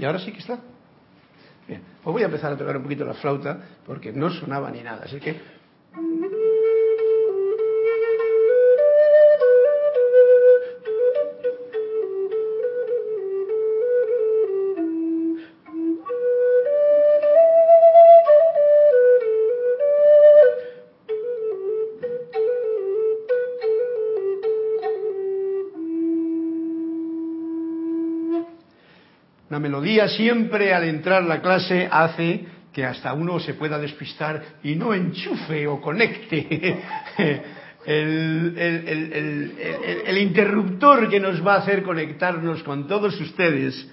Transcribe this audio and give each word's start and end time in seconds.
¿Y 0.00 0.04
ahora 0.06 0.18
sí 0.18 0.32
que 0.32 0.38
está? 0.38 0.58
Bien, 1.68 1.82
pues 2.02 2.12
voy 2.12 2.22
a 2.22 2.24
empezar 2.24 2.54
a 2.54 2.56
tocar 2.56 2.74
un 2.74 2.84
poquito 2.84 3.04
la 3.04 3.12
flauta 3.12 3.60
porque 3.84 4.12
no 4.12 4.30
sonaba 4.30 4.70
ni 4.70 4.82
nada. 4.82 5.02
Así 5.04 5.20
que 5.20 5.38
melodía 29.60 30.08
siempre 30.08 30.74
al 30.74 30.84
entrar 30.84 31.22
la 31.24 31.40
clase 31.40 31.88
hace 31.90 32.46
que 32.72 32.84
hasta 32.84 33.12
uno 33.12 33.38
se 33.40 33.54
pueda 33.54 33.78
despistar 33.78 34.42
y 34.62 34.74
no 34.74 34.94
enchufe 34.94 35.66
o 35.66 35.80
conecte 35.80 36.82
el, 37.86 38.54
el, 40.06 40.18
interruptor 40.18 41.08
que 41.08 41.20
nos 41.20 41.44
va 41.44 41.54
a 41.54 41.58
hacer 41.58 41.82
conectarnos 41.82 42.62
con 42.62 42.86
todos 42.86 43.20
ustedes. 43.20 43.88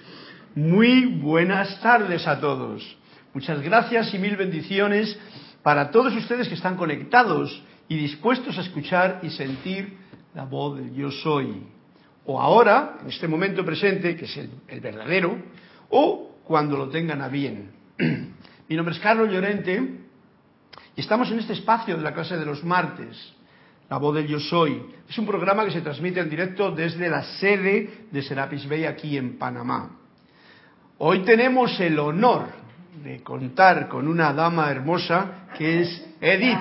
Muy 0.54 1.06
buenas 1.06 1.80
tardes 1.80 2.26
a 2.26 2.40
todos. 2.40 2.96
Muchas 3.34 3.60
gracias 3.62 4.12
y 4.14 4.18
mil 4.18 4.36
bendiciones 4.36 5.18
para 5.62 5.90
todos 5.90 6.14
ustedes 6.16 6.48
que 6.48 6.54
están 6.54 6.76
conectados 6.76 7.62
y 7.88 7.96
dispuestos 7.96 8.58
a 8.58 8.62
escuchar 8.62 9.20
y 9.22 9.30
sentir 9.30 9.96
la 10.34 10.44
voz 10.44 10.78
del 10.78 10.94
yo 10.94 11.10
soy. 11.10 11.77
O 12.30 12.38
ahora, 12.38 12.98
en 13.00 13.08
este 13.08 13.26
momento 13.26 13.64
presente, 13.64 14.14
que 14.14 14.26
es 14.26 14.36
el 14.36 14.80
verdadero, 14.80 15.34
o 15.88 16.36
cuando 16.44 16.76
lo 16.76 16.90
tengan 16.90 17.22
a 17.22 17.28
bien. 17.28 17.70
Mi 18.68 18.76
nombre 18.76 18.94
es 18.94 19.00
Carlos 19.00 19.32
Llorente 19.32 19.80
y 20.94 21.00
estamos 21.00 21.30
en 21.30 21.38
este 21.38 21.54
espacio 21.54 21.96
de 21.96 22.02
la 22.02 22.12
clase 22.12 22.36
de 22.36 22.44
los 22.44 22.62
martes, 22.64 23.16
La 23.88 23.96
voz 23.96 24.14
del 24.14 24.26
yo 24.26 24.38
soy. 24.38 24.78
Es 25.08 25.16
un 25.16 25.24
programa 25.24 25.64
que 25.64 25.70
se 25.70 25.80
transmite 25.80 26.20
en 26.20 26.28
directo 26.28 26.70
desde 26.70 27.08
la 27.08 27.22
sede 27.22 28.04
de 28.10 28.22
Serapis 28.22 28.68
Bay 28.68 28.84
aquí 28.84 29.16
en 29.16 29.38
Panamá. 29.38 29.96
Hoy 30.98 31.20
tenemos 31.20 31.80
el 31.80 31.98
honor 31.98 32.48
de 33.02 33.22
contar 33.22 33.88
con 33.88 34.06
una 34.06 34.34
dama 34.34 34.70
hermosa 34.70 35.46
que 35.56 35.80
es 35.80 36.06
Edith 36.20 36.58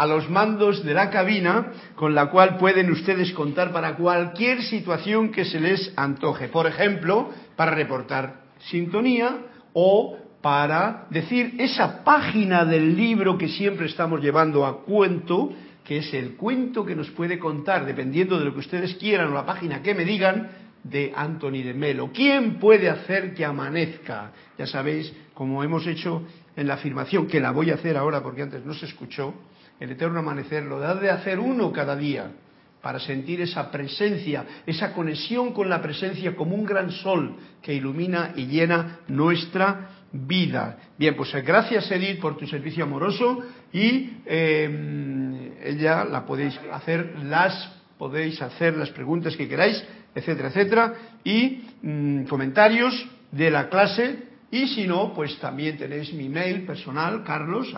a 0.00 0.06
los 0.06 0.30
mandos 0.30 0.82
de 0.82 0.94
la 0.94 1.10
cabina, 1.10 1.72
con 1.94 2.14
la 2.14 2.30
cual 2.30 2.56
pueden 2.56 2.90
ustedes 2.90 3.34
contar 3.34 3.70
para 3.70 3.96
cualquier 3.96 4.62
situación 4.62 5.30
que 5.30 5.44
se 5.44 5.60
les 5.60 5.92
antoje. 5.94 6.48
Por 6.48 6.66
ejemplo, 6.66 7.28
para 7.54 7.72
reportar 7.72 8.44
sintonía 8.70 9.40
o 9.74 10.16
para 10.40 11.04
decir 11.10 11.56
esa 11.58 12.02
página 12.02 12.64
del 12.64 12.96
libro 12.96 13.36
que 13.36 13.48
siempre 13.48 13.88
estamos 13.88 14.22
llevando 14.22 14.64
a 14.64 14.84
cuento, 14.84 15.52
que 15.84 15.98
es 15.98 16.14
el 16.14 16.34
cuento 16.34 16.86
que 16.86 16.96
nos 16.96 17.10
puede 17.10 17.38
contar, 17.38 17.84
dependiendo 17.84 18.38
de 18.38 18.46
lo 18.46 18.54
que 18.54 18.60
ustedes 18.60 18.94
quieran 18.94 19.30
o 19.30 19.34
la 19.34 19.44
página 19.44 19.82
que 19.82 19.94
me 19.94 20.06
digan, 20.06 20.48
de 20.82 21.12
Anthony 21.14 21.62
de 21.62 21.74
Melo. 21.74 22.08
¿Quién 22.10 22.58
puede 22.58 22.88
hacer 22.88 23.34
que 23.34 23.44
amanezca? 23.44 24.32
Ya 24.56 24.66
sabéis, 24.66 25.12
como 25.34 25.62
hemos 25.62 25.86
hecho 25.86 26.22
en 26.56 26.68
la 26.68 26.74
afirmación, 26.74 27.26
que 27.26 27.38
la 27.38 27.50
voy 27.50 27.70
a 27.70 27.74
hacer 27.74 27.98
ahora 27.98 28.22
porque 28.22 28.40
antes 28.40 28.64
no 28.64 28.72
se 28.72 28.86
escuchó, 28.86 29.34
el 29.80 29.90
eterno 29.90 30.20
amanecer 30.20 30.62
lo 30.62 30.78
da 30.78 30.94
de 30.94 31.10
hacer 31.10 31.40
uno 31.40 31.72
cada 31.72 31.96
día 31.96 32.30
para 32.82 32.98
sentir 32.98 33.40
esa 33.40 33.70
presencia, 33.70 34.44
esa 34.66 34.92
conexión 34.92 35.52
con 35.52 35.68
la 35.68 35.82
presencia 35.82 36.36
como 36.36 36.54
un 36.54 36.64
gran 36.64 36.90
sol 36.90 37.36
que 37.62 37.74
ilumina 37.74 38.32
y 38.36 38.46
llena 38.46 39.00
nuestra 39.08 39.90
vida. 40.12 40.78
Bien, 40.98 41.14
pues 41.16 41.34
eh, 41.34 41.42
gracias 41.42 41.90
Edith 41.90 42.20
por 42.20 42.36
tu 42.36 42.46
servicio 42.46 42.84
amoroso 42.84 43.38
y 43.72 44.10
eh, 44.26 45.52
ella 45.62 46.04
la 46.04 46.24
podéis 46.24 46.58
hacer, 46.72 47.18
las 47.24 47.72
podéis 47.98 48.40
hacer 48.40 48.76
las 48.76 48.90
preguntas 48.90 49.36
que 49.36 49.48
queráis, 49.48 49.82
etcétera, 50.14 50.48
etcétera, 50.48 50.94
y 51.22 51.64
mm, 51.82 52.24
comentarios 52.24 53.08
de 53.30 53.50
la 53.50 53.68
clase 53.68 54.30
y 54.50 54.66
si 54.68 54.86
no, 54.86 55.12
pues 55.14 55.38
también 55.38 55.76
tenéis 55.76 56.12
mi 56.12 56.28
mail 56.28 56.66
personal, 56.66 57.22
carlos 57.24 57.72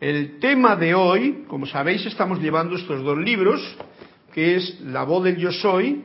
el 0.00 0.38
tema 0.38 0.76
de 0.76 0.94
hoy, 0.94 1.44
como 1.48 1.66
sabéis, 1.66 2.06
estamos 2.06 2.40
llevando 2.40 2.76
estos 2.76 3.02
dos 3.02 3.18
libros, 3.18 3.60
que 4.32 4.56
es 4.56 4.80
La 4.82 5.02
voz 5.02 5.24
del 5.24 5.36
yo 5.36 5.50
soy, 5.50 6.04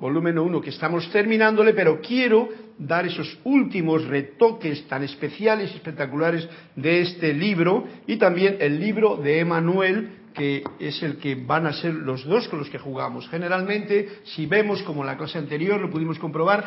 volumen 0.00 0.38
1, 0.38 0.60
que 0.60 0.70
estamos 0.70 1.10
terminándole, 1.10 1.74
pero 1.74 2.00
quiero 2.00 2.48
dar 2.78 3.06
esos 3.06 3.38
últimos 3.44 4.04
retoques 4.06 4.86
tan 4.88 5.02
especiales 5.02 5.70
y 5.72 5.76
espectaculares 5.76 6.48
de 6.74 7.00
este 7.02 7.34
libro 7.34 7.84
y 8.06 8.16
también 8.16 8.56
el 8.60 8.80
libro 8.80 9.16
de 9.16 9.40
Emanuel, 9.40 10.10
que 10.34 10.62
es 10.78 11.02
el 11.02 11.16
que 11.16 11.34
van 11.34 11.66
a 11.66 11.72
ser 11.72 11.94
los 11.94 12.24
dos 12.24 12.48
con 12.48 12.58
los 12.58 12.68
que 12.68 12.78
jugamos. 12.78 13.28
Generalmente, 13.28 14.20
si 14.24 14.46
vemos 14.46 14.82
como 14.82 15.04
la 15.04 15.16
clase 15.16 15.38
anterior, 15.38 15.80
lo 15.80 15.90
pudimos 15.90 16.18
comprobar, 16.18 16.64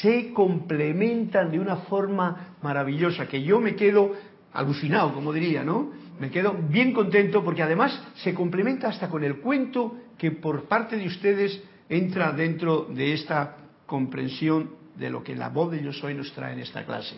se 0.00 0.32
complementan 0.32 1.50
de 1.50 1.58
una 1.60 1.76
forma 1.76 2.56
maravillosa, 2.62 3.26
que 3.26 3.42
yo 3.42 3.60
me 3.60 3.74
quedo 3.74 4.12
alucinado, 4.52 5.12
como 5.14 5.32
diría, 5.32 5.62
¿no? 5.64 6.07
Me 6.20 6.30
quedo 6.30 6.54
bien 6.54 6.92
contento 6.92 7.44
porque 7.44 7.62
además 7.62 8.00
se 8.16 8.34
complementa 8.34 8.88
hasta 8.88 9.08
con 9.08 9.22
el 9.24 9.38
cuento 9.38 9.96
que 10.16 10.32
por 10.32 10.64
parte 10.64 10.96
de 10.96 11.06
ustedes 11.06 11.62
entra 11.88 12.32
dentro 12.32 12.84
de 12.84 13.14
esta 13.14 13.56
comprensión 13.86 14.70
de 14.96 15.10
lo 15.10 15.22
que 15.22 15.36
la 15.36 15.48
voz 15.48 15.70
de 15.70 15.82
yo 15.82 15.92
soy 15.92 16.14
nos 16.14 16.32
trae 16.32 16.54
en 16.54 16.60
esta 16.60 16.84
clase. 16.84 17.16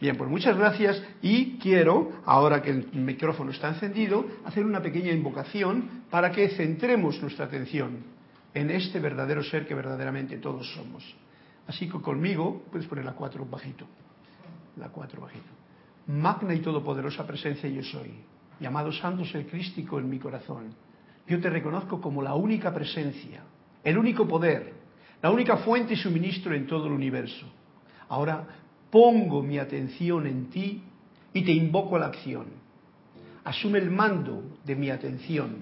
Bien, 0.00 0.16
pues 0.16 0.30
muchas 0.30 0.56
gracias 0.56 1.02
y 1.20 1.58
quiero, 1.58 2.22
ahora 2.24 2.62
que 2.62 2.70
el 2.70 2.86
micrófono 2.92 3.50
está 3.50 3.68
encendido, 3.68 4.24
hacer 4.44 4.64
una 4.64 4.80
pequeña 4.80 5.10
invocación 5.10 6.04
para 6.08 6.30
que 6.30 6.50
centremos 6.50 7.20
nuestra 7.20 7.46
atención 7.46 7.98
en 8.54 8.70
este 8.70 9.00
verdadero 9.00 9.42
ser 9.42 9.66
que 9.66 9.74
verdaderamente 9.74 10.38
todos 10.38 10.72
somos. 10.74 11.04
Así 11.66 11.88
que 11.88 12.00
conmigo, 12.00 12.62
puedes 12.70 12.86
poner 12.86 13.04
la 13.04 13.12
cuatro 13.12 13.44
bajito, 13.44 13.86
la 14.76 14.88
cuatro 14.88 15.20
bajito 15.20 15.57
magna 16.08 16.54
y 16.54 16.60
todopoderosa 16.60 17.26
presencia 17.26 17.68
yo 17.68 17.82
soy, 17.82 18.10
llamado 18.58 18.90
Santo 18.92 19.24
Ser 19.26 19.46
Crístico 19.46 19.98
en 19.98 20.08
mi 20.08 20.18
corazón. 20.18 20.74
Yo 21.26 21.38
te 21.38 21.50
reconozco 21.50 22.00
como 22.00 22.22
la 22.22 22.34
única 22.34 22.72
presencia, 22.72 23.42
el 23.84 23.98
único 23.98 24.26
poder, 24.26 24.72
la 25.20 25.30
única 25.30 25.58
fuente 25.58 25.94
y 25.94 25.96
suministro 25.96 26.54
en 26.54 26.66
todo 26.66 26.86
el 26.86 26.92
universo. 26.92 27.46
Ahora 28.08 28.42
pongo 28.90 29.42
mi 29.42 29.58
atención 29.58 30.26
en 30.26 30.48
ti 30.48 30.82
y 31.34 31.44
te 31.44 31.52
invoco 31.52 31.96
a 31.96 31.98
la 31.98 32.06
acción. 32.06 32.46
Asume 33.44 33.78
el 33.78 33.90
mando 33.90 34.42
de 34.64 34.76
mi 34.76 34.88
atención, 34.88 35.56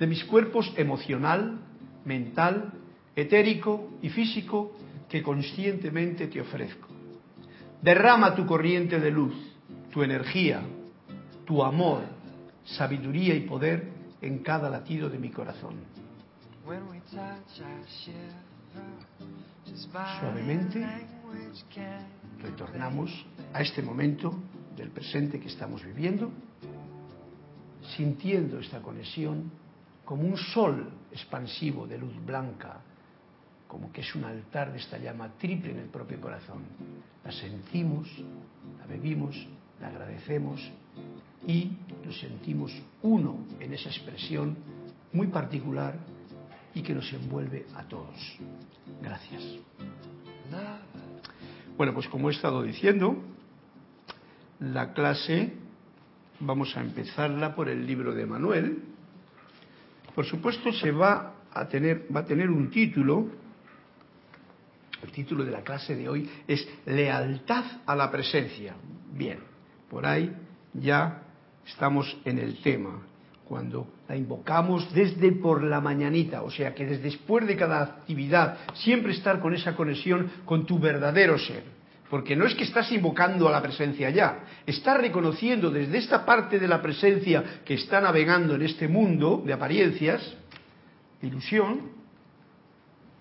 de 0.00 0.06
mis 0.08 0.24
cuerpos 0.24 0.72
emocional, 0.76 1.60
mental, 2.04 2.72
etérico 3.14 3.90
y 4.02 4.08
físico 4.08 4.72
que 5.08 5.22
conscientemente 5.22 6.26
te 6.26 6.40
ofrezco. 6.40 6.88
Derrama 7.80 8.34
tu 8.34 8.46
corriente 8.46 8.98
de 8.98 9.10
luz 9.12 9.55
tu 9.96 10.02
energía, 10.02 10.60
tu 11.46 11.64
amor, 11.64 12.02
sabiduría 12.66 13.34
y 13.34 13.46
poder 13.48 13.90
en 14.20 14.40
cada 14.40 14.68
latido 14.68 15.08
de 15.08 15.18
mi 15.18 15.30
corazón. 15.30 15.72
Suavemente 20.20 20.86
retornamos 22.42 23.10
a 23.54 23.62
este 23.62 23.80
momento 23.80 24.34
del 24.76 24.90
presente 24.90 25.40
que 25.40 25.48
estamos 25.48 25.82
viviendo, 25.82 26.30
sintiendo 27.96 28.58
esta 28.58 28.82
conexión 28.82 29.50
como 30.04 30.24
un 30.24 30.36
sol 30.36 30.90
expansivo 31.10 31.86
de 31.86 31.96
luz 31.96 32.22
blanca, 32.22 32.82
como 33.66 33.90
que 33.90 34.02
es 34.02 34.14
un 34.14 34.24
altar 34.24 34.72
de 34.72 34.78
esta 34.78 34.98
llama 34.98 35.30
triple 35.38 35.70
en 35.70 35.78
el 35.78 35.88
propio 35.88 36.20
corazón. 36.20 36.64
La 37.24 37.32
sentimos, 37.32 38.06
la 38.78 38.84
bebimos 38.84 39.34
le 39.80 39.86
agradecemos 39.86 40.60
y 41.46 41.72
nos 42.04 42.18
sentimos 42.18 42.72
uno 43.02 43.46
en 43.60 43.74
esa 43.74 43.88
expresión 43.88 44.56
muy 45.12 45.28
particular 45.28 45.94
y 46.74 46.82
que 46.82 46.94
nos 46.94 47.10
envuelve 47.12 47.66
a 47.74 47.84
todos. 47.84 48.38
Gracias. 49.02 49.42
Bueno, 51.76 51.94
pues 51.94 52.08
como 52.08 52.30
he 52.30 52.32
estado 52.32 52.62
diciendo, 52.62 53.16
la 54.60 54.92
clase 54.92 55.52
vamos 56.40 56.76
a 56.76 56.80
empezarla 56.80 57.54
por 57.54 57.68
el 57.68 57.86
libro 57.86 58.14
de 58.14 58.26
Manuel. 58.26 58.82
Por 60.14 60.24
supuesto, 60.24 60.72
se 60.72 60.90
va 60.90 61.34
a 61.52 61.68
tener, 61.68 62.06
va 62.14 62.20
a 62.20 62.24
tener 62.26 62.50
un 62.50 62.70
título. 62.70 63.28
El 65.02 65.12
título 65.12 65.44
de 65.44 65.50
la 65.50 65.62
clase 65.62 65.94
de 65.94 66.08
hoy 66.08 66.28
es 66.46 66.66
Lealtad 66.86 67.64
a 67.86 67.94
la 67.94 68.10
presencia. 68.10 68.74
Bien, 69.12 69.38
por 69.90 70.06
ahí 70.06 70.32
ya 70.74 71.22
estamos 71.66 72.16
en 72.24 72.38
el 72.38 72.60
tema. 72.62 73.02
cuando 73.44 73.86
la 74.08 74.16
invocamos 74.16 74.92
desde 74.92 75.30
por 75.30 75.62
la 75.62 75.80
mañanita, 75.80 76.42
o 76.42 76.50
sea 76.50 76.74
que 76.74 76.84
desde 76.84 77.04
después 77.04 77.46
de 77.46 77.56
cada 77.56 77.80
actividad, 77.80 78.58
siempre 78.74 79.12
estar 79.12 79.38
con 79.38 79.54
esa 79.54 79.76
conexión 79.76 80.28
con 80.44 80.66
tu 80.66 80.80
verdadero 80.80 81.38
ser. 81.38 81.62
Porque 82.10 82.34
no 82.34 82.44
es 82.44 82.56
que 82.56 82.64
estás 82.64 82.90
invocando 82.90 83.48
a 83.48 83.52
la 83.52 83.62
presencia 83.62 84.10
ya, 84.10 84.44
estás 84.66 84.98
reconociendo 84.98 85.70
desde 85.70 85.98
esta 85.98 86.24
parte 86.26 86.58
de 86.58 86.66
la 86.66 86.82
presencia 86.82 87.62
que 87.64 87.74
está 87.74 88.00
navegando 88.00 88.56
en 88.56 88.62
este 88.62 88.88
mundo 88.88 89.42
de 89.46 89.52
apariencias, 89.52 90.34
ilusión, 91.22 91.95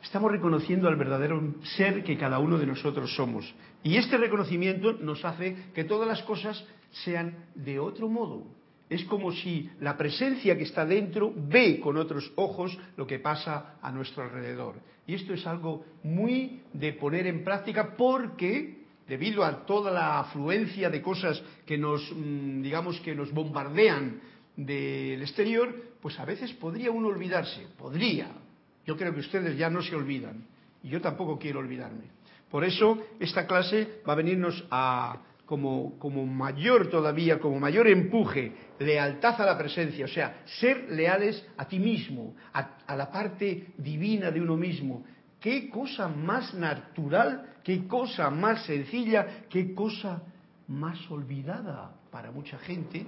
estamos 0.05 0.31
reconociendo 0.31 0.87
al 0.87 0.95
verdadero 0.95 1.55
ser 1.75 2.03
que 2.03 2.17
cada 2.17 2.39
uno 2.39 2.57
de 2.57 2.67
nosotros 2.67 3.13
somos. 3.15 3.53
Y 3.83 3.97
este 3.97 4.17
reconocimiento 4.17 4.93
nos 4.93 5.25
hace 5.25 5.55
que 5.73 5.83
todas 5.83 6.07
las 6.07 6.21
cosas 6.23 6.63
sean 7.03 7.45
de 7.55 7.79
otro 7.79 8.07
modo, 8.07 8.43
es 8.87 9.03
como 9.05 9.31
si 9.31 9.69
la 9.79 9.97
presencia 9.97 10.55
que 10.55 10.63
está 10.63 10.85
dentro 10.85 11.33
ve 11.35 11.79
con 11.79 11.97
otros 11.97 12.31
ojos 12.35 12.77
lo 12.97 13.07
que 13.07 13.19
pasa 13.19 13.77
a 13.81 13.91
nuestro 13.91 14.23
alrededor. 14.23 14.75
Y 15.07 15.15
esto 15.15 15.33
es 15.33 15.45
algo 15.47 15.83
muy 16.03 16.61
de 16.71 16.93
poner 16.93 17.25
en 17.25 17.43
práctica 17.43 17.95
porque 17.97 18.85
debido 19.07 19.43
a 19.43 19.65
toda 19.65 19.91
la 19.91 20.19
afluencia 20.19 20.89
de 20.89 21.01
cosas 21.01 21.41
que 21.65 21.77
nos 21.77 22.11
mm, 22.11 22.61
digamos 22.61 22.99
que 23.01 23.15
nos 23.15 23.31
bombardean 23.31 24.21
del 24.55 25.21
exterior, 25.21 25.73
pues 25.99 26.19
a 26.19 26.25
veces 26.25 26.53
podría 26.53 26.91
uno 26.91 27.07
olvidarse, 27.07 27.67
podría. 27.77 28.44
Yo 28.85 28.95
creo 28.95 29.13
que 29.13 29.19
ustedes 29.21 29.57
ya 29.57 29.69
no 29.69 29.81
se 29.81 29.95
olvidan 29.95 30.45
y 30.83 30.89
yo 30.89 31.01
tampoco 31.01 31.39
quiero 31.39 31.59
olvidarme. 31.59 32.05
Por 32.49 32.63
eso 32.63 32.99
esta 33.19 33.47
clase 33.47 34.01
va 34.07 34.13
a 34.13 34.17
venirnos 34.17 34.63
a 34.69 35.17
como, 35.45 36.25
mayor 36.25 36.89
todavía, 36.89 37.39
como 37.39 37.59
mayor 37.59 37.87
empuje, 37.87 38.51
lealtad 38.79 39.39
a 39.41 39.45
la 39.45 39.57
presencia, 39.57 40.05
o 40.05 40.07
sea, 40.07 40.41
ser 40.59 40.89
leales 40.89 41.45
a 41.57 41.67
ti 41.67 41.79
mismo, 41.79 42.35
a, 42.53 42.95
la 42.95 43.11
parte 43.11 43.73
divina 43.77 44.31
de 44.31 44.41
uno 44.41 44.57
mismo. 44.57 45.03
Qué 45.39 45.69
cosa 45.69 46.07
más 46.07 46.53
natural, 46.55 47.57
qué 47.63 47.87
cosa 47.87 48.29
más 48.29 48.65
sencilla, 48.65 49.45
qué 49.49 49.75
cosa 49.75 50.23
más 50.67 50.99
olvidada 51.11 51.93
para 52.11 52.31
mucha 52.31 52.57
gente. 52.59 53.05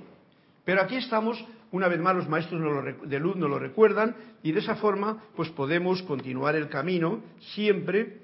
Pero 0.63 0.81
aquí 0.81 0.97
estamos, 0.97 1.43
una 1.71 1.87
vez 1.87 1.99
más 1.99 2.15
los 2.15 2.29
maestros 2.29 2.61
de 3.03 3.19
luz 3.19 3.35
nos 3.35 3.49
lo 3.49 3.59
recuerdan 3.59 4.15
y 4.43 4.51
de 4.51 4.59
esa 4.59 4.75
forma 4.75 5.23
pues 5.35 5.49
podemos 5.49 6.01
continuar 6.03 6.55
el 6.55 6.69
camino 6.69 7.21
siempre 7.39 8.19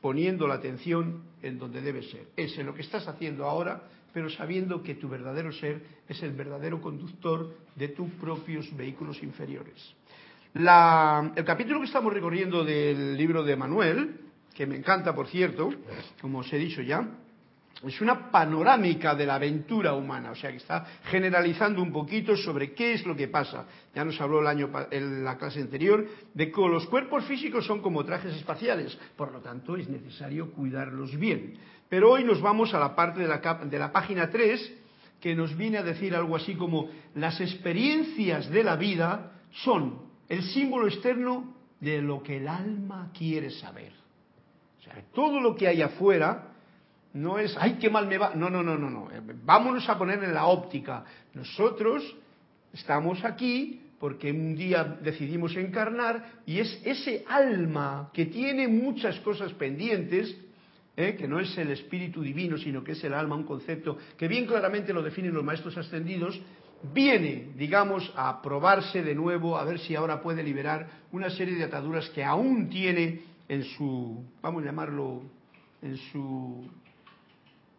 poniendo 0.00 0.46
la 0.46 0.54
atención 0.54 1.22
en 1.42 1.58
donde 1.58 1.80
debe 1.80 2.02
ser. 2.02 2.26
Es 2.36 2.58
en 2.58 2.66
lo 2.66 2.74
que 2.74 2.82
estás 2.82 3.08
haciendo 3.08 3.46
ahora, 3.46 3.82
pero 4.12 4.30
sabiendo 4.30 4.82
que 4.82 4.94
tu 4.94 5.08
verdadero 5.08 5.52
ser 5.52 5.82
es 6.08 6.22
el 6.22 6.32
verdadero 6.32 6.80
conductor 6.80 7.56
de 7.74 7.88
tus 7.88 8.10
propios 8.12 8.74
vehículos 8.76 9.22
inferiores. 9.22 9.94
el 10.54 11.44
capítulo 11.44 11.80
que 11.80 11.86
estamos 11.86 12.12
recorriendo 12.12 12.64
del 12.64 13.16
libro 13.16 13.42
de 13.42 13.56
Manuel, 13.56 14.20
que 14.54 14.66
me 14.66 14.76
encanta, 14.76 15.14
por 15.14 15.26
cierto, 15.26 15.70
como 16.20 16.38
os 16.40 16.52
he 16.52 16.58
dicho 16.58 16.80
ya, 16.80 17.08
es 17.86 18.00
una 18.00 18.30
panorámica 18.30 19.14
de 19.14 19.26
la 19.26 19.34
aventura 19.34 19.94
humana, 19.94 20.30
o 20.30 20.34
sea 20.34 20.50
que 20.50 20.56
está 20.56 20.84
generalizando 21.04 21.82
un 21.82 21.92
poquito 21.92 22.36
sobre 22.36 22.72
qué 22.72 22.94
es 22.94 23.06
lo 23.06 23.14
que 23.14 23.28
pasa. 23.28 23.66
Ya 23.94 24.04
nos 24.04 24.20
habló 24.20 24.40
el 24.40 24.46
año, 24.46 24.70
en 24.90 25.24
la 25.24 25.36
clase 25.36 25.60
anterior 25.60 26.06
de 26.32 26.50
que 26.50 26.60
los 26.60 26.86
cuerpos 26.86 27.24
físicos 27.24 27.66
son 27.66 27.82
como 27.82 28.04
trajes 28.04 28.34
espaciales, 28.34 28.96
por 29.16 29.32
lo 29.32 29.40
tanto 29.40 29.76
es 29.76 29.88
necesario 29.88 30.50
cuidarlos 30.52 31.16
bien. 31.18 31.54
Pero 31.88 32.12
hoy 32.12 32.24
nos 32.24 32.40
vamos 32.40 32.72
a 32.74 32.78
la 32.78 32.94
parte 32.94 33.20
de 33.20 33.28
la, 33.28 33.38
de 33.38 33.78
la 33.78 33.92
página 33.92 34.30
3 34.30 34.80
que 35.20 35.34
nos 35.34 35.56
viene 35.56 35.78
a 35.78 35.82
decir 35.82 36.14
algo 36.14 36.36
así 36.36 36.54
como 36.54 36.88
las 37.14 37.40
experiencias 37.40 38.50
de 38.50 38.64
la 38.64 38.76
vida 38.76 39.32
son 39.50 40.02
el 40.28 40.42
símbolo 40.42 40.86
externo 40.88 41.54
de 41.80 42.00
lo 42.00 42.22
que 42.22 42.38
el 42.38 42.48
alma 42.48 43.10
quiere 43.16 43.50
saber. 43.50 43.92
O 44.78 44.82
sea, 44.82 45.02
todo 45.14 45.40
lo 45.40 45.54
que 45.54 45.68
hay 45.68 45.82
afuera 45.82 46.53
no 47.14 47.38
es, 47.38 47.56
ay, 47.58 47.78
qué 47.80 47.88
mal 47.88 48.06
me 48.06 48.18
va. 48.18 48.34
No, 48.34 48.50
no, 48.50 48.62
no, 48.62 48.76
no, 48.76 48.90
no. 48.90 49.08
Vámonos 49.44 49.88
a 49.88 49.96
poner 49.96 50.22
en 50.22 50.34
la 50.34 50.46
óptica. 50.46 51.04
Nosotros 51.32 52.02
estamos 52.72 53.24
aquí 53.24 53.80
porque 54.00 54.32
un 54.32 54.56
día 54.56 54.98
decidimos 55.00 55.56
encarnar 55.56 56.42
y 56.44 56.58
es 56.58 56.80
ese 56.84 57.24
alma 57.28 58.10
que 58.12 58.26
tiene 58.26 58.66
muchas 58.66 59.18
cosas 59.20 59.52
pendientes, 59.52 60.36
¿eh? 60.96 61.14
que 61.16 61.28
no 61.28 61.38
es 61.38 61.56
el 61.56 61.70
espíritu 61.70 62.20
divino, 62.20 62.58
sino 62.58 62.82
que 62.82 62.92
es 62.92 63.04
el 63.04 63.14
alma, 63.14 63.36
un 63.36 63.44
concepto 63.44 63.96
que 64.18 64.26
bien 64.26 64.46
claramente 64.46 64.92
lo 64.92 65.00
definen 65.00 65.32
los 65.32 65.44
maestros 65.44 65.78
ascendidos, 65.78 66.38
viene, 66.92 67.52
digamos, 67.56 68.12
a 68.16 68.42
probarse 68.42 69.02
de 69.02 69.14
nuevo, 69.14 69.56
a 69.56 69.64
ver 69.64 69.78
si 69.78 69.94
ahora 69.94 70.20
puede 70.20 70.42
liberar 70.42 70.88
una 71.12 71.30
serie 71.30 71.54
de 71.54 71.64
ataduras 71.64 72.10
que 72.10 72.24
aún 72.24 72.68
tiene 72.68 73.20
en 73.48 73.62
su, 73.62 74.22
vamos 74.42 74.64
a 74.64 74.66
llamarlo, 74.66 75.22
en 75.80 75.96
su 75.96 76.68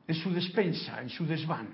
en 0.07 0.15
su 0.15 0.31
despensa, 0.33 1.01
en 1.01 1.09
su 1.09 1.25
desván. 1.25 1.67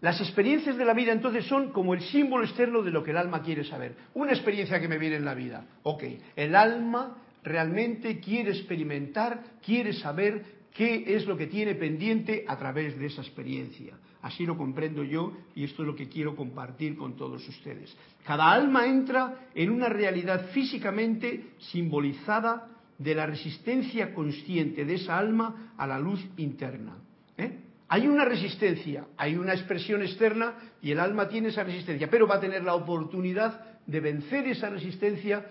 Las 0.00 0.20
experiencias 0.20 0.76
de 0.76 0.84
la 0.84 0.94
vida 0.94 1.12
entonces 1.12 1.44
son 1.46 1.70
como 1.70 1.94
el 1.94 2.00
símbolo 2.02 2.44
externo 2.44 2.82
de 2.82 2.90
lo 2.90 3.04
que 3.04 3.12
el 3.12 3.16
alma 3.16 3.42
quiere 3.42 3.62
saber. 3.62 3.94
Una 4.14 4.32
experiencia 4.32 4.80
que 4.80 4.88
me 4.88 4.98
viene 4.98 5.16
en 5.16 5.24
la 5.24 5.34
vida. 5.34 5.64
Ok, 5.84 6.02
el 6.34 6.56
alma 6.56 7.18
realmente 7.44 8.18
quiere 8.18 8.50
experimentar, 8.50 9.42
quiere 9.64 9.92
saber 9.92 10.42
qué 10.74 11.04
es 11.14 11.26
lo 11.26 11.36
que 11.36 11.46
tiene 11.46 11.76
pendiente 11.76 12.44
a 12.48 12.58
través 12.58 12.98
de 12.98 13.06
esa 13.06 13.22
experiencia. 13.22 13.94
Así 14.22 14.46
lo 14.46 14.56
comprendo 14.56 15.04
yo 15.04 15.36
y 15.54 15.64
esto 15.64 15.82
es 15.82 15.86
lo 15.86 15.94
que 15.94 16.08
quiero 16.08 16.34
compartir 16.34 16.96
con 16.96 17.16
todos 17.16 17.46
ustedes. 17.48 17.96
Cada 18.24 18.50
alma 18.50 18.86
entra 18.86 19.48
en 19.54 19.70
una 19.70 19.88
realidad 19.88 20.50
físicamente 20.50 21.54
simbolizada 21.58 22.68
de 22.98 23.14
la 23.14 23.26
resistencia 23.26 24.14
consciente 24.14 24.84
de 24.84 24.94
esa 24.94 25.18
alma 25.18 25.74
a 25.76 25.86
la 25.86 25.98
luz 25.98 26.24
interna. 26.36 27.01
¿Eh? 27.36 27.58
Hay 27.88 28.06
una 28.06 28.24
resistencia, 28.24 29.06
hay 29.16 29.36
una 29.36 29.52
expresión 29.52 30.02
externa 30.02 30.54
y 30.80 30.92
el 30.92 31.00
alma 31.00 31.28
tiene 31.28 31.48
esa 31.48 31.62
resistencia, 31.62 32.08
pero 32.10 32.26
va 32.26 32.36
a 32.36 32.40
tener 32.40 32.64
la 32.64 32.74
oportunidad 32.74 33.78
de 33.86 34.00
vencer 34.00 34.46
esa 34.46 34.70
resistencia 34.70 35.44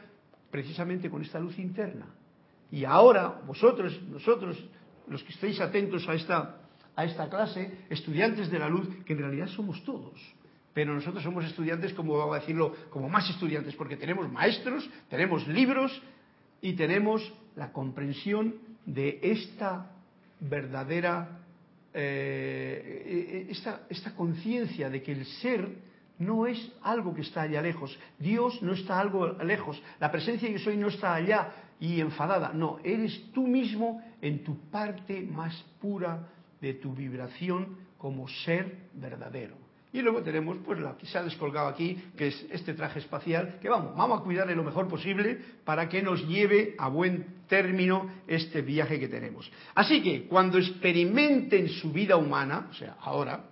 precisamente 0.50 1.09
con 1.09 1.21
esta 1.21 1.39
luz 1.39 1.57
interna. 1.59 2.07
Y 2.71 2.85
ahora, 2.85 3.41
vosotros, 3.45 4.01
nosotros, 4.09 4.57
los 5.07 5.23
que 5.23 5.33
estéis 5.33 5.59
atentos 5.59 6.07
a 6.07 6.13
esta, 6.13 6.57
a 6.95 7.05
esta 7.05 7.29
clase, 7.29 7.85
estudiantes 7.89 8.50
de 8.50 8.59
la 8.59 8.69
luz, 8.69 8.88
que 9.05 9.13
en 9.13 9.19
realidad 9.19 9.47
somos 9.47 9.83
todos, 9.83 10.19
pero 10.73 10.93
nosotros 10.93 11.21
somos 11.23 11.45
estudiantes, 11.45 11.93
como 11.93 12.17
vamos 12.17 12.38
a 12.38 12.39
decirlo, 12.39 12.73
como 12.89 13.09
más 13.09 13.29
estudiantes, 13.29 13.75
porque 13.75 13.97
tenemos 13.97 14.31
maestros, 14.31 14.89
tenemos 15.09 15.47
libros 15.47 16.01
y 16.61 16.73
tenemos 16.73 17.33
la 17.55 17.71
comprensión 17.73 18.55
de 18.85 19.19
esta 19.21 19.91
verdadera 20.39 21.40
eh, 21.93 23.48
esta, 23.50 23.81
esta 23.89 24.15
conciencia 24.15 24.89
de 24.89 25.01
que 25.01 25.12
el 25.12 25.25
ser 25.25 25.69
no 26.19 26.45
es 26.45 26.71
algo 26.83 27.13
que 27.13 27.21
está 27.21 27.41
allá 27.41 27.62
lejos. 27.62 27.98
Dios 28.19 28.62
no 28.62 28.74
está 28.74 29.00
algo 29.00 29.27
lejos. 29.43 29.81
La 30.00 30.12
presencia 30.12 30.48
que 30.50 30.60
soy 30.60 30.77
no 30.77 30.88
está 30.88 31.15
allá 31.15 31.51
y 31.79 32.00
enfadada. 32.00 32.53
No, 32.53 32.79
eres 32.83 33.31
tú 33.33 33.48
mismo 33.48 34.01
en 34.21 34.43
tu 34.43 34.69
parte 34.69 35.21
más 35.21 35.65
pura 35.81 36.27
de 36.62 36.75
tu 36.75 36.93
vibración 36.93 37.75
como 37.98 38.27
ser 38.27 38.89
verdadero. 38.93 39.61
Y 39.93 40.01
luego 40.01 40.21
tenemos 40.21 40.57
pues 40.63 40.79
la 40.79 40.95
que 40.98 41.05
se 41.05 41.17
ha 41.17 41.24
descolgado 41.24 41.67
aquí, 41.67 42.01
que 42.15 42.27
es 42.27 42.45
este 42.50 42.74
traje 42.74 43.00
espacial, 43.00 43.57
que 43.62 43.67
vamos, 43.67 43.95
vamos 43.95 44.21
a 44.21 44.24
cuidarle 44.24 44.55
lo 44.55 44.63
mejor 44.63 44.88
posible 44.88 45.38
para 45.65 45.89
que 45.89 46.01
nos 46.01 46.25
lleve 46.27 46.75
a 46.77 46.88
buen 46.88 47.41
término 47.48 48.10
este 48.25 48.62
viaje 48.62 49.00
que 49.00 49.10
tenemos. 49.10 49.51
Así 49.75 50.01
que 50.01 50.27
cuando 50.27 50.57
experimenten 50.57 51.67
su 51.67 51.91
vida 51.91 52.15
humana, 52.15 52.67
o 52.71 52.74
sea, 52.74 52.95
ahora, 53.01 53.43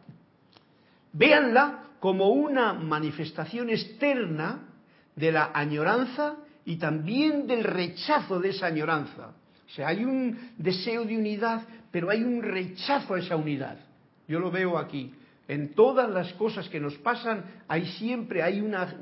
véanla 1.11 1.83
como 1.99 2.29
una 2.29 2.73
manifestación 2.73 3.69
externa 3.69 4.69
de 5.15 5.33
la 5.33 5.51
añoranza 5.53 6.37
y 6.63 6.77
también 6.77 7.47
del 7.47 7.65
rechazo 7.65 8.39
de 8.39 8.49
esa 8.49 8.67
añoranza. 8.67 9.33
O 9.67 9.69
sea, 9.71 9.89
hay 9.89 10.05
un 10.05 10.51
deseo 10.57 11.03
de 11.03 11.17
unidad, 11.17 11.63
pero 11.91 12.09
hay 12.09 12.23
un 12.23 12.41
rechazo 12.41 13.15
a 13.15 13.19
esa 13.19 13.35
unidad. 13.35 13.77
Yo 14.27 14.39
lo 14.39 14.49
veo 14.49 14.77
aquí. 14.77 15.13
En 15.49 15.73
todas 15.73 16.07
las 16.07 16.31
cosas 16.33 16.69
que 16.69 16.79
nos 16.79 16.95
pasan 16.99 17.43
hay 17.67 17.87
siempre 17.97 18.43
hay 18.43 18.61
una, 18.61 18.95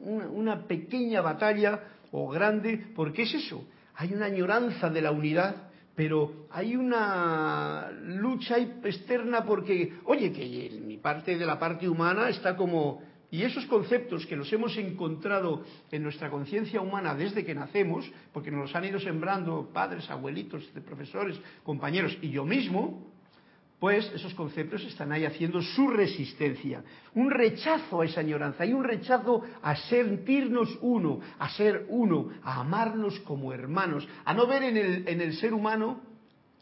una, 0.00 0.66
pequeña 0.66 1.20
batalla 1.20 1.78
o 2.10 2.28
grande, 2.28 2.86
porque 2.96 3.22
es 3.22 3.32
eso, 3.34 3.64
hay 3.94 4.12
una 4.12 4.26
añoranza 4.26 4.90
de 4.90 5.00
la 5.00 5.12
unidad, 5.12 5.70
pero 5.94 6.48
hay 6.50 6.74
una 6.74 7.88
lucha 8.02 8.58
externa 8.58 9.44
porque, 9.44 10.00
oye, 10.06 10.32
que 10.32 10.80
mi 10.84 10.96
parte 10.96 11.38
de 11.38 11.46
la 11.46 11.58
parte 11.58 11.88
humana 11.88 12.28
está 12.28 12.56
como... 12.56 13.00
Y 13.30 13.44
esos 13.44 13.64
conceptos 13.66 14.26
que 14.26 14.36
los 14.36 14.52
hemos 14.52 14.76
encontrado 14.76 15.64
en 15.90 16.02
nuestra 16.02 16.30
conciencia 16.30 16.80
humana 16.80 17.14
desde 17.14 17.44
que 17.44 17.54
nacemos, 17.54 18.10
porque 18.32 18.50
nos 18.50 18.62
los 18.62 18.74
han 18.74 18.84
ido 18.86 18.98
sembrando 18.98 19.70
padres, 19.72 20.10
abuelitos, 20.10 20.64
profesores, 20.84 21.40
compañeros 21.62 22.18
y 22.20 22.30
yo 22.30 22.44
mismo, 22.44 23.11
pues 23.82 24.08
esos 24.14 24.32
conceptos 24.34 24.84
están 24.84 25.10
ahí 25.10 25.24
haciendo 25.24 25.60
su 25.60 25.88
resistencia. 25.88 26.84
Un 27.16 27.32
rechazo 27.32 28.00
a 28.00 28.04
esa 28.04 28.20
añoranza 28.20 28.64
y 28.64 28.72
un 28.72 28.84
rechazo 28.84 29.42
a 29.60 29.74
sentirnos 29.74 30.78
uno, 30.82 31.18
a 31.40 31.50
ser 31.50 31.86
uno, 31.88 32.28
a 32.44 32.60
amarnos 32.60 33.18
como 33.22 33.52
hermanos, 33.52 34.06
a 34.24 34.34
no 34.34 34.46
ver 34.46 34.62
en 34.62 34.76
el, 34.76 35.08
en 35.08 35.20
el 35.20 35.34
ser 35.34 35.52
humano 35.52 36.00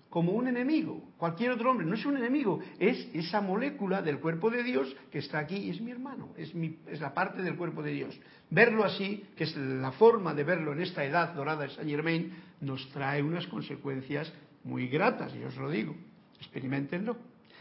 como 0.09 0.33
un 0.33 0.49
enemigo. 0.49 1.11
Cualquier 1.19 1.51
otro 1.51 1.71
hombre 1.71 1.87
no 1.87 1.95
es 1.95 2.07
un 2.07 2.17
enemigo, 2.17 2.61
es 2.79 3.11
esa 3.13 3.43
molécula 3.43 4.01
del 4.01 4.19
cuerpo 4.19 4.49
de 4.49 4.63
Dios 4.63 4.97
que 5.13 5.19
está 5.19 5.41
aquí 5.41 5.57
y 5.57 5.69
es 5.69 5.81
mi 5.83 5.91
hermano, 5.91 6.31
es, 6.39 6.55
mi, 6.55 6.79
es 6.87 7.03
la 7.03 7.13
parte 7.13 7.43
del 7.43 7.57
cuerpo 7.57 7.83
de 7.83 7.93
Dios. 7.93 8.19
Verlo 8.49 8.83
así, 8.83 9.27
que 9.37 9.45
es 9.45 9.55
la 9.59 9.93
forma 9.93 10.33
de 10.33 10.45
verlo 10.45 10.73
en 10.73 10.81
esta 10.81 11.05
edad 11.05 11.35
dorada 11.35 11.65
de 11.65 11.75
Saint 11.75 11.91
Germain, 11.91 12.33
nos 12.63 12.89
trae 12.93 13.23
unas 13.23 13.47
consecuencias 13.49 14.33
muy 14.65 14.89
gratas, 14.89 15.35
yo 15.35 15.49
os 15.49 15.57
lo 15.59 15.69
digo, 15.69 15.95
experimentenlo. 16.41 17.17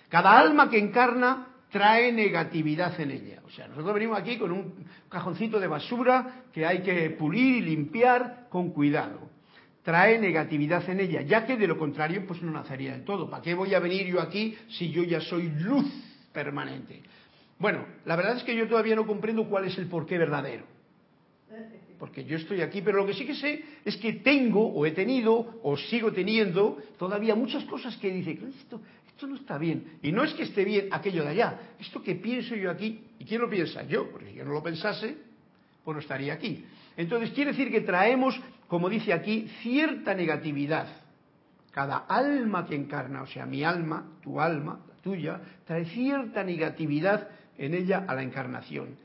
Cada 0.08 0.40
alma 0.40 0.70
que 0.70 0.80
encarna 0.80 1.48
trae 1.72 2.12
negatividad 2.12 3.00
en 3.00 3.12
ella. 3.12 3.42
O 3.46 3.52
sea, 3.52 3.68
nosotros 3.68 3.94
venimos 3.94 4.20
aquí 4.20 4.38
con 4.38 4.52
un 4.52 4.86
cajoncito 5.08 5.60
de 5.60 5.68
basura 5.68 6.46
que 6.52 6.66
hay 6.66 6.82
que 6.82 7.12
pulir 7.12 7.58
y 7.58 7.62
limpiar 7.62 8.48
con 8.50 8.72
cuidado 8.72 9.30
trae 9.90 10.20
negatividad 10.20 10.88
en 10.90 11.00
ella, 11.00 11.22
ya 11.22 11.48
que 11.48 11.58
de 11.58 11.66
lo 11.66 11.78
contrario 11.78 12.26
pues 12.28 12.44
no 12.44 12.52
nacería 12.52 12.94
en 12.94 13.06
todo. 13.06 13.28
¿Para 13.28 13.42
qué 13.42 13.56
voy 13.56 13.74
a 13.74 13.80
venir 13.80 14.06
yo 14.06 14.22
aquí 14.22 14.56
si 14.70 14.92
yo 14.92 15.04
ya 15.04 15.20
soy 15.20 15.50
luz 15.50 15.86
permanente? 16.32 17.02
Bueno, 17.58 17.86
la 18.06 18.16
verdad 18.16 18.38
es 18.38 18.44
que 18.44 18.56
yo 18.56 18.68
todavía 18.68 18.96
no 18.96 19.08
comprendo 19.08 19.50
cuál 19.50 19.66
es 19.66 19.76
el 19.80 19.88
porqué 19.88 20.20
verdadero. 20.20 20.64
Porque 22.00 22.24
yo 22.24 22.38
estoy 22.38 22.62
aquí, 22.62 22.82
pero 22.82 22.98
lo 22.98 23.06
que 23.06 23.14
sí 23.14 23.26
que 23.26 23.36
sé 23.36 23.64
es 23.84 23.98
que 23.98 24.14
tengo 24.14 24.66
o 24.66 24.86
he 24.86 24.92
tenido 24.92 25.60
o 25.62 25.78
sigo 25.78 26.12
teniendo 26.12 26.78
todavía 26.98 27.36
muchas 27.36 27.66
cosas 27.66 27.98
que 27.98 28.10
dice, 28.10 28.40
esto, 28.62 28.82
esto 29.08 29.28
no 29.28 29.36
está 29.36 29.58
bien. 29.58 30.00
Y 30.02 30.12
no 30.12 30.24
es 30.24 30.34
que 30.34 30.44
esté 30.44 30.64
bien 30.64 30.88
aquello 30.92 31.24
de 31.24 31.30
allá, 31.30 31.60
esto 31.80 32.02
que 32.02 32.16
pienso 32.16 32.56
yo 32.56 32.72
aquí, 32.72 33.04
¿y 33.20 33.26
quién 33.26 33.42
lo 33.42 33.50
piensa? 33.50 33.84
Yo, 33.84 34.10
porque 34.10 34.32
si 34.32 34.36
yo 34.36 34.46
no 34.46 34.54
lo 34.54 34.64
pensase, 34.64 35.18
pues 35.84 35.94
no 35.94 36.02
estaría 36.02 36.34
aquí. 36.34 36.64
Entonces 36.96 37.32
quiere 37.32 37.52
decir 37.52 37.70
que 37.70 37.82
traemos 37.82 38.40
como 38.70 38.88
dice 38.88 39.12
aquí, 39.12 39.50
cierta 39.64 40.14
negatividad. 40.14 40.88
Cada 41.72 41.98
alma 41.98 42.66
que 42.68 42.76
encarna, 42.76 43.24
o 43.24 43.28
sea, 43.28 43.46
mi 43.46 43.64
alma, 43.64 44.06
tu 44.22 44.40
alma, 44.40 44.80
la 44.88 44.96
tuya, 45.02 45.42
trae 45.66 45.86
cierta 45.86 46.44
negatividad 46.44 47.28
en 47.58 47.74
ella 47.74 48.06
a 48.08 48.14
la 48.14 48.22
encarnación. 48.22 48.96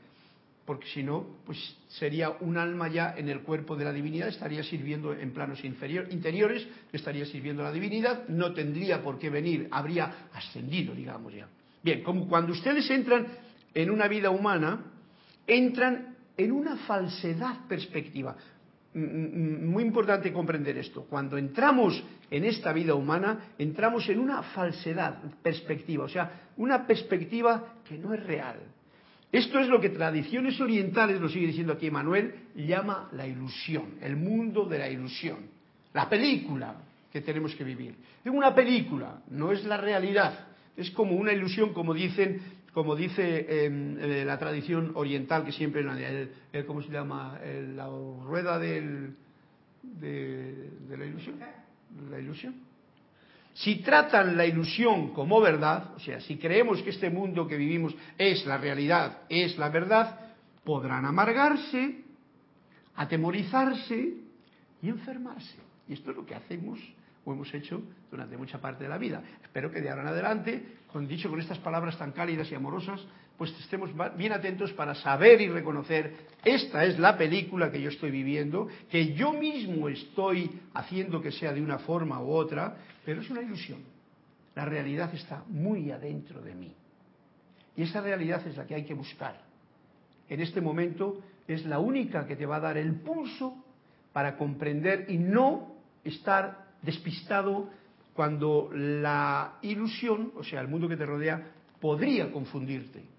Porque 0.65 0.87
si 0.87 1.03
no, 1.03 1.37
pues 1.45 1.57
sería 1.87 2.31
un 2.39 2.57
alma 2.57 2.87
ya 2.87 3.13
en 3.15 3.29
el 3.29 3.41
cuerpo 3.41 3.75
de 3.75 3.85
la 3.85 3.93
divinidad, 3.93 4.29
estaría 4.29 4.63
sirviendo 4.63 5.13
en 5.13 5.31
planos 5.31 5.63
interiores, 5.63 6.67
estaría 6.91 7.25
sirviendo 7.25 7.61
a 7.61 7.65
la 7.65 7.71
divinidad, 7.71 8.27
no 8.29 8.51
tendría 8.51 9.03
por 9.03 9.19
qué 9.19 9.29
venir, 9.29 9.67
habría 9.69 10.27
ascendido, 10.33 10.95
digamos 10.95 11.33
ya. 11.33 11.47
Bien, 11.83 12.01
como 12.01 12.27
cuando 12.27 12.51
ustedes 12.51 12.89
entran 12.89 13.27
en 13.75 13.91
una 13.91 14.07
vida 14.07 14.31
humana, 14.31 14.91
entran 15.45 16.15
en 16.35 16.51
una 16.51 16.77
falsedad 16.77 17.67
perspectiva. 17.67 18.35
Muy 18.95 19.83
importante 19.83 20.33
comprender 20.33 20.77
esto. 20.77 21.03
Cuando 21.03 21.37
entramos 21.37 22.01
en 22.31 22.45
esta 22.45 22.73
vida 22.73 22.95
humana, 22.95 23.51
entramos 23.59 24.09
en 24.09 24.19
una 24.19 24.41
falsedad, 24.41 25.21
perspectiva, 25.43 26.05
o 26.05 26.09
sea, 26.09 26.49
una 26.57 26.87
perspectiva 26.87 27.75
que 27.87 27.97
no 27.97 28.13
es 28.13 28.23
real. 28.23 28.61
Esto 29.35 29.59
es 29.59 29.67
lo 29.67 29.81
que 29.81 29.89
tradiciones 29.89 30.61
orientales, 30.61 31.19
lo 31.19 31.27
sigue 31.27 31.47
diciendo 31.47 31.73
aquí 31.73 31.91
Manuel, 31.91 32.33
llama 32.55 33.09
la 33.11 33.27
ilusión, 33.27 33.95
el 33.99 34.15
mundo 34.15 34.63
de 34.63 34.79
la 34.79 34.89
ilusión, 34.89 35.39
la 35.93 36.07
película 36.07 36.77
que 37.11 37.19
tenemos 37.19 37.53
que 37.53 37.65
vivir. 37.65 37.95
Es 38.23 38.31
una 38.31 38.55
película, 38.55 39.21
no 39.31 39.51
es 39.51 39.65
la 39.65 39.75
realidad, 39.75 40.47
es 40.77 40.89
como 40.91 41.17
una 41.17 41.33
ilusión, 41.33 41.73
como 41.73 41.93
dicen 41.93 42.39
como 42.71 42.95
dice 42.95 43.65
em, 43.65 43.97
eh, 43.99 44.23
la 44.25 44.37
tradición 44.37 44.91
oriental, 44.95 45.43
que 45.43 45.51
siempre, 45.51 45.81
el, 45.81 46.29
el, 46.53 46.65
¿cómo 46.65 46.81
se 46.81 46.89
llama? 46.89 47.37
la 47.73 47.87
rueda 47.87 48.57
del, 48.57 49.15
de, 49.81 50.69
la 50.97 51.05
ilusión. 51.05 51.35
La 52.09 52.19
ilusión. 52.19 52.55
Si 53.55 53.77
tratan 53.77 54.35
la 54.35 54.45
ilusión 54.45 55.13
como 55.13 55.39
verdad, 55.39 55.95
o 55.95 55.99
sea, 55.99 56.19
si 56.19 56.37
creemos 56.37 56.81
que 56.81 56.89
este 56.89 57.09
mundo 57.09 57.47
que 57.47 57.55
vivimos 57.55 57.95
es 58.17 58.45
la 58.45 58.57
realidad, 58.57 59.19
es 59.29 59.57
la 59.57 59.69
verdad, 59.69 60.19
podrán 60.65 61.05
amargarse, 61.05 62.03
atemorizarse 62.95 64.13
y 64.81 64.89
enfermarse. 64.89 65.55
Y 65.87 65.93
esto 65.93 66.11
es 66.11 66.17
lo 66.17 66.25
que 66.25 66.35
hacemos 66.35 66.79
o 67.23 67.31
hemos 67.31 67.53
hecho 67.53 67.81
durante 68.11 68.35
mucha 68.35 68.59
parte 68.59 68.83
de 68.83 68.89
la 68.89 68.97
vida. 68.97 69.23
Espero 69.41 69.71
que 69.71 69.79
de 69.79 69.89
ahora 69.89 70.01
en 70.01 70.09
adelante, 70.09 70.65
con 70.91 71.07
dicho 71.07 71.29
con 71.29 71.39
estas 71.39 71.59
palabras 71.59 71.97
tan 71.97 72.11
cálidas 72.11 72.51
y 72.51 72.55
amorosas, 72.55 72.99
pues 73.37 73.51
estemos 73.59 73.89
bien 74.15 74.31
atentos 74.31 74.71
para 74.73 74.95
saber 74.95 75.41
y 75.41 75.49
reconocer 75.49 76.13
esta 76.43 76.85
es 76.85 76.99
la 76.99 77.17
película 77.17 77.71
que 77.71 77.81
yo 77.81 77.89
estoy 77.89 78.11
viviendo, 78.11 78.67
que 78.89 79.13
yo 79.13 79.33
mismo 79.33 79.89
estoy 79.89 80.61
haciendo 80.73 81.21
que 81.21 81.31
sea 81.31 81.51
de 81.51 81.61
una 81.61 81.79
forma 81.79 82.21
u 82.21 82.31
otra, 82.31 82.77
pero 83.03 83.21
es 83.21 83.29
una 83.29 83.41
ilusión. 83.41 83.79
La 84.53 84.63
realidad 84.63 85.13
está 85.13 85.43
muy 85.49 85.91
adentro 85.91 86.41
de 86.41 86.55
mí. 86.55 86.71
Y 87.75 87.83
esa 87.83 87.99
realidad 87.99 88.45
es 88.47 88.55
la 88.55 88.65
que 88.65 88.75
hay 88.75 88.85
que 88.85 88.93
buscar. 88.93 89.41
En 90.29 90.39
este 90.39 90.61
momento 90.61 91.21
es 91.47 91.65
la 91.65 91.79
única 91.79 92.25
que 92.25 92.35
te 92.35 92.45
va 92.45 92.57
a 92.57 92.61
dar 92.61 92.77
el 92.77 92.95
pulso 93.01 93.55
para 94.13 94.37
comprender 94.37 95.07
y 95.09 95.17
no 95.17 95.75
estar 96.03 96.67
despistado 96.81 97.69
cuando 98.13 98.69
la 98.71 99.57
ilusión, 99.61 100.31
o 100.37 100.43
sea, 100.43 100.61
el 100.61 100.69
mundo 100.69 100.87
que 100.87 100.95
te 100.95 101.05
rodea, 101.05 101.51
podría 101.81 102.31
confundirte. 102.31 103.14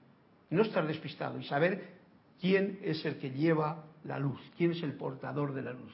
No 0.51 0.63
estar 0.63 0.87
despistado 0.87 1.39
y 1.41 1.45
saber 1.45 1.97
quién 2.41 2.79
es 2.83 3.05
el 3.05 3.17
que 3.19 3.31
lleva 3.31 3.85
la 4.05 4.19
luz, 4.19 4.41
quién 4.57 4.73
es 4.73 4.83
el 4.83 4.93
portador 4.95 5.55
de 5.55 5.63
la 5.63 5.73
luz. 5.73 5.93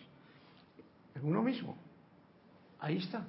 Es 1.15 1.23
uno 1.23 1.43
mismo. 1.43 1.77
Ahí 2.81 2.99
está. 2.99 3.27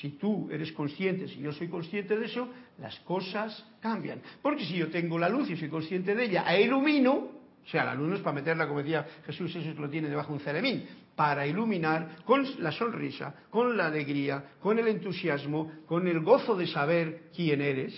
Si 0.00 0.10
tú 0.10 0.48
eres 0.50 0.72
consciente, 0.72 1.28
si 1.28 1.38
yo 1.38 1.52
soy 1.52 1.68
consciente 1.68 2.18
de 2.18 2.26
eso, 2.26 2.48
las 2.78 2.98
cosas 3.00 3.64
cambian. 3.80 4.20
Porque 4.42 4.64
si 4.64 4.76
yo 4.76 4.90
tengo 4.90 5.18
la 5.18 5.28
luz 5.28 5.48
y 5.48 5.56
soy 5.56 5.68
consciente 5.68 6.14
de 6.14 6.24
ella, 6.24 6.44
e 6.54 6.62
ilumino, 6.62 7.12
o 7.14 7.68
sea, 7.68 7.84
la 7.84 7.94
luz 7.94 8.08
no 8.08 8.16
es 8.16 8.20
para 8.20 8.34
meterla, 8.34 8.66
como 8.66 8.80
decía 8.80 9.06
Jesús, 9.24 9.54
eso 9.56 9.80
lo 9.80 9.88
tiene 9.88 10.08
debajo 10.08 10.28
de 10.28 10.34
un 10.34 10.40
ceremín, 10.40 10.86
para 11.14 11.46
iluminar 11.46 12.16
con 12.24 12.44
la 12.62 12.72
sonrisa, 12.72 13.34
con 13.48 13.76
la 13.76 13.86
alegría, 13.86 14.44
con 14.60 14.78
el 14.78 14.86
entusiasmo, 14.88 15.72
con 15.86 16.06
el 16.06 16.20
gozo 16.20 16.54
de 16.54 16.66
saber 16.66 17.30
quién 17.34 17.62
eres 17.62 17.94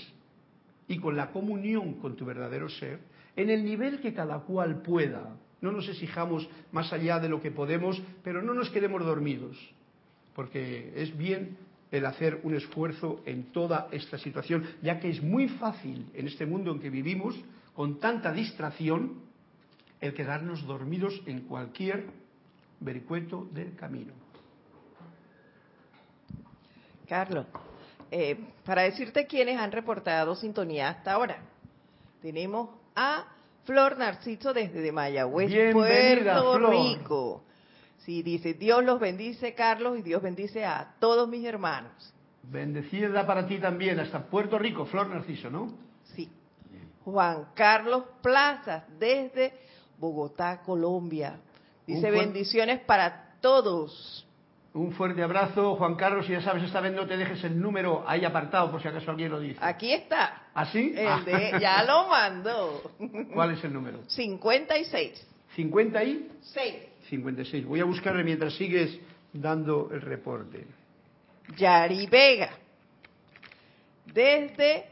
y 0.89 0.99
con 0.99 1.17
la 1.17 1.31
comunión 1.31 1.95
con 1.95 2.17
tu 2.17 2.25
verdadero 2.25 2.69
ser, 2.69 2.99
en 3.37 3.51
el 3.51 3.65
nivel 3.65 4.01
que 4.01 4.15
cada 4.15 4.41
cual 4.41 4.83
pueda. 4.83 5.37
No 5.61 5.71
nos 5.71 5.89
exijamos 5.89 6.49
más 6.73 6.93
allá 6.93 7.21
de 7.21 7.29
lo 7.29 7.41
que 7.41 7.51
podemos, 7.51 8.01
pero 8.25 8.43
no 8.43 8.55
nos 8.55 8.71
quedemos 8.71 9.05
dormidos, 9.05 9.57
porque 10.35 10.93
es 10.97 11.17
bien 11.17 11.57
el 11.91 12.07
hacer 12.07 12.41
un 12.43 12.55
esfuerzo 12.55 13.23
en 13.27 13.45
toda 13.53 13.89
esta 13.93 14.19
situación, 14.19 14.65
ya 14.83 15.01
que 15.01 15.11
es 15.11 15.23
muy 15.23 15.49
fácil 15.49 16.07
en 16.15 16.27
este 16.27 16.47
mundo 16.47 16.73
en 16.73 16.81
que 16.81 16.91
vivimos, 16.91 17.35
con 17.75 17.99
tanta 17.99 18.33
distracción, 18.33 19.21
el 20.01 20.15
quedarnos 20.15 20.67
dormidos 20.67 21.21
en 21.27 21.41
cualquier 21.43 22.07
vericueto 22.81 23.49
del 23.53 23.75
camino. 23.75 24.13
Carlos, 27.09 27.47
eh, 28.11 28.39
para 28.65 28.83
decirte 28.83 29.27
quiénes 29.27 29.59
han 29.59 29.73
reportado 29.73 30.35
sintonía 30.35 30.89
hasta 30.89 31.13
ahora, 31.13 31.39
tenemos 32.23 32.71
a 32.95 33.27
Flor 33.65 33.99
Narciso 33.99 34.53
desde 34.53 34.93
Mayagüez, 34.93 35.73
Puerto 35.73 36.71
Rico. 36.71 37.43
Sí, 37.99 38.23
dice, 38.23 38.55
Dios 38.55 38.83
los 38.85 38.99
bendice, 38.99 39.55
Carlos, 39.55 39.99
y 39.99 40.03
Dios 40.03 40.23
bendice 40.23 40.65
a 40.65 40.95
todos 40.99 41.29
mis 41.29 41.45
hermanos. 41.45 41.93
Bendecida 42.43 43.27
para 43.27 43.47
ti 43.47 43.59
también, 43.59 44.01
hasta 44.01 44.25
Puerto 44.25 44.59
Rico, 44.59 44.87
Flor 44.87 45.09
Narciso, 45.09 45.51
¿no? 45.51 45.75
Sí. 46.15 46.31
Juan 47.05 47.49
Carlos 47.55 48.05
Plazas, 48.23 48.85
desde 48.99 49.53
Bogotá, 49.99 50.63
Colombia. 50.63 51.39
Dice 51.87 52.11
bendiciones 52.11 52.81
para 52.81 53.35
todos. 53.41 54.27
Un 54.79 54.93
fuerte 54.93 55.25
abrazo, 55.25 55.75
Juan 55.75 55.97
Carlos, 55.97 56.29
y 56.29 56.33
ya 56.33 56.41
sabes, 56.41 56.63
esta 56.63 56.81
vez 56.81 56.93
no 56.93 57.05
te 57.05 57.17
dejes 57.17 57.43
el 57.43 57.61
número 57.61 58.05
ahí 58.07 58.25
apartado 58.25 58.71
por 58.71 58.81
si 58.81 58.87
acaso 58.87 59.11
alguien 59.11 59.29
lo 59.29 59.41
dice. 59.41 59.59
Aquí 59.61 59.93
está. 59.93 60.45
¿Así? 60.55 60.95
¿Ah, 60.97 61.21
ya 61.61 61.83
lo 61.83 62.07
mandó. 62.07 62.93
¿Cuál 63.35 63.55
es 63.55 63.65
el 63.65 63.73
número? 63.73 63.99
56. 64.07 65.27
¿56? 65.57 66.23
6. 66.43 66.75
56. 67.09 67.67
Voy 67.67 67.81
a 67.81 67.85
buscarle 67.87 68.23
mientras 68.23 68.55
sigues 68.55 68.97
dando 69.33 69.91
el 69.93 70.01
reporte. 70.01 70.65
Yari 71.57 72.07
Vega. 72.07 72.51
Desde 74.07 74.85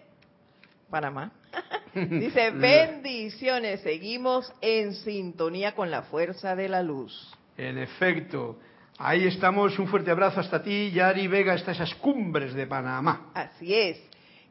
Panamá. 0.91 1.31
Dice, 1.95 2.51
bendiciones, 2.55 3.83
seguimos 3.83 4.53
en 4.61 4.95
sintonía 4.95 5.77
con 5.77 5.93
la 5.93 6.03
fuerza 6.03 6.57
de 6.57 6.69
la 6.69 6.83
luz. 6.83 7.33
En 7.57 7.79
efecto, 7.79 8.59
ahí 8.99 9.27
estamos, 9.27 9.79
un 9.79 9.89
fuerte 9.89 10.11
abrazo 10.11 10.41
hasta 10.41 10.63
ti, 10.63 10.91
Yari 10.91 11.27
Vega, 11.29 11.55
hasta 11.55 11.73
esas 11.73 11.95
cumbres 11.97 12.55
de 12.55 12.67
Panamá. 12.67 13.31
Así 13.35 13.75
es. 13.75 14.01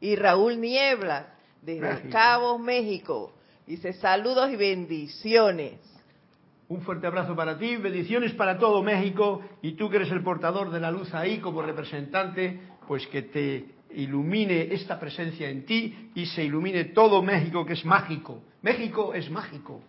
Y 0.00 0.16
Raúl 0.16 0.60
Nieblas, 0.60 1.26
desde 1.62 2.08
Cabo, 2.10 2.58
México, 2.58 3.32
dice 3.66 3.92
saludos 3.94 4.50
y 4.50 4.56
bendiciones. 4.56 5.74
Un 6.68 6.82
fuerte 6.82 7.06
abrazo 7.06 7.36
para 7.36 7.56
ti, 7.58 7.76
bendiciones 7.76 8.32
para 8.32 8.58
todo 8.58 8.82
México 8.82 9.40
y 9.62 9.72
tú 9.72 9.88
que 9.88 9.96
eres 9.96 10.10
el 10.10 10.22
portador 10.22 10.70
de 10.70 10.80
la 10.80 10.90
luz 10.90 11.14
ahí 11.14 11.38
como 11.38 11.62
representante, 11.62 12.60
pues 12.88 13.06
que 13.06 13.22
te 13.22 13.64
ilumine 13.94 14.74
esta 14.74 14.98
presencia 14.98 15.48
en 15.48 15.64
ti 15.64 16.10
y 16.14 16.26
se 16.26 16.44
ilumine 16.44 16.86
todo 16.86 17.22
México 17.22 17.64
que 17.64 17.74
es 17.74 17.84
mágico. 17.84 18.42
México 18.62 19.14
es 19.14 19.30
mágico, 19.30 19.80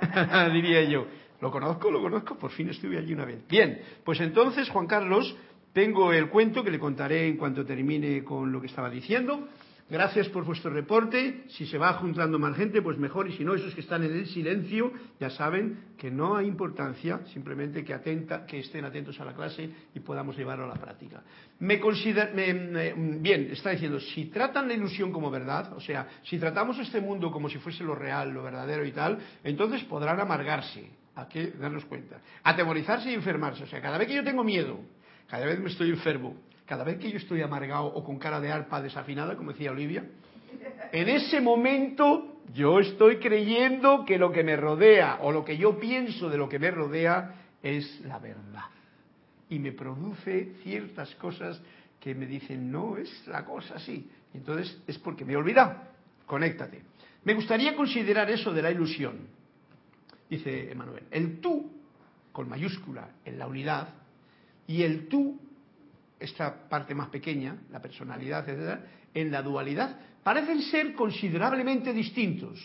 diría 0.52 0.84
yo. 0.84 1.06
Lo 1.40 1.50
conozco, 1.50 1.90
lo 1.90 2.00
conozco, 2.00 2.36
por 2.36 2.50
fin 2.50 2.70
estuve 2.70 2.98
allí 2.98 3.12
una 3.12 3.24
vez. 3.24 3.46
Bien, 3.48 3.80
pues 4.04 4.20
entonces, 4.20 4.68
Juan 4.70 4.86
Carlos, 4.86 5.36
tengo 5.72 6.12
el 6.12 6.28
cuento 6.28 6.64
que 6.64 6.70
le 6.70 6.78
contaré 6.78 7.28
en 7.28 7.36
cuanto 7.36 7.64
termine 7.64 8.24
con 8.24 8.50
lo 8.50 8.60
que 8.60 8.66
estaba 8.66 8.88
diciendo. 8.88 9.48
Gracias 9.88 10.28
por 10.30 10.44
vuestro 10.44 10.72
reporte. 10.72 11.44
Si 11.48 11.64
se 11.64 11.78
va 11.78 11.92
juntando 11.92 12.40
más 12.40 12.56
gente, 12.56 12.82
pues 12.82 12.98
mejor. 12.98 13.28
Y 13.28 13.36
si 13.36 13.44
no, 13.44 13.54
esos 13.54 13.72
que 13.72 13.82
están 13.82 14.02
en 14.02 14.12
el 14.12 14.26
silencio, 14.26 14.92
ya 15.20 15.30
saben 15.30 15.92
que 15.96 16.10
no 16.10 16.34
hay 16.34 16.48
importancia, 16.48 17.20
simplemente 17.32 17.84
que, 17.84 17.94
atenta, 17.94 18.44
que 18.46 18.58
estén 18.58 18.84
atentos 18.84 19.20
a 19.20 19.24
la 19.24 19.32
clase 19.32 19.70
y 19.94 20.00
podamos 20.00 20.36
llevarlo 20.36 20.64
a 20.64 20.68
la 20.68 20.74
práctica. 20.74 21.22
Me 21.60 21.78
considera, 21.78 22.32
bien, 22.34 23.48
está 23.52 23.70
diciendo, 23.70 24.00
si 24.00 24.24
tratan 24.24 24.66
la 24.66 24.74
ilusión 24.74 25.12
como 25.12 25.30
verdad, 25.30 25.72
o 25.74 25.80
sea, 25.80 26.08
si 26.24 26.36
tratamos 26.36 26.76
este 26.80 27.00
mundo 27.00 27.30
como 27.30 27.48
si 27.48 27.58
fuese 27.58 27.84
lo 27.84 27.94
real, 27.94 28.30
lo 28.30 28.42
verdadero 28.42 28.84
y 28.84 28.90
tal, 28.90 29.18
entonces 29.44 29.84
podrán 29.84 30.18
amargarse. 30.18 30.90
Hay 31.16 31.26
que 31.26 31.50
darnos 31.52 31.84
cuenta. 31.86 32.20
Atemorizarse 32.42 33.10
y 33.10 33.14
enfermarse. 33.14 33.64
O 33.64 33.66
sea, 33.66 33.80
cada 33.80 33.96
vez 33.96 34.06
que 34.06 34.14
yo 34.14 34.22
tengo 34.22 34.44
miedo, 34.44 34.78
cada 35.28 35.46
vez 35.46 35.58
me 35.58 35.70
estoy 35.70 35.90
enfermo, 35.90 36.36
cada 36.66 36.84
vez 36.84 36.98
que 36.98 37.10
yo 37.10 37.16
estoy 37.16 37.40
amargado 37.40 37.86
o 37.86 38.04
con 38.04 38.18
cara 38.18 38.38
de 38.38 38.52
arpa 38.52 38.82
desafinada, 38.82 39.34
como 39.34 39.52
decía 39.52 39.70
Olivia, 39.70 40.04
en 40.92 41.08
ese 41.08 41.40
momento 41.40 42.42
yo 42.52 42.80
estoy 42.80 43.16
creyendo 43.16 44.04
que 44.04 44.18
lo 44.18 44.30
que 44.30 44.44
me 44.44 44.56
rodea 44.56 45.18
o 45.22 45.32
lo 45.32 45.44
que 45.44 45.56
yo 45.56 45.78
pienso 45.78 46.28
de 46.28 46.36
lo 46.36 46.48
que 46.48 46.58
me 46.58 46.70
rodea 46.70 47.34
es 47.62 48.00
la 48.04 48.18
verdad. 48.18 48.66
Y 49.48 49.58
me 49.58 49.72
produce 49.72 50.54
ciertas 50.62 51.14
cosas 51.14 51.60
que 51.98 52.14
me 52.14 52.26
dicen, 52.26 52.70
no 52.70 52.98
es 52.98 53.26
la 53.26 53.44
cosa 53.44 53.76
así. 53.76 54.10
Entonces 54.34 54.82
es 54.86 54.98
porque 54.98 55.24
me 55.24 55.32
he 55.32 55.36
olvidado. 55.36 55.80
Conéctate. 56.26 56.82
Me 57.24 57.32
gustaría 57.34 57.74
considerar 57.74 58.30
eso 58.30 58.52
de 58.52 58.62
la 58.62 58.70
ilusión. 58.70 59.28
Dice 60.28 60.70
Emanuel, 60.70 61.04
el 61.10 61.40
tú, 61.40 61.70
con 62.32 62.48
mayúscula, 62.48 63.10
en 63.24 63.38
la 63.38 63.46
unidad, 63.46 63.88
y 64.66 64.82
el 64.82 65.08
tú 65.08 65.38
esta 66.18 66.68
parte 66.68 66.94
más 66.94 67.08
pequeña, 67.08 67.56
la 67.70 67.80
personalidad, 67.80 68.48
etc., 68.48 68.80
en 69.14 69.30
la 69.30 69.42
dualidad, 69.42 69.98
parecen 70.22 70.62
ser 70.62 70.94
considerablemente 70.94 71.92
distintos. 71.92 72.60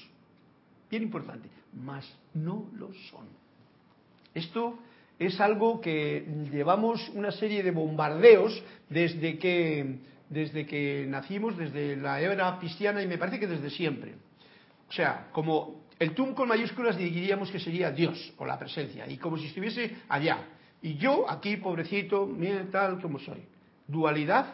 Bien 0.89 1.04
importante, 1.04 1.50
mas 1.74 2.06
no 2.34 2.69
lo 2.76 2.93
son. 3.10 3.28
Esto 4.34 4.80
es 5.19 5.39
algo 5.39 5.80
que 5.80 6.26
llevamos 6.52 7.10
una 7.10 7.32
serie 7.32 7.63
de 7.63 7.71
bombardeos 7.71 8.62
desde 8.89 9.38
que, 9.38 10.00
desde 10.30 10.65
que 10.65 11.06
nacimos, 11.08 11.58
desde 11.58 11.95
la 11.95 12.19
era 12.19 12.58
cristiana 12.60 13.02
y 13.02 13.08
me 13.08 13.17
parece 13.17 13.39
que 13.39 13.47
desde 13.47 13.69
siempre. 13.69 14.15
O 14.89 14.91
sea, 14.91 15.30
como 15.32 15.81
el 16.01 16.15
tum 16.15 16.33
con 16.33 16.47
mayúsculas 16.47 16.97
diríamos 16.97 17.51
que 17.51 17.59
sería 17.59 17.91
Dios 17.91 18.33
o 18.39 18.43
la 18.43 18.57
presencia, 18.57 19.07
y 19.07 19.17
como 19.17 19.37
si 19.37 19.45
estuviese 19.45 19.97
allá. 20.09 20.47
Y 20.81 20.95
yo 20.95 21.29
aquí, 21.29 21.57
pobrecito, 21.57 22.25
mire 22.25 22.63
tal 22.71 22.99
como 22.99 23.19
soy. 23.19 23.43
Dualidad, 23.87 24.47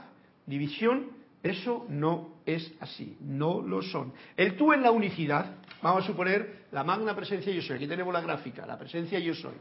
división, 0.45 1.07
eso 1.41 1.85
no 1.87 2.41
es 2.45 2.69
así, 2.81 3.15
no 3.21 3.61
lo 3.61 3.81
son. 3.81 4.11
El 4.35 4.57
tú 4.57 4.73
en 4.73 4.81
la 4.81 4.91
unicidad, 4.91 5.55
vamos 5.81 6.03
a 6.03 6.07
suponer 6.07 6.65
la 6.73 6.83
magna 6.83 7.15
presencia 7.15 7.53
yo 7.53 7.61
soy, 7.61 7.77
aquí 7.77 7.87
tenemos 7.87 8.13
la 8.13 8.19
gráfica, 8.19 8.65
la 8.65 8.77
presencia 8.77 9.17
yo 9.17 9.33
soy. 9.33 9.55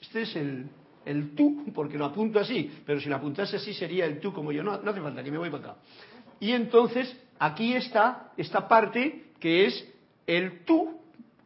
Este 0.00 0.22
es 0.22 0.34
el, 0.34 0.66
el 1.04 1.34
tú, 1.34 1.66
porque 1.74 1.98
lo 1.98 2.06
apunto 2.06 2.40
así, 2.40 2.72
pero 2.86 3.00
si 3.00 3.10
lo 3.10 3.16
apuntase 3.16 3.56
así 3.56 3.74
sería 3.74 4.06
el 4.06 4.18
tú 4.18 4.32
como 4.32 4.50
yo, 4.50 4.62
no, 4.62 4.80
no 4.80 4.90
hace 4.92 5.02
falta, 5.02 5.22
que 5.22 5.30
me 5.30 5.36
voy 5.36 5.50
para 5.50 5.72
acá. 5.72 5.76
Y 6.40 6.52
entonces 6.52 7.14
aquí 7.38 7.74
está 7.74 8.32
esta 8.38 8.66
parte 8.66 9.24
que 9.38 9.66
es 9.66 9.92
el 10.26 10.64
tú 10.64 10.97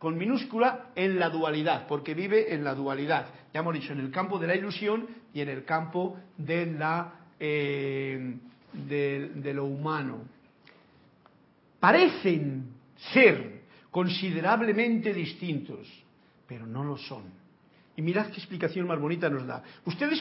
con 0.02 0.18
minúscula 0.18 0.86
en 0.96 1.16
la 1.20 1.30
dualidad, 1.30 1.86
porque 1.86 2.12
vive 2.12 2.52
en 2.52 2.64
la 2.64 2.74
dualidad. 2.74 3.28
Ya 3.54 3.60
hemos 3.60 3.72
dicho, 3.72 3.92
en 3.92 4.00
el 4.00 4.10
campo 4.10 4.36
de 4.36 4.48
la 4.48 4.56
ilusión 4.56 5.06
y 5.32 5.40
en 5.40 5.48
el 5.48 5.64
campo 5.64 6.18
de, 6.36 6.66
la, 6.66 7.12
eh, 7.38 8.34
de, 8.72 9.54
lo 9.54 9.66
humano. 9.66 10.24
Parecen 11.78 12.64
ser 13.12 13.62
considerablemente 13.92 15.14
distintos, 15.14 15.86
pero 16.48 16.66
no 16.66 16.82
lo 16.82 16.98
son. 16.98 17.22
Y 17.94 18.02
mirad 18.02 18.26
qué 18.26 18.38
explicación 18.38 18.88
más 18.88 18.98
bonita 18.98 19.30
nos 19.30 19.46
da. 19.46 19.62
Ustedes 19.84 20.20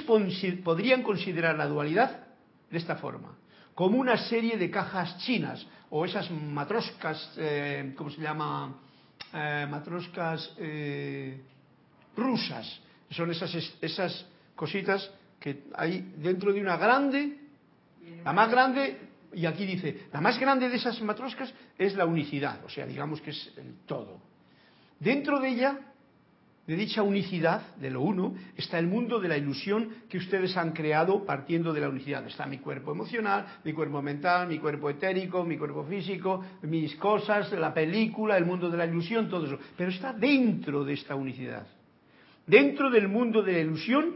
podrían 0.63 1.01
considerar 1.01 1.57
la 1.57 1.65
dualidad 1.65 2.27
de 2.69 2.77
esta 2.77 2.97
forma, 2.97 3.35
como 3.73 3.97
una 3.97 4.17
serie 4.29 4.59
de 4.59 4.69
cajas 4.69 5.17
chinas 5.25 5.65
o 5.89 6.05
esas 6.05 6.29
matroscas, 6.29 7.33
eh, 7.37 7.95
¿cómo 7.97 8.11
se 8.11 8.21
llama? 8.21 8.75
Eh, 9.33 9.67
matroscas 9.69 10.53
eh, 10.57 11.41
rusas. 12.15 12.79
Son 13.09 13.29
esas, 13.31 13.53
esas 13.81 14.25
cositas 14.55 15.09
que 15.39 15.63
hay 15.75 16.13
dentro 16.17 16.53
de 16.53 16.61
una 16.61 16.77
grande, 16.77 17.37
la 18.23 18.33
más 18.33 18.49
grande, 18.49 18.97
y 19.33 19.45
aquí 19.45 19.65
dice, 19.65 20.07
la 20.13 20.21
más 20.21 20.39
grande 20.39 20.69
de 20.69 20.75
esas 20.75 21.01
matroscas 21.01 21.53
es 21.77 21.95
la 21.95 22.05
unicidad, 22.05 22.63
o 22.63 22.69
sea, 22.69 22.85
digamos 22.85 23.21
que 23.21 23.31
es 23.31 23.53
el 23.57 23.79
todo. 23.85 24.21
Dentro 24.99 25.39
de 25.39 25.49
ella 25.49 25.79
de 26.71 26.77
dicha 26.77 27.03
unicidad, 27.03 27.75
de 27.75 27.89
lo 27.89 27.99
uno, 27.99 28.33
está 28.55 28.79
el 28.79 28.87
mundo 28.87 29.19
de 29.19 29.27
la 29.27 29.35
ilusión 29.35 29.89
que 30.07 30.17
ustedes 30.17 30.55
han 30.55 30.71
creado 30.71 31.25
partiendo 31.25 31.73
de 31.73 31.81
la 31.81 31.89
unicidad. 31.89 32.25
Está 32.25 32.45
mi 32.45 32.59
cuerpo 32.59 32.93
emocional, 32.93 33.45
mi 33.65 33.73
cuerpo 33.73 34.01
mental, 34.01 34.47
mi 34.47 34.57
cuerpo 34.57 34.89
etérico, 34.89 35.43
mi 35.43 35.57
cuerpo 35.57 35.83
físico, 35.83 36.41
mis 36.61 36.95
cosas, 36.95 37.51
la 37.51 37.73
película, 37.73 38.37
el 38.37 38.45
mundo 38.45 38.69
de 38.69 38.77
la 38.77 38.85
ilusión, 38.85 39.27
todo 39.27 39.47
eso. 39.47 39.59
Pero 39.75 39.89
está 39.89 40.13
dentro 40.13 40.85
de 40.85 40.93
esta 40.93 41.13
unicidad. 41.13 41.67
Dentro 42.47 42.89
del 42.89 43.09
mundo 43.09 43.41
de 43.41 43.51
la 43.51 43.59
ilusión, 43.59 44.15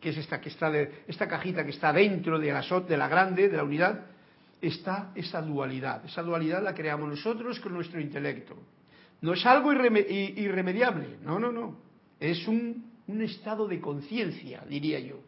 que 0.00 0.10
es 0.10 0.18
esta, 0.18 0.40
que 0.40 0.50
está 0.50 0.70
de, 0.70 1.02
esta 1.08 1.26
cajita 1.26 1.64
que 1.64 1.70
está 1.70 1.92
dentro 1.92 2.38
de 2.38 2.52
la, 2.52 2.62
de 2.62 2.96
la 2.96 3.08
grande, 3.08 3.48
de 3.48 3.56
la 3.56 3.64
unidad, 3.64 4.06
está 4.60 5.10
esa 5.16 5.42
dualidad. 5.42 6.04
Esa 6.04 6.22
dualidad 6.22 6.62
la 6.62 6.74
creamos 6.74 7.08
nosotros 7.08 7.58
con 7.58 7.74
nuestro 7.74 8.00
intelecto. 8.00 8.56
No 9.20 9.32
es 9.32 9.44
algo 9.46 9.72
irremediable, 9.72 11.18
no, 11.22 11.38
no, 11.38 11.50
no. 11.50 11.78
Es 12.20 12.46
un, 12.46 12.92
estado 13.20 13.66
de 13.66 13.80
conciencia, 13.80 14.62
diría 14.68 14.98
yo. 15.00 15.20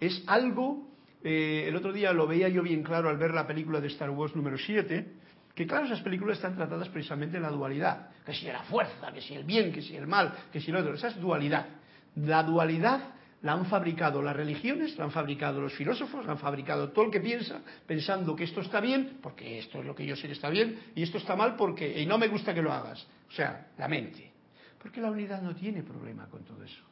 Es 0.00 0.22
algo, 0.26 0.86
eh, 1.22 1.64
el 1.66 1.76
otro 1.76 1.92
día 1.92 2.12
lo 2.12 2.26
veía 2.26 2.48
yo 2.48 2.62
bien 2.62 2.82
claro 2.82 3.08
al 3.08 3.18
ver 3.18 3.32
la 3.32 3.46
película 3.46 3.80
de 3.80 3.88
Star 3.88 4.10
Wars 4.10 4.34
número 4.34 4.56
7, 4.56 5.06
que 5.54 5.66
claro, 5.66 5.86
esas 5.86 6.00
películas 6.02 6.36
están 6.36 6.54
tratadas 6.54 6.88
precisamente 6.88 7.36
en 7.36 7.42
la 7.42 7.50
dualidad, 7.50 8.10
que 8.24 8.32
si 8.32 8.46
la 8.46 8.62
fuerza, 8.62 9.12
que 9.12 9.20
si 9.20 9.34
el 9.34 9.44
bien, 9.44 9.72
que 9.72 9.82
si 9.82 9.96
el 9.96 10.06
mal, 10.06 10.32
que 10.52 10.60
si 10.60 10.70
el 10.70 10.76
otro, 10.76 10.94
esa 10.94 11.08
es 11.08 11.20
dualidad. 11.20 11.66
La 12.14 12.42
dualidad 12.44 13.14
la 13.42 13.52
han 13.52 13.66
fabricado 13.66 14.20
las 14.20 14.34
religiones, 14.34 14.96
la 14.98 15.04
han 15.04 15.10
fabricado 15.10 15.60
los 15.60 15.72
filósofos, 15.74 16.26
la 16.26 16.32
han 16.32 16.38
fabricado 16.38 16.90
todo 16.90 17.06
el 17.06 17.10
que 17.10 17.20
piensa, 17.20 17.60
pensando 17.86 18.34
que 18.34 18.44
esto 18.44 18.60
está 18.60 18.80
bien, 18.80 19.18
porque 19.22 19.58
esto 19.58 19.80
es 19.80 19.86
lo 19.86 19.94
que 19.94 20.06
yo 20.06 20.16
sé 20.16 20.26
que 20.26 20.32
está 20.32 20.50
bien, 20.50 20.78
y 20.94 21.02
esto 21.02 21.18
está 21.18 21.36
mal 21.36 21.56
porque 21.56 22.00
y 22.00 22.06
no 22.06 22.18
me 22.18 22.28
gusta 22.28 22.52
que 22.52 22.62
lo 22.62 22.72
hagas. 22.72 23.06
O 23.28 23.32
sea, 23.32 23.68
la 23.78 23.88
mente. 23.88 24.32
Porque 24.80 25.00
la 25.00 25.10
unidad 25.10 25.42
no 25.42 25.54
tiene 25.54 25.82
problema 25.82 26.26
con 26.28 26.44
todo 26.44 26.62
eso. 26.64 26.88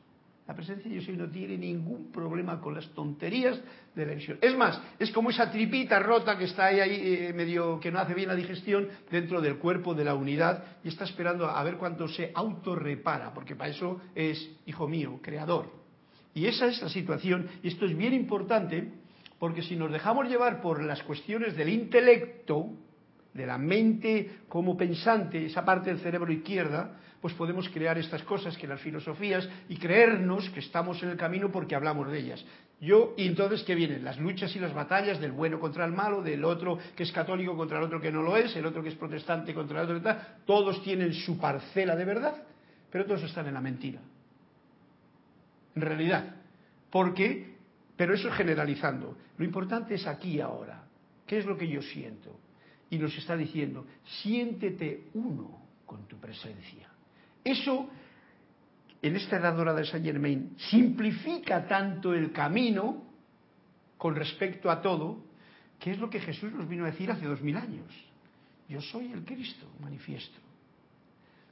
La 0.46 0.54
presencia 0.54 0.88
de 0.88 1.00
yo 1.00 1.12
no 1.14 1.28
tiene 1.28 1.58
ningún 1.58 2.12
problema 2.12 2.60
con 2.60 2.72
las 2.72 2.88
tonterías 2.90 3.60
de 3.96 4.06
la 4.06 4.14
visión. 4.14 4.38
Es 4.40 4.56
más, 4.56 4.80
es 4.96 5.10
como 5.10 5.30
esa 5.30 5.50
tripita 5.50 5.98
rota 5.98 6.38
que 6.38 6.44
está 6.44 6.66
ahí, 6.66 6.78
ahí 6.78 7.00
eh, 7.02 7.32
medio 7.32 7.80
que 7.80 7.90
no 7.90 7.98
hace 7.98 8.14
bien 8.14 8.28
la 8.28 8.36
digestión 8.36 8.88
dentro 9.10 9.40
del 9.40 9.58
cuerpo 9.58 9.92
de 9.92 10.04
la 10.04 10.14
unidad 10.14 10.62
y 10.84 10.88
está 10.88 11.02
esperando 11.02 11.50
a 11.50 11.60
ver 11.64 11.78
cuánto 11.78 12.06
se 12.06 12.30
autorrepara, 12.32 13.34
porque 13.34 13.56
para 13.56 13.70
eso 13.70 14.00
es, 14.14 14.48
hijo 14.66 14.86
mío, 14.86 15.18
creador. 15.20 15.75
Y 16.36 16.46
esa 16.46 16.66
es 16.66 16.82
la 16.82 16.90
situación, 16.90 17.48
y 17.62 17.68
esto 17.68 17.86
es 17.86 17.96
bien 17.96 18.12
importante, 18.12 18.92
porque 19.38 19.62
si 19.62 19.74
nos 19.74 19.90
dejamos 19.90 20.28
llevar 20.28 20.60
por 20.60 20.84
las 20.84 21.02
cuestiones 21.02 21.56
del 21.56 21.70
intelecto, 21.70 22.74
de 23.32 23.46
la 23.46 23.56
mente 23.56 24.40
como 24.46 24.76
pensante, 24.76 25.46
esa 25.46 25.64
parte 25.64 25.88
del 25.88 26.00
cerebro 26.00 26.30
izquierda, 26.30 27.00
pues 27.22 27.32
podemos 27.32 27.70
crear 27.70 27.96
estas 27.96 28.22
cosas 28.24 28.54
que 28.58 28.66
las 28.66 28.82
filosofías 28.82 29.48
y 29.70 29.78
creernos 29.78 30.50
que 30.50 30.60
estamos 30.60 31.02
en 31.02 31.08
el 31.08 31.16
camino 31.16 31.50
porque 31.50 31.74
hablamos 31.74 32.10
de 32.10 32.18
ellas. 32.18 32.44
Yo, 32.82 33.14
y 33.16 33.26
entonces, 33.28 33.62
¿qué 33.62 33.74
vienen? 33.74 34.04
Las 34.04 34.18
luchas 34.18 34.54
y 34.54 34.58
las 34.58 34.74
batallas 34.74 35.18
del 35.18 35.32
bueno 35.32 35.58
contra 35.58 35.86
el 35.86 35.92
malo, 35.92 36.20
del 36.20 36.44
otro 36.44 36.76
que 36.94 37.04
es 37.04 37.12
católico 37.12 37.56
contra 37.56 37.78
el 37.78 37.84
otro 37.84 37.98
que 37.98 38.12
no 38.12 38.20
lo 38.20 38.36
es, 38.36 38.54
el 38.56 38.66
otro 38.66 38.82
que 38.82 38.90
es 38.90 38.94
protestante 38.94 39.54
contra 39.54 39.80
el 39.80 39.84
otro 39.84 39.96
que 39.96 40.04
tal. 40.04 40.36
Todos 40.44 40.82
tienen 40.82 41.14
su 41.14 41.38
parcela 41.38 41.96
de 41.96 42.04
verdad, 42.04 42.42
pero 42.90 43.06
todos 43.06 43.22
están 43.22 43.46
en 43.46 43.54
la 43.54 43.62
mentira 43.62 44.00
en 45.76 45.82
realidad. 45.82 46.34
Porque, 46.90 47.54
pero 47.96 48.14
eso 48.14 48.28
es 48.28 48.34
generalizando. 48.34 49.16
Lo 49.38 49.44
importante 49.44 49.94
es 49.94 50.06
aquí 50.06 50.40
ahora. 50.40 50.84
¿Qué 51.26 51.38
es 51.38 51.46
lo 51.46 51.56
que 51.56 51.68
yo 51.68 51.82
siento? 51.82 52.36
y 52.90 52.98
nos 52.98 53.16
está 53.16 53.36
diciendo, 53.36 53.86
siéntete 54.22 55.08
uno 55.14 55.60
con 55.84 56.06
tu 56.06 56.18
presencia. 56.18 56.88
Eso, 57.42 57.88
en 59.02 59.16
esta 59.16 59.36
edad 59.36 59.56
dorada 59.56 59.80
de 59.80 59.86
Saint 59.86 60.06
Germain, 60.06 60.54
simplifica 60.56 61.66
tanto 61.66 62.14
el 62.14 62.32
camino 62.32 63.04
con 63.98 64.14
respecto 64.14 64.70
a 64.70 64.80
todo, 64.80 65.24
que 65.80 65.92
es 65.92 65.98
lo 65.98 66.08
que 66.08 66.20
Jesús 66.20 66.52
nos 66.52 66.68
vino 66.68 66.84
a 66.84 66.90
decir 66.90 67.10
hace 67.10 67.26
dos 67.26 67.40
mil 67.40 67.56
años. 67.56 67.92
Yo 68.68 68.80
soy 68.80 69.12
el 69.12 69.24
Cristo 69.24 69.66
manifiesto. 69.80 70.38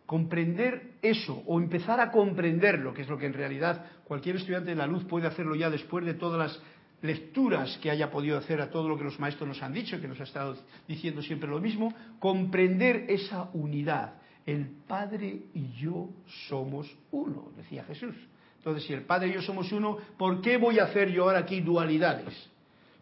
Comprender 0.07 0.93
eso 1.03 1.43
o 1.47 1.59
empezar 1.59 2.01
a 2.01 2.11
comprenderlo, 2.11 2.93
que 2.93 3.03
es 3.03 3.09
lo 3.09 3.19
que 3.19 3.27
en 3.27 3.33
realidad 3.33 3.87
cualquier 4.05 4.37
estudiante 4.37 4.71
de 4.71 4.77
la 4.77 4.87
luz 4.87 5.05
puede 5.05 5.27
hacerlo 5.27 5.55
ya 5.55 5.71
después 5.71 6.05
de 6.05 6.14
todas 6.14 6.38
las 6.38 6.62
lecturas 7.05 7.79
que 7.83 7.90
haya 7.90 8.11
podido 8.11 8.38
hacer 8.38 8.61
a 8.61 8.71
todo 8.71 8.88
lo 8.88 8.97
que 8.97 9.05
los 9.05 9.21
maestros 9.21 9.47
nos 9.49 9.62
han 9.62 9.73
dicho, 9.73 10.01
que 10.01 10.09
nos 10.09 10.21
ha 10.21 10.25
estado 10.25 10.57
diciendo 10.88 11.23
siempre 11.23 11.49
lo 11.49 11.61
mismo, 11.61 11.93
comprender 12.19 13.07
esa 13.09 13.51
unidad. 13.53 14.14
El 14.47 14.67
Padre 14.87 15.43
y 15.55 15.73
yo 15.73 16.09
somos 16.49 16.90
uno, 17.11 17.51
decía 17.57 17.85
Jesús. 17.85 18.14
Entonces, 18.59 18.85
si 18.85 18.95
el 18.95 19.03
Padre 19.03 19.29
y 19.29 19.33
yo 19.35 19.43
somos 19.43 19.71
uno, 19.73 19.99
¿por 20.17 20.40
qué 20.40 20.57
voy 20.57 20.79
a 20.79 20.85
hacer 20.85 21.11
yo 21.11 21.25
ahora 21.25 21.40
aquí 21.40 21.61
dualidades? 21.61 22.51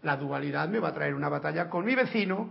La 0.03 0.17
dualidad 0.17 0.69
me 0.69 0.81
va 0.81 0.88
a 0.88 0.95
traer 0.95 1.15
una 1.15 1.29
batalla 1.29 1.71
con 1.71 1.85
mi 1.85 1.95
vecino, 1.95 2.51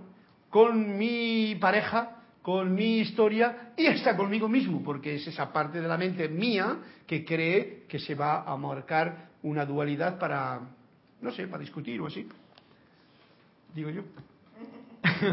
con 0.49 0.97
mi 0.97 1.55
pareja, 1.59 2.20
con 2.41 2.73
mi 2.73 2.99
historia 2.99 3.73
y 3.77 3.85
hasta 3.87 4.17
conmigo 4.17 4.47
mismo, 4.49 4.83
porque 4.83 5.15
es 5.15 5.27
esa 5.27 5.51
parte 5.53 5.79
de 5.79 5.87
la 5.87 5.97
mente 5.97 6.27
mía 6.27 6.77
que 7.05 7.23
cree 7.23 7.83
que 7.87 7.99
se 7.99 8.15
va 8.15 8.43
a 8.43 8.57
marcar 8.57 9.29
una 9.43 9.65
dualidad 9.65 10.17
para, 10.17 10.59
no 11.21 11.31
sé, 11.31 11.47
para 11.47 11.61
discutir 11.61 12.01
o 12.01 12.07
así. 12.07 12.27
Digo 13.73 13.89
yo. 13.89 14.03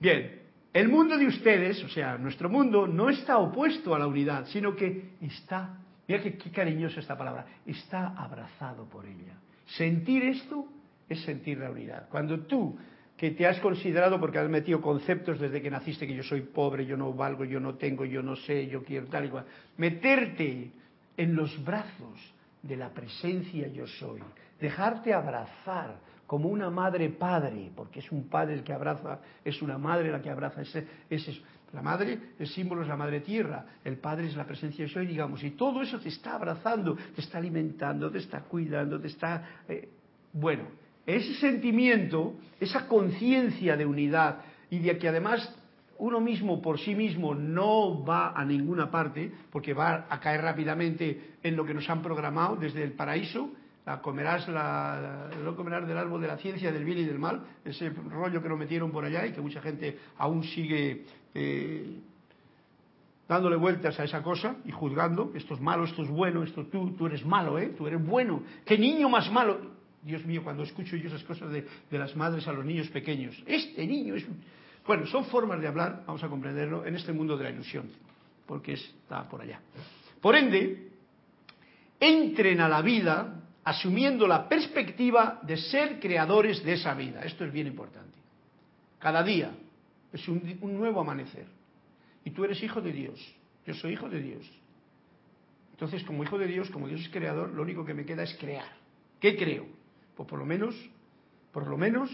Bien, 0.00 0.42
el 0.72 0.88
mundo 0.88 1.16
de 1.16 1.26
ustedes, 1.26 1.82
o 1.84 1.88
sea, 1.88 2.18
nuestro 2.18 2.48
mundo, 2.48 2.86
no 2.86 3.08
está 3.08 3.38
opuesto 3.38 3.94
a 3.94 3.98
la 3.98 4.06
unidad, 4.06 4.46
sino 4.46 4.74
que 4.74 5.12
está, 5.20 5.78
mira 6.08 6.22
qué, 6.22 6.36
qué 6.36 6.50
cariñosa 6.50 7.00
esta 7.00 7.16
palabra, 7.16 7.46
está 7.66 8.08
abrazado 8.08 8.84
por 8.86 9.06
ella. 9.06 9.34
Sentir 9.66 10.24
esto 10.24 10.66
es 11.08 11.22
sentir 11.22 11.58
la 11.58 11.70
unidad. 11.70 12.08
Cuando 12.08 12.40
tú, 12.40 12.76
que 13.22 13.30
te 13.30 13.46
has 13.46 13.60
considerado, 13.60 14.18
porque 14.18 14.40
has 14.40 14.50
metido 14.50 14.80
conceptos 14.80 15.38
desde 15.38 15.62
que 15.62 15.70
naciste, 15.70 16.08
que 16.08 16.16
yo 16.16 16.24
soy 16.24 16.40
pobre, 16.40 16.84
yo 16.84 16.96
no 16.96 17.12
valgo, 17.12 17.44
yo 17.44 17.60
no 17.60 17.76
tengo, 17.76 18.04
yo 18.04 18.20
no 18.20 18.34
sé, 18.34 18.66
yo 18.66 18.82
quiero 18.82 19.06
tal 19.06 19.26
y 19.26 19.28
cual, 19.28 19.44
meterte 19.76 20.72
en 21.16 21.36
los 21.36 21.64
brazos 21.64 22.18
de 22.64 22.76
la 22.76 22.88
presencia 22.88 23.68
yo 23.68 23.86
soy, 23.86 24.20
dejarte 24.60 25.14
abrazar 25.14 26.00
como 26.26 26.48
una 26.48 26.68
madre 26.68 27.10
padre, 27.10 27.70
porque 27.76 28.00
es 28.00 28.10
un 28.10 28.24
padre 28.24 28.54
el 28.54 28.64
que 28.64 28.72
abraza, 28.72 29.20
es 29.44 29.62
una 29.62 29.78
madre 29.78 30.10
la 30.10 30.20
que 30.20 30.28
abraza, 30.28 30.62
ese, 30.62 30.84
ese, 31.08 31.40
la 31.72 31.80
madre, 31.80 32.18
el 32.40 32.48
símbolo 32.48 32.82
es 32.82 32.88
la 32.88 32.96
madre 32.96 33.20
tierra, 33.20 33.66
el 33.84 33.98
padre 33.98 34.26
es 34.26 34.34
la 34.34 34.46
presencia 34.46 34.84
yo 34.84 34.92
soy, 34.92 35.06
digamos, 35.06 35.44
y 35.44 35.52
todo 35.52 35.80
eso 35.80 36.00
te 36.00 36.08
está 36.08 36.34
abrazando, 36.34 36.96
te 37.14 37.20
está 37.20 37.38
alimentando, 37.38 38.10
te 38.10 38.18
está 38.18 38.40
cuidando, 38.40 39.00
te 39.00 39.06
está... 39.06 39.62
Eh, 39.68 39.88
bueno, 40.32 40.81
ese 41.06 41.34
sentimiento, 41.34 42.34
esa 42.60 42.86
conciencia 42.86 43.76
de 43.76 43.86
unidad 43.86 44.38
y 44.70 44.78
de 44.78 44.98
que 44.98 45.08
además 45.08 45.54
uno 45.98 46.20
mismo 46.20 46.60
por 46.60 46.80
sí 46.80 46.94
mismo 46.94 47.34
no 47.34 48.04
va 48.04 48.32
a 48.32 48.44
ninguna 48.44 48.90
parte, 48.90 49.30
porque 49.50 49.74
va 49.74 50.06
a 50.08 50.20
caer 50.20 50.42
rápidamente 50.42 51.34
en 51.42 51.56
lo 51.56 51.64
que 51.64 51.74
nos 51.74 51.88
han 51.88 52.02
programado 52.02 52.56
desde 52.56 52.82
el 52.82 52.92
paraíso, 52.92 53.50
la 53.84 54.00
comerás 54.00 54.48
la, 54.48 55.30
no 55.42 55.56
comerás 55.56 55.86
del 55.86 55.98
árbol 55.98 56.20
de 56.20 56.28
la 56.28 56.38
ciencia 56.38 56.72
del 56.72 56.84
bien 56.84 56.98
y 56.98 57.04
del 57.04 57.18
mal, 57.18 57.42
ese 57.64 57.90
rollo 57.90 58.42
que 58.42 58.48
nos 58.48 58.58
metieron 58.58 58.90
por 58.90 59.04
allá 59.04 59.26
y 59.26 59.32
que 59.32 59.40
mucha 59.40 59.60
gente 59.60 59.98
aún 60.18 60.44
sigue 60.44 61.04
eh, 61.34 62.00
dándole 63.28 63.56
vueltas 63.56 63.98
a 63.98 64.04
esa 64.04 64.22
cosa 64.22 64.56
y 64.64 64.72
juzgando, 64.72 65.32
esto 65.34 65.54
es 65.54 65.60
malo, 65.60 65.84
esto 65.84 66.02
es 66.02 66.08
bueno, 66.08 66.42
esto 66.42 66.66
tú, 66.66 66.92
tú 66.92 67.06
eres 67.06 67.24
malo, 67.24 67.58
¿eh? 67.58 67.74
tú 67.76 67.86
eres 67.86 68.04
bueno, 68.04 68.42
qué 68.64 68.78
niño 68.78 69.08
más 69.08 69.30
malo. 69.32 69.81
Dios 70.02 70.24
mío, 70.26 70.42
cuando 70.42 70.64
escucho 70.64 70.96
yo 70.96 71.08
esas 71.08 71.22
cosas 71.22 71.50
de, 71.50 71.64
las 71.90 72.16
madres 72.16 72.46
a 72.48 72.52
los 72.52 72.64
niños 72.64 72.88
pequeños, 72.88 73.40
este 73.46 73.86
niño 73.86 74.16
es... 74.16 74.26
Bueno, 74.84 75.06
son 75.06 75.24
formas 75.26 75.60
de 75.60 75.68
hablar, 75.68 76.02
vamos 76.06 76.24
a 76.24 76.28
comprenderlo, 76.28 76.84
en 76.84 76.96
este 76.96 77.12
mundo 77.12 77.36
de 77.36 77.44
la 77.44 77.50
ilusión, 77.50 77.88
porque 78.46 78.72
está 78.72 79.28
por 79.28 79.40
allá. 79.40 79.60
Por 80.20 80.34
ende, 80.34 80.88
entren 82.00 82.60
a 82.60 82.68
la 82.68 82.82
vida 82.82 83.42
asumiendo 83.64 84.26
la 84.26 84.48
perspectiva 84.48 85.40
de 85.42 85.56
ser 85.56 86.00
creadores 86.00 86.64
de 86.64 86.72
esa 86.72 86.94
vida. 86.94 87.22
Esto 87.22 87.44
es 87.44 87.52
bien 87.52 87.68
importante. 87.68 88.18
Cada 88.98 89.22
día 89.22 89.52
es 90.12 90.26
un, 90.28 90.58
nuevo 90.60 91.00
amanecer. 91.00 91.46
Y 92.24 92.30
tú 92.30 92.44
eres 92.44 92.60
hijo 92.62 92.80
de 92.80 92.92
Dios. 92.92 93.34
Yo 93.66 93.74
soy 93.74 93.92
hijo 93.92 94.08
de 94.08 94.20
Dios. 94.20 94.50
Entonces, 95.72 96.02
como 96.04 96.22
hijo 96.22 96.38
de 96.38 96.46
Dios, 96.46 96.70
como 96.70 96.88
Dios 96.88 97.00
es 97.00 97.08
creador, 97.08 97.52
lo 97.52 97.62
único 97.62 97.84
que 97.84 97.94
me 97.94 98.04
queda 98.04 98.24
es 98.24 98.36
crear. 98.38 98.68
¿Qué 99.20 99.36
creo? 99.36 99.81
Pues 100.16 100.28
por 100.28 100.38
lo 100.38 100.46
menos, 100.46 100.74
por 101.52 101.66
lo 101.66 101.76
menos, 101.76 102.10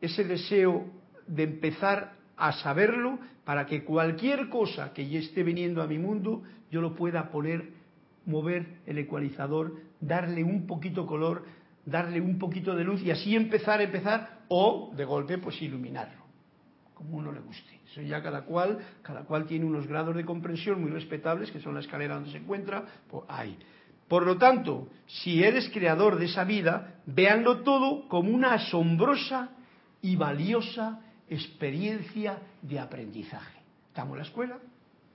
ese 0.00 0.24
deseo 0.24 0.86
de 1.26 1.42
empezar 1.44 2.14
a 2.36 2.52
saberlo 2.52 3.18
para 3.44 3.66
que 3.66 3.84
cualquier 3.84 4.48
cosa 4.48 4.92
que 4.92 5.08
ya 5.08 5.18
esté 5.18 5.42
viniendo 5.42 5.82
a 5.82 5.86
mi 5.86 5.98
mundo, 5.98 6.42
yo 6.70 6.80
lo 6.80 6.94
pueda 6.94 7.30
poner, 7.30 7.70
mover 8.26 8.80
el 8.86 8.98
ecualizador 8.98 9.88
darle 10.00 10.44
un 10.44 10.66
poquito 10.66 11.06
color, 11.06 11.44
darle 11.84 12.20
un 12.20 12.38
poquito 12.38 12.74
de 12.74 12.84
luz 12.84 13.02
y 13.02 13.10
así 13.10 13.34
empezar, 13.34 13.80
empezar, 13.80 14.38
o 14.48 14.92
de 14.96 15.04
golpe 15.04 15.38
pues 15.38 15.60
iluminarlo, 15.60 16.22
como 16.94 17.16
uno 17.18 17.32
le 17.32 17.40
guste. 17.40 17.80
Eso 17.90 18.02
ya 18.02 18.22
cada 18.22 18.42
cual, 18.42 18.78
cada 19.02 19.24
cual 19.24 19.46
tiene 19.46 19.64
unos 19.64 19.86
grados 19.86 20.14
de 20.14 20.24
comprensión 20.24 20.80
muy 20.80 20.90
respetables, 20.90 21.50
que 21.50 21.60
son 21.60 21.74
la 21.74 21.80
escalera 21.80 22.14
donde 22.14 22.30
se 22.30 22.38
encuentra, 22.38 22.84
pues 23.10 23.24
ahí. 23.28 23.58
Por 24.08 24.24
lo 24.24 24.38
tanto, 24.38 24.88
si 25.06 25.44
eres 25.44 25.68
creador 25.68 26.18
de 26.18 26.26
esa 26.26 26.44
vida, 26.44 26.94
véanlo 27.06 27.58
todo 27.58 28.08
como 28.08 28.30
una 28.30 28.54
asombrosa 28.54 29.50
y 30.00 30.16
valiosa 30.16 31.00
experiencia 31.28 32.38
de 32.62 32.78
aprendizaje. 32.78 33.58
Estamos 33.88 34.12
en 34.12 34.18
la 34.18 34.24
escuela 34.24 34.58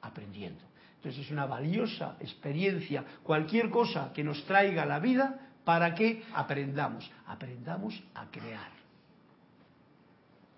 aprendiendo. 0.02 0.62
Entonces 0.98 1.26
es 1.26 1.32
una 1.32 1.46
valiosa 1.46 2.18
experiencia, 2.20 3.04
cualquier 3.24 3.70
cosa 3.70 4.12
que 4.14 4.24
nos 4.24 4.46
traiga 4.46 4.86
la 4.86 5.00
vida 5.00 5.50
para 5.66 5.96
que 5.96 6.24
aprendamos, 6.34 7.10
aprendamos 7.26 8.02
a 8.14 8.30
crear. 8.30 8.72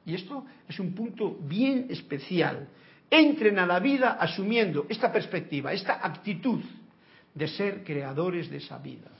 Y 0.05 0.13
esto 0.13 0.45
es 0.67 0.79
un 0.79 0.93
punto 0.93 1.37
bien 1.41 1.87
especial. 1.89 2.67
Entren 3.09 3.57
a 3.59 3.65
la 3.65 3.79
vida 3.79 4.17
asumiendo 4.19 4.85
esta 4.89 5.11
perspectiva, 5.11 5.73
esta 5.73 6.05
actitud 6.05 6.61
de 7.35 7.47
ser 7.47 7.83
creadores 7.83 8.49
de 8.49 8.57
esa 8.57 8.79
vida. 8.79 9.11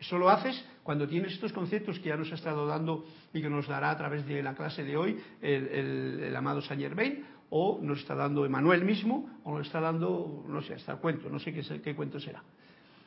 Eso 0.00 0.18
lo 0.18 0.30
haces 0.30 0.64
cuando 0.82 1.08
tienes 1.08 1.32
estos 1.32 1.52
conceptos 1.52 1.98
que 1.98 2.10
ya 2.10 2.16
nos 2.16 2.30
ha 2.30 2.36
estado 2.36 2.66
dando 2.66 3.04
y 3.34 3.42
que 3.42 3.50
nos 3.50 3.66
dará 3.66 3.90
a 3.90 3.96
través 3.96 4.24
de 4.26 4.42
la 4.42 4.54
clase 4.54 4.84
de 4.84 4.96
hoy 4.96 5.18
el, 5.42 6.34
amado 6.36 6.62
Saint 6.62 6.82
Germain, 6.82 7.24
o 7.50 7.78
nos 7.82 8.00
está 8.00 8.14
dando 8.14 8.44
Emanuel 8.44 8.84
mismo, 8.84 9.40
o 9.44 9.58
nos 9.58 9.66
está 9.66 9.80
dando, 9.80 10.44
no 10.48 10.62
sé, 10.62 10.74
hasta 10.74 10.92
el 10.92 10.98
cuento, 10.98 11.28
no 11.28 11.38
sé 11.38 11.52
qué, 11.52 11.62
qué 11.80 11.94
cuento 11.94 12.20
será. 12.20 12.42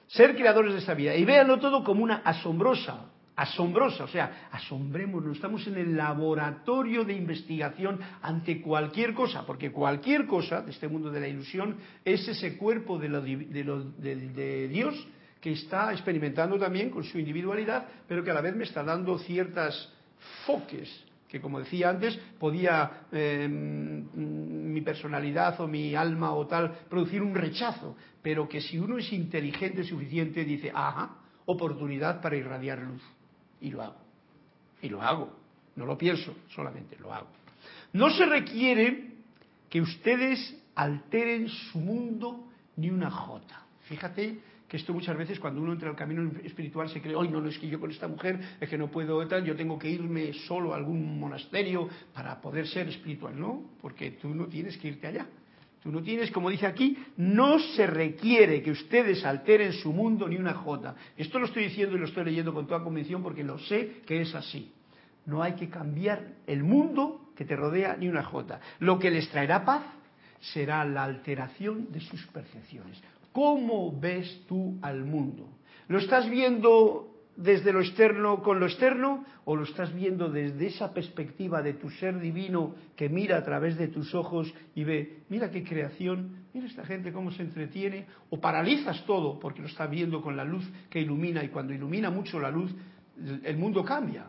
Ser 0.08 0.36
creadores 0.36 0.74
de 0.74 0.80
esta 0.80 0.94
vida. 0.94 1.16
Y 1.16 1.24
véanlo 1.24 1.60
todo 1.60 1.84
como 1.84 2.04
una 2.04 2.18
asombrosa, 2.18 3.06
asombrosa, 3.40 4.04
o 4.04 4.08
sea, 4.10 4.50
asombrémonos, 4.52 5.38
estamos 5.38 5.66
en 5.66 5.78
el 5.78 5.96
laboratorio 5.96 7.06
de 7.06 7.14
investigación 7.14 7.98
ante 8.22 8.62
cualquier 8.62 9.14
cosa, 9.14 9.46
porque 9.46 9.72
cualquier 9.72 10.28
cosa 10.28 10.62
de 10.62 10.72
este 10.72 10.90
mundo 10.90 11.10
de 11.10 11.22
la 11.22 11.28
ilusión 11.30 11.78
es 12.04 12.28
ese 12.28 12.58
cuerpo 12.58 13.00
de, 13.00 13.08
lo, 13.08 13.22
de, 13.22 13.64
lo, 13.64 13.84
de, 13.84 14.68
Dios 14.68 15.08
que 15.40 15.54
está 15.54 15.94
experimentando 15.94 16.60
también 16.60 16.90
con 16.90 17.06
su 17.06 17.18
individualidad, 17.18 17.88
pero 18.10 18.26
que 18.26 18.32
a 18.32 18.34
la 18.34 18.42
vez 18.42 18.54
me 18.58 18.66
está 18.66 18.84
dando 18.84 19.18
ciertas 19.20 19.90
foques 20.46 21.06
que 21.30 21.40
como 21.40 21.60
decía 21.60 21.92
antes, 21.92 22.18
podía 22.40 23.04
eh, 23.12 23.48
mi 23.48 24.82
personalidad 24.82 25.62
o 25.62 25.68
mi 25.68 25.94
alma 25.94 26.34
o 26.34 26.48
tal 26.48 26.72
producir 26.90 27.22
un 27.22 27.36
rechazo, 27.36 27.96
pero 28.24 28.50
que 28.50 28.60
si 28.60 28.80
uno 28.80 28.98
es 28.98 29.14
inteligente 29.14 29.84
suficiente 29.84 30.44
dice, 30.44 30.72
ajá, 30.74 31.18
oportunidad 31.46 32.20
para 32.20 32.36
irradiar 32.36 32.80
luz. 32.80 33.04
Y 33.62 33.72
lo 33.72 33.82
hago. 33.82 33.98
Y 34.82 34.90
lo 34.90 35.02
hago. 35.02 35.36
No 35.76 35.86
lo 35.86 35.98
pienso, 35.98 36.36
solamente 36.50 36.98
lo 37.00 37.14
hago. 37.14 37.28
No 37.94 38.10
se 38.10 38.26
requiere 38.26 39.10
que 39.70 39.82
ustedes 39.82 40.56
alteren 40.76 41.48
su 41.48 41.80
mundo 41.80 42.48
ni 42.76 42.90
una 42.90 43.10
jota. 43.10 43.64
Fíjate 43.84 44.40
que 44.68 44.78
esto 44.78 44.94
muchas 44.94 45.18
veces 45.18 45.40
cuando 45.40 45.62
uno 45.62 45.74
entra 45.74 45.90
al 45.90 45.96
camino 45.96 46.32
espiritual 46.44 46.90
se 46.90 47.02
cree, 47.02 47.16
hoy 47.16 47.28
no, 47.28 47.42
no 47.42 47.50
es 47.50 47.58
que 47.58 47.68
yo 47.68 47.80
con 47.80 47.90
esta 47.90 48.08
mujer 48.08 48.40
es 48.62 48.70
que 48.70 48.78
no 48.78 48.90
puedo 48.90 49.28
tal, 49.28 49.44
yo 49.44 49.56
tengo 49.56 49.80
que 49.80 49.90
irme 49.90 50.32
solo 50.48 50.74
a 50.74 50.78
algún 50.78 51.20
monasterio 51.20 51.90
para 52.14 52.40
poder 52.40 52.68
ser 52.68 52.88
espiritual, 52.88 53.38
no, 53.38 53.64
porque 53.82 54.12
tú 54.12 54.30
no 54.30 54.46
tienes 54.46 54.78
que 54.78 54.90
irte 54.90 55.08
allá. 55.08 55.28
Tú 55.82 55.92
no 55.92 56.02
tienes, 56.02 56.30
como 56.32 56.50
dice 56.50 56.68
aquí, 56.68 56.98
no 57.16 57.58
se 57.60 57.88
requiere 57.88 58.62
que 58.62 58.72
ustedes 58.72 59.24
alteren 59.24 59.72
su 59.74 59.94
mundo 59.94 60.28
ni 60.28 60.36
una 60.36 60.54
jota. 60.54 60.96
Esto 61.16 61.40
lo 61.40 61.46
estoy 61.46 61.66
diciendo 61.66 61.96
y 61.96 62.00
lo 62.00 62.06
estoy 62.06 62.26
leyendo 62.26 62.54
con 62.54 62.68
toda 62.68 62.84
convicción 62.84 63.24
porque 63.24 63.44
lo 63.44 63.58
sé 63.60 64.02
que 64.06 64.22
es 64.22 64.36
así. 64.36 64.72
no 65.26 65.44
hay 65.44 65.54
que 65.54 65.70
cambiar 65.70 66.34
el 66.48 66.64
mundo 66.64 67.30
que 67.36 67.46
te 67.46 67.56
rodea 67.56 67.96
ni 67.96 68.08
una 68.08 68.24
jota. 68.24 68.60
Lo 68.80 68.98
que 68.98 69.12
les 69.12 69.30
traerá 69.30 69.64
paz 69.64 69.84
será 70.40 70.84
la 70.86 71.04
alteración 71.04 71.92
de 71.92 72.02
sus 72.02 72.26
percepciones. 72.28 73.00
¿Cómo 73.32 73.98
ves 73.98 74.42
tú 74.48 74.78
al 74.82 75.06
mundo? 75.06 75.48
¿Lo 75.88 76.00
estás 76.00 76.30
viendo 76.30 77.09
desde 77.40 77.72
lo 77.72 77.80
externo 77.80 78.44
con 78.44 78.60
lo 78.60 78.66
externo 78.66 79.24
o 79.46 79.56
lo 79.56 79.64
estás 79.64 79.94
viendo 79.96 80.30
desde 80.30 80.68
esa 80.68 80.94
perspectiva 80.94 81.62
de 81.62 81.74
tu 81.74 81.90
ser 81.90 82.20
divino 82.20 82.76
que 82.98 83.08
mira 83.08 83.38
a 83.38 83.46
través 83.46 83.78
de 83.78 83.88
tus 83.88 84.14
ojos 84.14 84.54
y 84.76 84.84
ve, 84.84 85.20
mira 85.30 85.50
qué 85.50 85.64
creación, 85.64 86.46
mira 86.54 86.68
esta 86.68 86.84
gente 86.84 87.14
cómo 87.14 87.32
se 87.32 87.44
entretiene, 87.44 88.08
o 88.30 88.42
paralizas 88.42 89.06
todo 89.06 89.40
porque 89.40 89.62
lo 89.62 89.68
estás 89.68 89.90
viendo 89.90 90.22
con 90.22 90.36
la 90.36 90.44
luz 90.44 90.70
que 90.90 91.00
ilumina 91.00 91.42
y 91.42 91.48
cuando 91.48 91.74
ilumina 91.74 92.10
mucho 92.10 92.40
la 92.42 92.52
luz 92.52 92.76
el 93.44 93.58
mundo 93.58 93.86
cambia, 93.86 94.26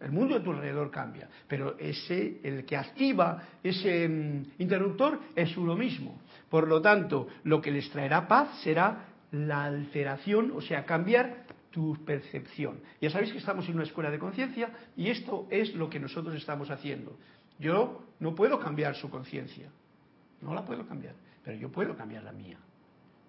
el 0.00 0.10
mundo 0.10 0.34
de 0.34 0.44
tu 0.44 0.50
alrededor 0.50 0.90
cambia, 0.90 1.28
pero 1.46 1.78
ese, 1.78 2.40
el 2.42 2.64
que 2.64 2.76
activa 2.76 3.40
ese 3.62 4.08
mm, 4.08 4.60
interruptor 4.60 5.20
es 5.36 5.56
uno 5.56 5.76
mismo. 5.76 6.20
Por 6.50 6.66
lo 6.66 6.82
tanto, 6.82 7.28
lo 7.44 7.60
que 7.60 7.70
les 7.70 7.88
traerá 7.90 8.26
paz 8.26 8.48
será 8.64 9.12
la 9.32 9.64
alteración, 9.64 10.52
o 10.54 10.60
sea, 10.60 10.84
cambiar 10.84 11.41
tu 11.72 11.96
percepción. 12.04 12.80
Ya 13.00 13.10
sabéis 13.10 13.32
que 13.32 13.38
estamos 13.38 13.68
en 13.68 13.74
una 13.74 13.82
escuela 13.82 14.10
de 14.10 14.20
conciencia 14.20 14.70
y 14.96 15.08
esto 15.08 15.48
es 15.50 15.74
lo 15.74 15.90
que 15.90 15.98
nosotros 15.98 16.34
estamos 16.36 16.70
haciendo. 16.70 17.18
Yo 17.58 18.04
no 18.20 18.34
puedo 18.34 18.60
cambiar 18.60 18.94
su 18.94 19.10
conciencia, 19.10 19.68
no 20.40 20.54
la 20.54 20.64
puedo 20.64 20.86
cambiar, 20.86 21.14
pero 21.44 21.58
yo 21.58 21.70
puedo 21.70 21.96
cambiar 21.96 22.22
la 22.22 22.32
mía. 22.32 22.58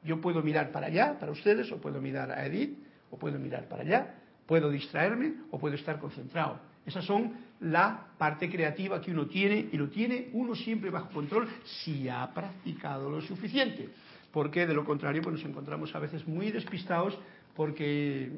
Yo 0.03 0.19
puedo 0.21 0.43
mirar 0.43 0.71
para 0.71 0.87
allá, 0.87 1.17
para 1.17 1.31
ustedes, 1.31 1.71
o 1.71 1.79
puedo 1.79 2.01
mirar 2.01 2.29
a 2.31 2.45
Edith, 2.45 2.77
o 3.09 3.17
puedo 3.17 3.39
mirar 3.39 3.67
para 3.67 3.83
allá, 3.83 4.15
puedo 4.45 4.69
distraerme 4.69 5.35
o 5.51 5.57
puedo 5.57 5.75
estar 5.75 5.99
concentrado. 5.99 6.59
Esas 6.85 7.05
son 7.05 7.33
la 7.61 8.07
parte 8.17 8.49
creativa 8.49 8.99
que 8.99 9.11
uno 9.11 9.27
tiene 9.27 9.69
y 9.71 9.77
lo 9.77 9.89
tiene 9.89 10.29
uno 10.33 10.53
siempre 10.53 10.89
bajo 10.89 11.09
control 11.09 11.47
si 11.63 12.09
ha 12.09 12.29
practicado 12.33 13.09
lo 13.09 13.21
suficiente. 13.21 13.89
Porque 14.31 14.67
de 14.67 14.73
lo 14.73 14.83
contrario 14.83 15.21
pues 15.21 15.35
nos 15.35 15.45
encontramos 15.45 15.95
a 15.95 15.99
veces 15.99 16.27
muy 16.27 16.51
despistados 16.51 17.17
porque 17.55 18.31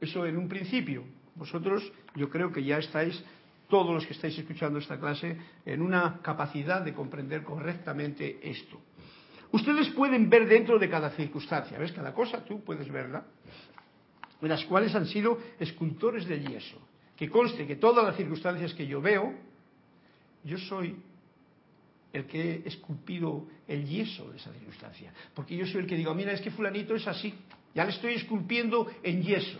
eso 0.00 0.26
en 0.26 0.36
un 0.36 0.48
principio, 0.48 1.04
vosotros 1.34 1.92
yo 2.14 2.28
creo 2.28 2.52
que 2.52 2.62
ya 2.62 2.78
estáis, 2.78 3.22
todos 3.68 3.92
los 3.92 4.06
que 4.06 4.12
estáis 4.12 4.38
escuchando 4.38 4.78
esta 4.78 5.00
clase, 5.00 5.36
en 5.64 5.82
una 5.82 6.20
capacidad 6.22 6.82
de 6.82 6.94
comprender 6.94 7.42
correctamente 7.42 8.38
esto. 8.42 8.80
Ustedes 9.52 9.88
pueden 9.90 10.28
ver 10.28 10.48
dentro 10.48 10.78
de 10.78 10.88
cada 10.88 11.10
circunstancia, 11.10 11.78
¿ves? 11.78 11.92
Cada 11.92 12.12
cosa 12.12 12.44
tú 12.44 12.62
puedes 12.64 12.90
verla, 12.90 13.24
en 14.42 14.48
las 14.48 14.64
cuales 14.64 14.94
han 14.94 15.06
sido 15.06 15.38
escultores 15.58 16.26
del 16.26 16.46
yeso. 16.46 16.76
Que 17.16 17.30
conste 17.30 17.66
que 17.66 17.76
todas 17.76 18.04
las 18.04 18.16
circunstancias 18.16 18.74
que 18.74 18.86
yo 18.86 19.00
veo, 19.00 19.32
yo 20.42 20.58
soy 20.58 20.96
el 22.12 22.26
que 22.26 22.62
he 22.64 22.68
esculpido 22.68 23.46
el 23.66 23.86
yeso 23.86 24.30
de 24.30 24.38
esa 24.38 24.52
circunstancia. 24.52 25.12
Porque 25.34 25.56
yo 25.56 25.66
soy 25.66 25.82
el 25.82 25.86
que 25.86 25.96
digo, 25.96 26.14
mira, 26.14 26.32
es 26.32 26.40
que 26.40 26.50
fulanito 26.50 26.94
es 26.94 27.06
así. 27.06 27.34
Ya 27.74 27.84
le 27.84 27.90
estoy 27.90 28.14
esculpiendo 28.14 28.86
en 29.02 29.22
yeso. 29.22 29.58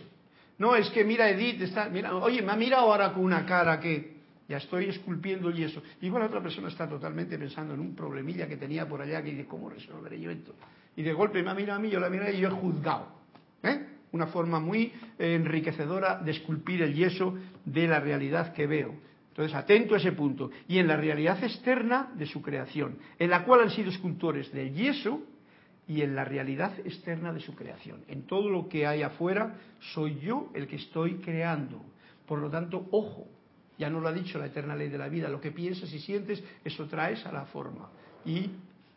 No, 0.57 0.75
es 0.75 0.89
que 0.89 1.03
mira 1.03 1.29
Edith, 1.29 1.61
está, 1.61 1.89
mira, 1.89 2.15
oye, 2.15 2.41
me 2.41 2.51
ha 2.51 2.55
mirado 2.55 2.91
ahora 2.91 3.11
con 3.13 3.23
una 3.23 3.45
cara 3.45 3.79
que 3.79 4.15
ya 4.47 4.57
estoy 4.57 4.85
esculpiendo 4.85 5.49
el 5.49 5.55
yeso. 5.55 5.81
Igual 6.01 6.23
la 6.23 6.27
otra 6.27 6.41
persona 6.41 6.69
está 6.69 6.87
totalmente 6.87 7.37
pensando 7.37 7.73
en 7.73 7.79
un 7.79 7.95
problemilla 7.95 8.47
que 8.47 8.57
tenía 8.57 8.87
por 8.87 9.01
allá 9.01 9.21
que 9.21 9.31
dice, 9.31 9.45
¿cómo 9.45 9.69
resolveré 9.69 10.19
yo 10.19 10.31
esto? 10.31 10.53
Y 10.95 11.03
de 11.03 11.13
golpe 11.13 11.43
me 11.43 11.49
ha 11.49 11.53
mirado 11.53 11.79
a 11.79 11.81
mí, 11.81 11.89
yo 11.89 11.99
la 11.99 12.09
mirado 12.09 12.31
y 12.31 12.39
yo 12.39 12.47
he 12.47 12.51
juzgado. 12.51 13.07
¿Eh? 13.63 13.85
Una 14.13 14.27
forma 14.27 14.59
muy 14.59 14.93
enriquecedora 15.19 16.19
de 16.19 16.31
esculpir 16.31 16.83
el 16.83 16.93
yeso 16.93 17.35
de 17.65 17.87
la 17.87 17.99
realidad 17.99 18.53
que 18.53 18.65
veo. 18.65 18.95
Entonces, 19.29 19.53
atento 19.53 19.95
a 19.95 19.97
ese 19.97 20.13
punto. 20.13 20.51
Y 20.69 20.77
en 20.77 20.87
la 20.87 20.95
realidad 20.95 21.43
externa 21.43 22.13
de 22.15 22.25
su 22.25 22.41
creación, 22.41 22.97
en 23.19 23.29
la 23.29 23.43
cual 23.43 23.61
han 23.61 23.71
sido 23.71 23.89
escultores 23.89 24.49
del 24.53 24.73
yeso 24.73 25.21
y 25.87 26.01
en 26.01 26.15
la 26.15 26.25
realidad 26.25 26.73
externa 26.83 27.31
de 27.31 27.39
su 27.39 27.55
creación. 27.55 28.03
En 28.07 28.23
todo 28.23 28.49
lo 28.49 28.67
que 28.67 28.87
hay 28.87 29.03
afuera, 29.03 29.55
soy 29.93 30.19
yo 30.19 30.49
el 30.53 30.67
que 30.67 30.77
estoy 30.77 31.15
creando. 31.15 31.81
Por 32.27 32.39
lo 32.39 32.49
tanto, 32.49 32.87
ojo, 32.91 33.27
ya 33.77 33.89
no 33.89 33.99
lo 33.99 34.07
ha 34.07 34.13
dicho 34.13 34.39
la 34.39 34.47
eterna 34.47 34.75
ley 34.75 34.89
de 34.89 34.97
la 34.97 35.09
vida, 35.09 35.29
lo 35.29 35.41
que 35.41 35.51
piensas 35.51 35.93
y 35.93 35.99
sientes, 35.99 36.43
eso 36.63 36.85
traes 36.85 37.25
a 37.25 37.31
la 37.31 37.45
forma. 37.45 37.89
Y, 38.25 38.49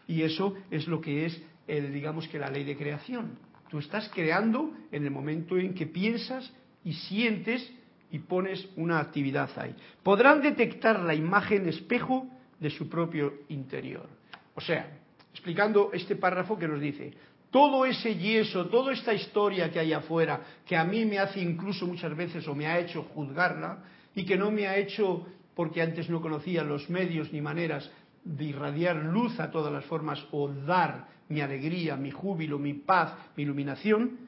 y 0.07 0.23
eso 0.23 0.55
es 0.71 0.87
lo 0.89 1.01
que 1.01 1.27
es, 1.27 1.43
el, 1.67 1.93
digamos 1.93 2.27
que 2.29 2.39
la 2.39 2.51
ley 2.51 2.65
de 2.65 2.77
creación. 2.77 3.39
Tú 3.69 3.79
estás 3.79 4.11
creando 4.15 4.73
en 4.91 5.05
el 5.05 5.11
momento 5.11 5.59
en 5.59 5.75
que 5.75 5.87
piensas 5.87 6.51
y 6.85 6.95
sientes 6.95 7.71
y 8.11 8.21
pones 8.21 8.67
una 8.77 9.01
actividad 9.01 9.51
ahí. 9.57 9.75
Podrán 10.03 10.41
detectar 10.41 11.01
la 11.01 11.15
imagen 11.15 11.69
espejo 11.69 12.27
de 12.59 12.71
su 12.71 12.89
propio 12.89 13.35
interior. 13.49 14.09
O 14.55 14.61
sea, 14.61 14.99
explicando 15.33 15.91
este 15.93 16.17
párrafo 16.17 16.59
que 16.59 16.69
nos 16.69 16.81
dice, 16.81 17.13
todo 17.51 17.87
ese 17.87 18.15
yeso, 18.17 18.67
toda 18.67 18.93
esta 18.93 19.15
historia 19.15 19.71
que 19.71 19.79
hay 19.79 19.93
afuera, 19.93 20.41
que 20.67 20.77
a 20.77 20.85
mí 20.85 21.05
me 21.05 21.19
hace 21.19 21.41
incluso 21.41 21.87
muchas 21.87 22.15
veces 22.17 22.47
o 22.47 22.55
me 22.55 22.67
ha 22.67 22.79
hecho 22.79 23.05
juzgarla 23.15 23.79
y 24.15 24.25
que 24.25 24.37
no 24.37 24.51
me 24.51 24.67
ha 24.67 24.77
hecho, 24.77 25.27
porque 25.55 25.81
antes 25.81 26.11
no 26.11 26.21
conocía 26.21 26.63
los 26.63 26.91
medios 26.91 27.33
ni 27.33 27.41
maneras 27.41 27.91
de 28.25 28.45
irradiar 28.45 28.97
luz 28.97 29.41
a 29.41 29.51
todas 29.51 29.73
las 29.73 29.85
formas 29.87 30.23
o 30.33 30.49
dar 30.49 31.09
mi 31.29 31.41
alegría, 31.41 31.97
mi 31.97 32.11
júbilo, 32.11 32.59
mi 32.59 32.75
paz, 32.75 33.15
mi 33.37 33.45
iluminación, 33.45 34.19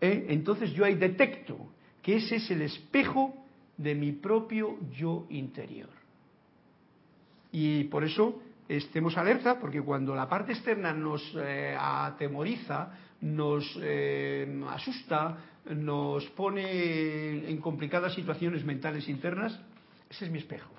¿eh? 0.00 0.26
entonces 0.28 0.72
yo 0.72 0.84
ahí 0.84 0.94
detecto 0.94 1.56
que 2.02 2.16
ese 2.16 2.36
es 2.36 2.50
el 2.50 2.62
espejo 2.62 3.34
de 3.76 3.94
mi 3.94 4.12
propio 4.12 4.78
yo 4.96 5.26
interior. 5.30 5.88
Y 7.52 7.84
por 7.84 8.04
eso 8.04 8.40
estemos 8.68 9.16
alerta 9.16 9.58
porque 9.58 9.80
cuando 9.80 10.14
la 10.14 10.28
parte 10.28 10.52
externa 10.52 10.92
nos 10.92 11.22
eh, 11.36 11.76
atemoriza, 11.78 12.90
nos 13.22 13.64
eh, 13.80 14.62
asusta, 14.68 15.36
nos 15.74 16.24
pone 16.30 17.48
en 17.50 17.56
complicadas 17.58 18.14
situaciones 18.14 18.64
mentales 18.64 19.08
internas, 19.08 19.58
ese 20.08 20.26
es 20.26 20.30
mi 20.30 20.38
espejo. 20.38 20.70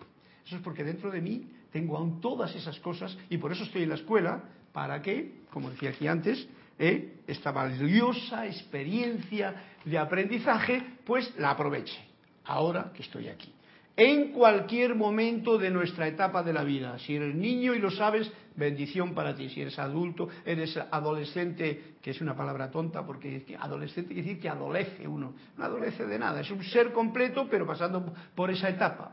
Eso 0.45 0.57
es 0.57 0.61
porque 0.61 0.83
dentro 0.83 1.11
de 1.11 1.21
mí 1.21 1.47
tengo 1.71 1.97
aún 1.97 2.21
todas 2.21 2.55
esas 2.55 2.79
cosas 2.79 3.15
y 3.29 3.37
por 3.37 3.51
eso 3.51 3.63
estoy 3.63 3.83
en 3.83 3.89
la 3.89 3.95
escuela, 3.95 4.43
para 4.71 5.01
que, 5.01 5.41
como 5.51 5.69
decía 5.71 5.89
aquí 5.89 6.07
antes, 6.07 6.47
eh, 6.77 7.17
esta 7.27 7.51
valiosa 7.51 8.45
experiencia 8.45 9.63
de 9.83 9.97
aprendizaje, 9.97 10.97
pues 11.05 11.33
la 11.37 11.51
aproveche, 11.51 11.99
ahora 12.45 12.91
que 12.93 13.01
estoy 13.01 13.27
aquí 13.27 13.53
en 13.99 14.31
cualquier 14.31 14.95
momento 14.95 15.57
de 15.57 15.69
nuestra 15.69 16.07
etapa 16.07 16.41
de 16.41 16.53
la 16.53 16.63
vida. 16.63 16.97
Si 16.99 17.17
eres 17.17 17.35
niño 17.35 17.73
y 17.73 17.79
lo 17.79 17.91
sabes, 17.91 18.31
bendición 18.55 19.13
para 19.13 19.35
ti. 19.35 19.49
Si 19.49 19.61
eres 19.61 19.77
adulto, 19.77 20.29
eres 20.45 20.79
adolescente, 20.89 21.95
que 22.01 22.11
es 22.11 22.21
una 22.21 22.33
palabra 22.33 22.71
tonta, 22.71 23.05
porque 23.05 23.45
adolescente 23.59 24.13
quiere 24.13 24.25
decir 24.29 24.41
que 24.41 24.47
adolece 24.47 25.05
uno. 25.05 25.33
No 25.57 25.65
adolece 25.65 26.05
de 26.05 26.17
nada, 26.17 26.39
es 26.39 26.49
un 26.49 26.63
ser 26.63 26.93
completo, 26.93 27.47
pero 27.51 27.67
pasando 27.67 28.13
por 28.33 28.49
esa 28.49 28.69
etapa. 28.69 29.11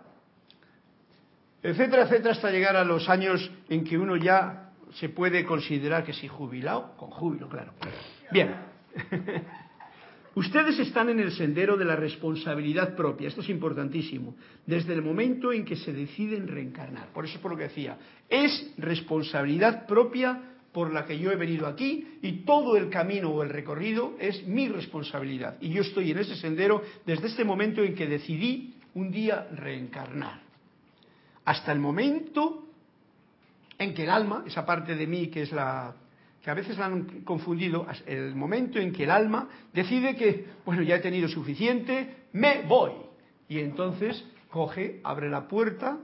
Etcétera, 1.64 2.05
etcétera, 2.05 2.31
hasta 2.31 2.53
llegar 2.53 2.77
a 2.77 2.85
los 2.85 3.09
años 3.09 3.51
en 3.68 3.83
que 3.83 3.99
uno 3.99 4.14
ya 4.16 4.70
se 5.01 5.09
puede 5.09 5.44
considerar 5.44 6.05
que 6.05 6.12
si 6.12 6.29
jubilado, 6.29 6.96
con 6.96 7.11
júbilo, 7.11 7.49
claro. 7.49 7.72
Bien. 8.31 8.55
Ustedes 10.37 10.79
están 10.79 11.09
en 11.09 11.18
el 11.18 11.33
sendero 11.33 11.79
de 11.79 11.87
la 11.87 11.96
responsabilidad 11.96 12.94
propia, 12.94 13.29
esto 13.29 13.40
es 13.40 13.49
importantísimo, 13.49 14.37
desde 14.66 14.92
el 14.92 15.01
momento 15.01 15.51
en 15.51 15.64
que 15.64 15.77
se 15.77 15.94
deciden 15.94 16.46
reencarnar. 16.46 17.09
Por 17.14 17.25
eso 17.25 17.37
es 17.37 17.40
por 17.40 17.53
lo 17.53 17.57
que 17.57 17.64
decía, 17.64 17.96
es 18.29 18.75
responsabilidad 18.77 19.87
propia 19.87 20.57
por 20.72 20.92
la 20.92 21.07
que 21.07 21.18
yo 21.18 21.33
he 21.33 21.37
venido 21.37 21.66
aquí 21.66 22.18
y 22.20 22.44
todo 22.44 22.77
el 22.77 22.90
camino 22.90 23.31
o 23.31 23.42
el 23.42 23.49
recorrido 23.49 24.14
es 24.20 24.46
mi 24.46 24.68
responsabilidad. 24.68 25.57
Y 25.62 25.70
yo 25.70 25.81
estoy 25.81 26.11
en 26.11 26.18
ese 26.18 26.37
sendero 26.37 26.83
desde 27.07 27.29
este 27.29 27.42
momento 27.42 27.83
en 27.83 27.94
que 27.94 28.07
decidí 28.07 28.75
un 28.92 29.11
día 29.11 29.49
reencarnar. 29.55 30.42
Hasta 31.46 31.72
el 31.72 31.79
momento 31.79 32.66
en 33.79 33.94
que 33.94 34.03
el 34.03 34.11
alma, 34.11 34.44
esa 34.46 34.66
parte 34.66 34.96
de 34.96 35.07
mí 35.07 35.29
que 35.29 35.40
es 35.40 35.53
la 35.53 35.94
que 36.46 36.52
a 36.52 36.54
veces 36.54 36.78
han 36.78 37.22
confundido, 37.24 37.88
el 38.06 38.37
momento 38.37 38.78
en 38.78 38.92
que 38.92 39.02
el 39.02 39.11
alma 39.11 39.48
decide 39.74 40.14
que, 40.14 40.46
bueno, 40.64 40.80
ya 40.82 40.94
he 40.94 41.00
tenido 41.00 41.26
suficiente, 41.26 42.28
me 42.35 42.62
voy. 42.62 42.92
Y 43.48 43.59
entonces 43.59 44.24
coge, 44.48 45.00
abre 45.02 45.28
la 45.28 45.48
puerta, 45.48 45.98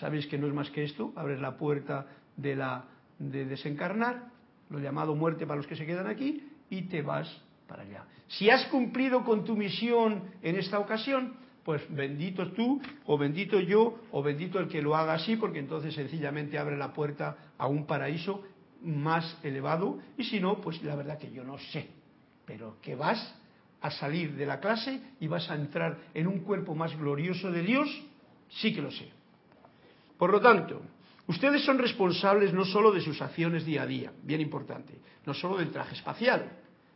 sabéis 0.00 0.26
que 0.26 0.38
no 0.38 0.48
es 0.48 0.54
más 0.54 0.70
que 0.70 0.82
esto, 0.82 1.12
abre 1.14 1.38
la 1.38 1.56
puerta 1.56 2.04
de, 2.36 2.56
la, 2.56 2.86
de 3.20 3.44
desencarnar, 3.44 4.24
lo 4.70 4.80
llamado 4.80 5.14
muerte 5.14 5.46
para 5.46 5.58
los 5.58 5.68
que 5.68 5.76
se 5.76 5.86
quedan 5.86 6.08
aquí, 6.08 6.42
y 6.68 6.88
te 6.88 7.02
vas 7.02 7.40
para 7.68 7.84
allá. 7.84 8.06
Si 8.26 8.50
has 8.50 8.66
cumplido 8.66 9.22
con 9.22 9.44
tu 9.44 9.56
misión 9.56 10.24
en 10.42 10.56
esta 10.56 10.80
ocasión, 10.80 11.34
pues 11.64 11.82
bendito 11.94 12.50
tú, 12.50 12.82
o 13.04 13.16
bendito 13.16 13.60
yo, 13.60 14.00
o 14.10 14.20
bendito 14.20 14.58
el 14.58 14.66
que 14.66 14.82
lo 14.82 14.96
haga 14.96 15.14
así, 15.14 15.36
porque 15.36 15.60
entonces 15.60 15.94
sencillamente 15.94 16.58
abre 16.58 16.76
la 16.76 16.92
puerta 16.92 17.36
a 17.56 17.68
un 17.68 17.86
paraíso 17.86 18.42
más 18.82 19.36
elevado 19.42 19.98
y 20.16 20.24
si 20.24 20.40
no, 20.40 20.60
pues 20.60 20.82
la 20.82 20.96
verdad 20.96 21.18
que 21.18 21.30
yo 21.30 21.44
no 21.44 21.58
sé, 21.58 21.88
pero 22.44 22.76
que 22.80 22.94
vas 22.94 23.34
a 23.80 23.90
salir 23.90 24.34
de 24.34 24.46
la 24.46 24.60
clase 24.60 25.00
y 25.20 25.26
vas 25.26 25.50
a 25.50 25.54
entrar 25.54 25.98
en 26.14 26.26
un 26.26 26.40
cuerpo 26.40 26.74
más 26.74 26.96
glorioso 26.96 27.50
de 27.50 27.62
Dios, 27.62 27.88
sí 28.48 28.74
que 28.74 28.82
lo 28.82 28.90
sé. 28.90 29.08
Por 30.18 30.30
lo 30.30 30.40
tanto, 30.40 30.82
ustedes 31.26 31.64
son 31.64 31.78
responsables 31.78 32.52
no 32.52 32.64
solo 32.64 32.90
de 32.90 33.00
sus 33.00 33.20
acciones 33.20 33.64
día 33.64 33.82
a 33.82 33.86
día, 33.86 34.12
bien 34.22 34.40
importante, 34.40 34.98
no 35.24 35.34
solo 35.34 35.58
del 35.58 35.70
traje 35.70 35.94
espacial, 35.94 36.50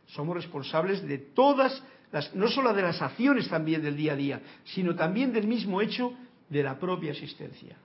somos 0.07 0.35
responsables 0.35 1.07
de 1.07 1.17
todas 1.17 1.83
las, 2.11 2.35
no 2.35 2.47
solo 2.49 2.73
de 2.73 2.81
las 2.81 3.01
acciones 3.01 3.47
también 3.47 3.81
del 3.81 3.95
día 3.95 4.13
a 4.13 4.17
día, 4.17 4.41
sino 4.65 4.95
también 4.95 5.31
del 5.31 5.47
mismo 5.47 5.81
hecho 5.81 6.13
de 6.49 6.63
la 6.63 6.77
propia 6.77 7.11
existencia. 7.11 7.77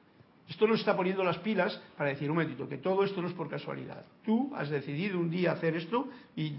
Esto 0.49 0.67
nos 0.67 0.79
está 0.79 0.97
poniendo 0.97 1.25
las 1.25 1.39
pilas 1.39 1.81
para 1.97 2.11
decir, 2.11 2.31
un 2.31 2.37
momentito, 2.37 2.69
que 2.69 2.79
todo 2.79 3.03
esto 3.03 3.21
no 3.21 3.29
es 3.29 3.35
por 3.35 3.49
casualidad. 3.49 4.05
Tú 4.25 4.53
has 4.55 4.71
decidido 4.71 5.19
un 5.19 5.29
día 5.29 5.53
hacer 5.53 5.75
esto 5.75 6.09
y 6.37 6.53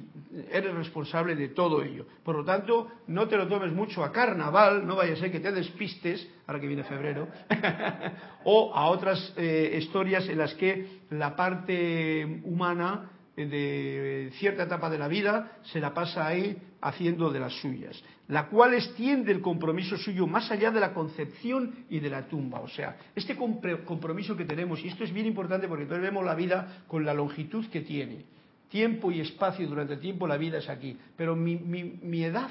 eres 0.51 0.73
responsable 0.75 1.35
de 1.35 1.49
todo 1.49 1.81
ello. 1.81 2.05
Por 2.23 2.35
lo 2.35 2.43
tanto, 2.43 2.87
no 3.07 3.27
te 3.29 3.37
lo 3.37 3.47
tomes 3.47 3.71
mucho 3.71 4.03
a 4.03 4.11
carnaval, 4.11 4.85
no 4.85 4.97
vaya 4.97 5.13
a 5.13 5.15
ser 5.15 5.31
que 5.31 5.39
te 5.39 5.53
despistes, 5.53 6.27
ahora 6.45 6.59
que 6.59 6.67
viene 6.67 6.83
febrero, 6.83 7.29
o 8.43 8.75
a 8.75 8.87
otras 8.87 9.33
eh, 9.37 9.77
historias 9.81 10.27
en 10.27 10.37
las 10.37 10.53
que 10.55 11.01
la 11.11 11.35
parte 11.35 12.41
humana 12.43 13.11
de 13.37 14.31
cierta 14.33 14.63
etapa 14.63 14.89
de 14.89 14.97
la 14.97 15.07
vida 15.07 15.59
se 15.71 15.79
la 15.79 15.93
pasa 15.93 16.25
ahí 16.25 16.57
haciendo 16.87 17.31
de 17.31 17.39
las 17.39 17.53
suyas, 17.53 18.01
la 18.27 18.47
cual 18.47 18.73
extiende 18.73 19.31
el 19.31 19.41
compromiso 19.41 19.97
suyo 19.97 20.27
más 20.27 20.51
allá 20.51 20.71
de 20.71 20.79
la 20.79 20.93
concepción 20.93 21.85
y 21.89 21.99
de 21.99 22.09
la 22.09 22.27
tumba. 22.27 22.59
O 22.61 22.67
sea, 22.67 22.97
este 23.15 23.35
compromiso 23.35 24.35
que 24.35 24.45
tenemos, 24.45 24.83
y 24.83 24.87
esto 24.87 25.03
es 25.03 25.13
bien 25.13 25.25
importante 25.25 25.67
porque 25.67 25.85
todos 25.85 26.01
vemos 26.01 26.25
la 26.25 26.35
vida 26.35 26.83
con 26.87 27.05
la 27.05 27.13
longitud 27.13 27.65
que 27.67 27.81
tiene, 27.81 28.25
tiempo 28.69 29.11
y 29.11 29.21
espacio, 29.21 29.67
durante 29.67 29.93
el 29.93 29.99
tiempo 29.99 30.27
la 30.27 30.37
vida 30.37 30.57
es 30.59 30.69
aquí, 30.69 30.97
pero 31.15 31.35
mi, 31.35 31.55
mi 31.55 32.23
edad 32.23 32.49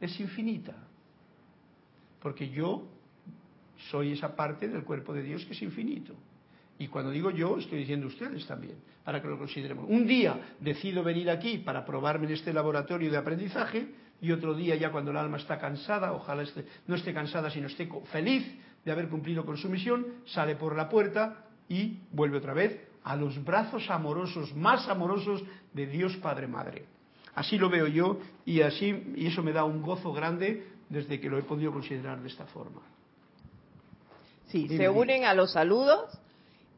es 0.00 0.18
infinita, 0.20 0.74
porque 2.20 2.48
yo 2.50 2.86
soy 3.90 4.12
esa 4.12 4.34
parte 4.34 4.68
del 4.68 4.84
cuerpo 4.84 5.12
de 5.12 5.22
Dios 5.22 5.44
que 5.44 5.52
es 5.52 5.62
infinito. 5.62 6.14
Y 6.78 6.88
cuando 6.88 7.10
digo 7.10 7.30
yo, 7.30 7.58
estoy 7.58 7.78
diciendo 7.78 8.06
ustedes 8.06 8.46
también, 8.46 8.76
para 9.04 9.20
que 9.20 9.28
lo 9.28 9.36
consideremos. 9.36 9.86
Un 9.88 10.06
día 10.06 10.54
decido 10.60 11.02
venir 11.02 11.28
aquí 11.28 11.58
para 11.58 11.84
probarme 11.84 12.26
en 12.26 12.34
este 12.34 12.52
laboratorio 12.52 13.10
de 13.10 13.16
aprendizaje 13.16 13.88
y 14.20 14.30
otro 14.30 14.54
día 14.54 14.76
ya 14.76 14.92
cuando 14.92 15.10
el 15.10 15.16
alma 15.16 15.38
está 15.38 15.58
cansada, 15.58 16.12
ojalá 16.12 16.44
no 16.86 16.94
esté 16.94 17.12
cansada, 17.12 17.50
sino 17.50 17.66
esté 17.66 17.88
feliz 18.12 18.46
de 18.84 18.92
haber 18.92 19.08
cumplido 19.08 19.44
con 19.44 19.56
su 19.56 19.68
misión, 19.68 20.06
sale 20.26 20.54
por 20.54 20.76
la 20.76 20.88
puerta 20.88 21.44
y 21.68 21.98
vuelve 22.12 22.38
otra 22.38 22.54
vez 22.54 22.80
a 23.02 23.16
los 23.16 23.42
brazos 23.44 23.90
amorosos, 23.90 24.54
más 24.54 24.88
amorosos 24.88 25.42
de 25.72 25.86
Dios 25.86 26.16
Padre 26.18 26.46
Madre. 26.46 26.84
Así 27.34 27.58
lo 27.58 27.68
veo 27.68 27.88
yo 27.88 28.18
y 28.44 28.60
así 28.62 29.14
y 29.16 29.26
eso 29.26 29.42
me 29.42 29.52
da 29.52 29.64
un 29.64 29.82
gozo 29.82 30.12
grande 30.12 30.66
desde 30.88 31.20
que 31.20 31.28
lo 31.28 31.38
he 31.38 31.42
podido 31.42 31.72
considerar 31.72 32.20
de 32.20 32.28
esta 32.28 32.46
forma. 32.46 32.82
Sí, 34.46 34.68
se 34.68 34.88
unen 34.88 35.24
a 35.24 35.34
los 35.34 35.52
saludos 35.52 36.18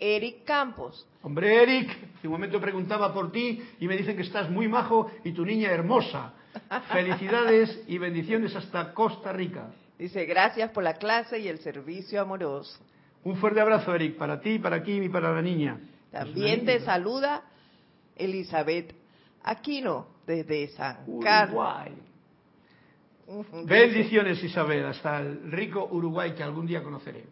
Eric 0.00 0.44
Campos. 0.44 1.06
Hombre, 1.22 1.62
Eric, 1.62 1.90
en 2.22 2.26
un 2.26 2.32
momento 2.32 2.60
preguntaba 2.60 3.12
por 3.12 3.30
ti 3.30 3.62
y 3.78 3.86
me 3.86 3.96
dicen 3.96 4.16
que 4.16 4.22
estás 4.22 4.50
muy 4.50 4.66
majo 4.66 5.10
y 5.22 5.32
tu 5.32 5.44
niña 5.44 5.70
hermosa. 5.70 6.32
Felicidades 6.92 7.84
y 7.86 7.98
bendiciones 7.98 8.56
hasta 8.56 8.92
Costa 8.94 9.32
Rica. 9.32 9.70
Dice, 9.98 10.24
gracias 10.24 10.70
por 10.70 10.82
la 10.82 10.94
clase 10.94 11.38
y 11.38 11.48
el 11.48 11.58
servicio 11.58 12.22
amoroso. 12.22 12.80
Un 13.22 13.36
fuerte 13.36 13.60
abrazo, 13.60 13.94
Eric, 13.94 14.16
para 14.16 14.40
ti, 14.40 14.58
para 14.58 14.82
Kim 14.82 15.02
y 15.02 15.08
para 15.10 15.32
la 15.32 15.42
niña. 15.42 15.78
También 16.10 16.64
te 16.64 16.80
saluda 16.80 17.42
Elizabeth 18.16 18.94
Aquino 19.42 20.06
desde 20.26 20.68
San 20.68 21.20
Carlos. 21.22 21.66
Bendiciones, 23.64 24.42
Isabel, 24.42 24.86
hasta 24.86 25.20
el 25.20 25.52
rico 25.52 25.88
Uruguay 25.92 26.32
que 26.34 26.42
algún 26.42 26.66
día 26.66 26.82
conoceré. 26.82 27.24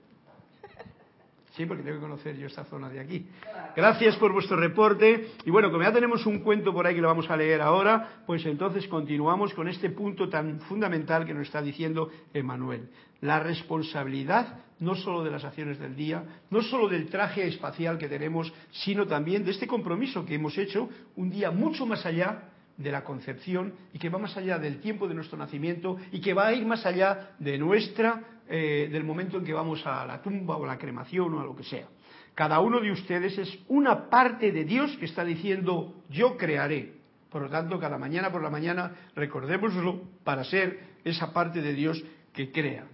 Sí, 1.58 1.66
porque 1.66 1.82
tengo 1.82 1.96
que 1.96 2.02
conocer 2.02 2.36
yo 2.36 2.46
esta 2.46 2.62
zona 2.66 2.88
de 2.88 3.00
aquí. 3.00 3.26
Gracias 3.74 4.14
por 4.14 4.32
vuestro 4.32 4.56
reporte. 4.56 5.32
Y 5.44 5.50
bueno, 5.50 5.72
como 5.72 5.82
ya 5.82 5.92
tenemos 5.92 6.24
un 6.24 6.38
cuento 6.38 6.72
por 6.72 6.86
ahí 6.86 6.94
que 6.94 7.00
lo 7.00 7.08
vamos 7.08 7.28
a 7.28 7.36
leer 7.36 7.60
ahora, 7.60 8.22
pues 8.26 8.46
entonces 8.46 8.86
continuamos 8.86 9.52
con 9.54 9.66
este 9.66 9.90
punto 9.90 10.28
tan 10.28 10.60
fundamental 10.60 11.26
que 11.26 11.34
nos 11.34 11.48
está 11.48 11.60
diciendo 11.60 12.10
Emanuel. 12.32 12.90
La 13.22 13.40
responsabilidad 13.40 14.60
no 14.78 14.94
solo 14.94 15.24
de 15.24 15.32
las 15.32 15.42
acciones 15.42 15.80
del 15.80 15.96
día, 15.96 16.22
no 16.48 16.62
solo 16.62 16.88
del 16.88 17.08
traje 17.08 17.48
espacial 17.48 17.98
que 17.98 18.06
tenemos, 18.06 18.52
sino 18.70 19.08
también 19.08 19.44
de 19.44 19.50
este 19.50 19.66
compromiso 19.66 20.24
que 20.24 20.36
hemos 20.36 20.56
hecho 20.56 20.88
un 21.16 21.28
día 21.28 21.50
mucho 21.50 21.86
más 21.86 22.06
allá 22.06 22.50
de 22.78 22.92
la 22.92 23.04
concepción 23.04 23.74
y 23.92 23.98
que 23.98 24.08
va 24.08 24.18
más 24.18 24.36
allá 24.36 24.58
del 24.58 24.80
tiempo 24.80 25.08
de 25.08 25.14
nuestro 25.14 25.36
nacimiento 25.36 25.98
y 26.12 26.20
que 26.20 26.32
va 26.32 26.46
a 26.46 26.52
ir 26.54 26.64
más 26.64 26.86
allá 26.86 27.32
de 27.38 27.58
nuestra 27.58 28.22
eh, 28.48 28.88
del 28.90 29.04
momento 29.04 29.36
en 29.36 29.44
que 29.44 29.52
vamos 29.52 29.84
a 29.84 30.06
la 30.06 30.22
tumba 30.22 30.56
o 30.56 30.64
a 30.64 30.68
la 30.68 30.78
cremación 30.78 31.34
o 31.34 31.40
a 31.40 31.44
lo 31.44 31.54
que 31.54 31.64
sea. 31.64 31.88
Cada 32.34 32.60
uno 32.60 32.80
de 32.80 32.92
ustedes 32.92 33.36
es 33.36 33.58
una 33.66 34.08
parte 34.08 34.52
de 34.52 34.64
Dios 34.64 34.96
que 34.98 35.06
está 35.06 35.24
diciendo 35.24 36.02
yo 36.08 36.36
crearé. 36.36 36.94
Por 37.30 37.42
lo 37.42 37.50
tanto, 37.50 37.78
cada 37.78 37.98
mañana 37.98 38.30
por 38.30 38.42
la 38.42 38.48
mañana 38.48 38.92
recordémoslo 39.14 40.00
para 40.24 40.44
ser 40.44 40.78
esa 41.04 41.32
parte 41.32 41.60
de 41.60 41.74
Dios 41.74 42.02
que 42.32 42.50
crea. 42.52 42.86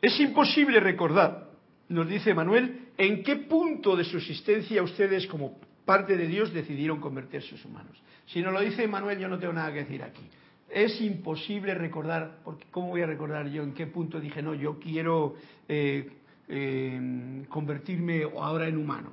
Es 0.00 0.18
imposible 0.18 0.80
recordar, 0.80 1.50
nos 1.88 2.08
dice 2.08 2.34
Manuel, 2.34 2.88
en 2.96 3.22
qué 3.22 3.36
punto 3.36 3.94
de 3.94 4.04
su 4.04 4.16
existencia 4.16 4.82
ustedes 4.82 5.26
como 5.26 5.60
parte 5.84 6.16
de 6.16 6.26
Dios 6.26 6.52
decidieron 6.52 7.00
convertirse 7.00 7.54
en 7.54 7.70
humanos. 7.70 7.96
Si 8.26 8.40
no 8.40 8.50
lo 8.50 8.60
dice 8.60 8.86
Manuel, 8.86 9.18
yo 9.18 9.28
no 9.28 9.38
tengo 9.38 9.52
nada 9.52 9.72
que 9.72 9.80
decir 9.80 10.02
aquí 10.02 10.28
es 10.72 11.00
imposible 11.00 11.74
recordar, 11.74 12.38
porque 12.44 12.64
¿cómo 12.70 12.88
voy 12.88 13.02
a 13.02 13.06
recordar 13.06 13.48
yo 13.48 13.62
en 13.62 13.74
qué 13.74 13.86
punto 13.86 14.18
dije, 14.18 14.42
no, 14.42 14.54
yo 14.54 14.78
quiero 14.78 15.34
eh, 15.68 16.10
eh, 16.48 17.44
convertirme 17.48 18.22
ahora 18.22 18.66
en 18.66 18.78
humano? 18.78 19.10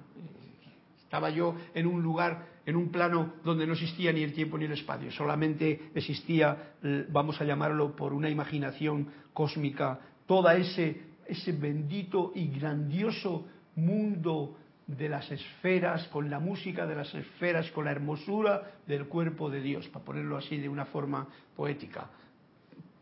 Estaba 1.03 1.29
yo 1.29 1.55
en 1.73 1.85
un 1.85 2.01
lugar, 2.01 2.45
en 2.65 2.75
un 2.75 2.89
plano 2.89 3.33
donde 3.43 3.67
no 3.67 3.73
existía 3.73 4.13
ni 4.13 4.23
el 4.23 4.33
tiempo 4.33 4.57
ni 4.57 4.65
el 4.65 4.71
espacio, 4.71 5.11
solamente 5.11 5.89
existía, 5.95 6.75
vamos 7.09 7.41
a 7.41 7.45
llamarlo 7.45 7.95
por 7.95 8.13
una 8.13 8.29
imaginación 8.29 9.07
cósmica, 9.33 9.99
todo 10.27 10.49
ese, 10.51 11.01
ese 11.25 11.51
bendito 11.51 12.31
y 12.35 12.47
grandioso 12.47 13.47
mundo 13.75 14.55
de 14.97 15.07
las 15.07 15.29
esferas, 15.31 16.07
con 16.07 16.29
la 16.29 16.39
música 16.39 16.87
de 16.87 16.95
las 16.95 17.13
esferas, 17.13 17.69
con 17.71 17.85
la 17.85 17.91
hermosura 17.91 18.71
del 18.87 19.05
cuerpo 19.05 19.49
de 19.49 19.61
Dios, 19.61 19.87
para 19.89 20.03
ponerlo 20.03 20.37
así 20.37 20.57
de 20.57 20.67
una 20.67 20.85
forma 20.85 21.27
poética. 21.55 22.09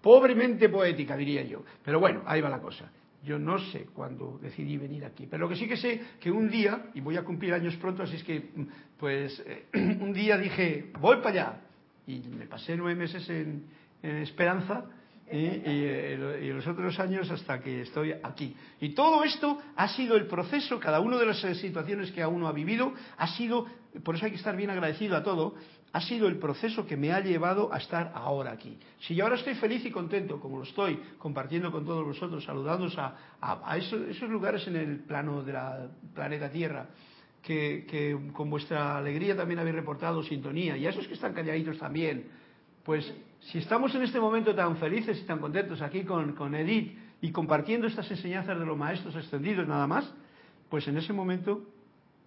Pobremente 0.02 0.68
poética, 0.68 1.16
diría 1.16 1.44
yo. 1.44 1.64
Pero 1.84 2.00
bueno, 2.00 2.24
ahí 2.26 2.42
va 2.42 2.50
la 2.50 2.60
cosa. 2.60 2.92
Yo 3.24 3.40
no 3.40 3.58
sé 3.58 3.88
cuándo 3.94 4.38
decidí 4.42 4.78
venir 4.78 5.06
aquí, 5.06 5.28
pero 5.28 5.44
lo 5.44 5.50
que 5.50 5.56
sí 5.56 5.68
que 5.68 5.78
sé 5.78 6.02
que 6.20 6.30
un 6.30 6.50
día, 6.50 6.88
y 6.94 7.00
voy 7.00 7.18
a 7.18 7.24
cumplir 7.24 7.54
años 7.54 7.76
pronto, 7.78 8.04
así 8.04 8.18
es 8.18 8.24
que, 8.24 8.50
pues, 9.00 9.42
eh, 9.46 9.68
un 10.02 10.12
día 10.14 10.38
dije, 10.38 10.92
voy 11.00 11.18
para 11.18 11.30
allá. 11.30 11.62
Y 12.06 12.20
me 12.20 12.48
pasé 12.48 12.76
nueve 12.76 12.96
meses 12.96 13.30
en, 13.30 13.66
en 14.04 14.18
Esperanza, 14.18 14.86
y, 15.32 15.38
y, 15.38 16.54
los 16.54 16.66
otros 16.68 16.98
años 17.00 17.30
hasta 17.30 17.60
que 17.60 17.82
estoy 17.82 18.14
aquí. 18.24 18.56
Y 18.80 18.90
todo 18.90 19.24
esto 19.24 19.60
ha 19.76 19.88
sido 19.90 20.16
el 20.16 20.28
proceso, 20.28 20.80
cada 20.80 21.00
una 21.02 21.18
de 21.18 21.26
las 21.26 21.40
situaciones 21.40 22.12
que 22.12 22.22
a 22.22 22.28
uno 22.28 22.48
ha 22.48 22.54
vivido, 22.54 22.94
ha 23.18 23.28
sido, 23.28 23.66
por 24.04 24.16
eso 24.16 24.26
hay 24.26 24.32
que 24.32 24.38
estar 24.38 24.56
bien 24.56 24.70
agradecido 24.70 25.18
a 25.18 25.24
todo, 25.24 25.56
ha 25.92 26.02
sido 26.02 26.28
el 26.28 26.38
proceso 26.38 26.86
que 26.86 26.96
me 26.96 27.12
ha 27.12 27.20
llevado 27.20 27.74
a 27.74 27.78
estar 27.78 28.12
ahora 28.16 28.52
aquí. 28.52 28.78
Si 29.00 29.16
yo 29.16 29.26
ahora 29.26 29.36
estoy 29.36 29.56
feliz 29.56 29.86
y 29.86 29.92
contento, 29.92 30.40
como 30.40 30.58
lo 30.58 30.64
estoy, 30.64 31.00
compartiendo 31.18 31.72
con 31.72 31.86
todos 31.86 32.06
vosotros, 32.06 32.44
saludándoos 32.44 32.98
a, 32.98 33.16
a, 33.42 33.78
esos, 33.78 34.08
esos, 34.08 34.30
lugares 34.30 34.66
en 34.68 34.76
el 34.76 35.00
plano 35.00 35.44
del 35.44 35.58
planeta 36.14 36.50
Tierra, 36.50 36.88
que, 37.42 37.86
que 37.90 38.18
con 38.34 38.50
vuestra 38.50 38.98
alegría 38.98 39.36
también 39.36 39.60
habéis 39.60 39.76
reportado 39.76 40.24
sintonía, 40.24 40.78
y 40.78 40.86
a 40.86 40.90
esos 40.90 41.08
que 41.08 41.14
están 41.14 41.34
calladitos 41.34 41.78
también, 41.78 42.28
pues 42.84 43.14
si 43.52 43.60
estamos 43.60 43.96
en 43.96 44.04
este 44.04 44.20
momento 44.20 44.54
tan 44.54 44.76
felices 44.76 45.20
y 45.22 45.26
tan 45.26 45.40
contentos 45.40 45.82
aquí 45.82 46.04
con, 46.04 46.54
Edith 46.54 46.98
y 47.22 47.32
compartiendo 47.32 47.88
estas 47.88 48.10
enseñanzas 48.12 48.60
de 48.60 48.66
los 48.66 48.78
maestros 48.78 49.16
extendidos 49.16 49.66
nada 49.66 49.88
más, 49.88 50.14
pues 50.70 50.86
en 50.90 50.98
ese 50.98 51.14
momento 51.14 51.62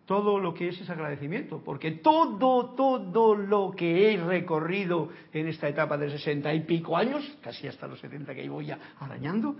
todo 0.06 0.38
lo 0.38 0.54
que 0.54 0.68
es 0.68 0.80
es 0.80 0.88
agradecimiento, 0.88 1.62
porque 1.62 1.92
todo, 1.92 2.70
todo 2.70 3.34
lo 3.34 3.70
que 3.76 4.14
he 4.14 4.16
recorrido 4.16 5.10
en 5.32 5.46
esta 5.46 5.68
etapa 5.68 5.98
de 5.98 6.10
sesenta 6.10 6.54
y 6.54 6.60
pico 6.60 6.96
años, 6.96 7.22
casi 7.42 7.68
hasta 7.68 7.86
los 7.86 8.00
setenta 8.00 8.34
que 8.34 8.48
voy 8.48 8.66
ya 8.66 8.78
arañando, 8.98 9.54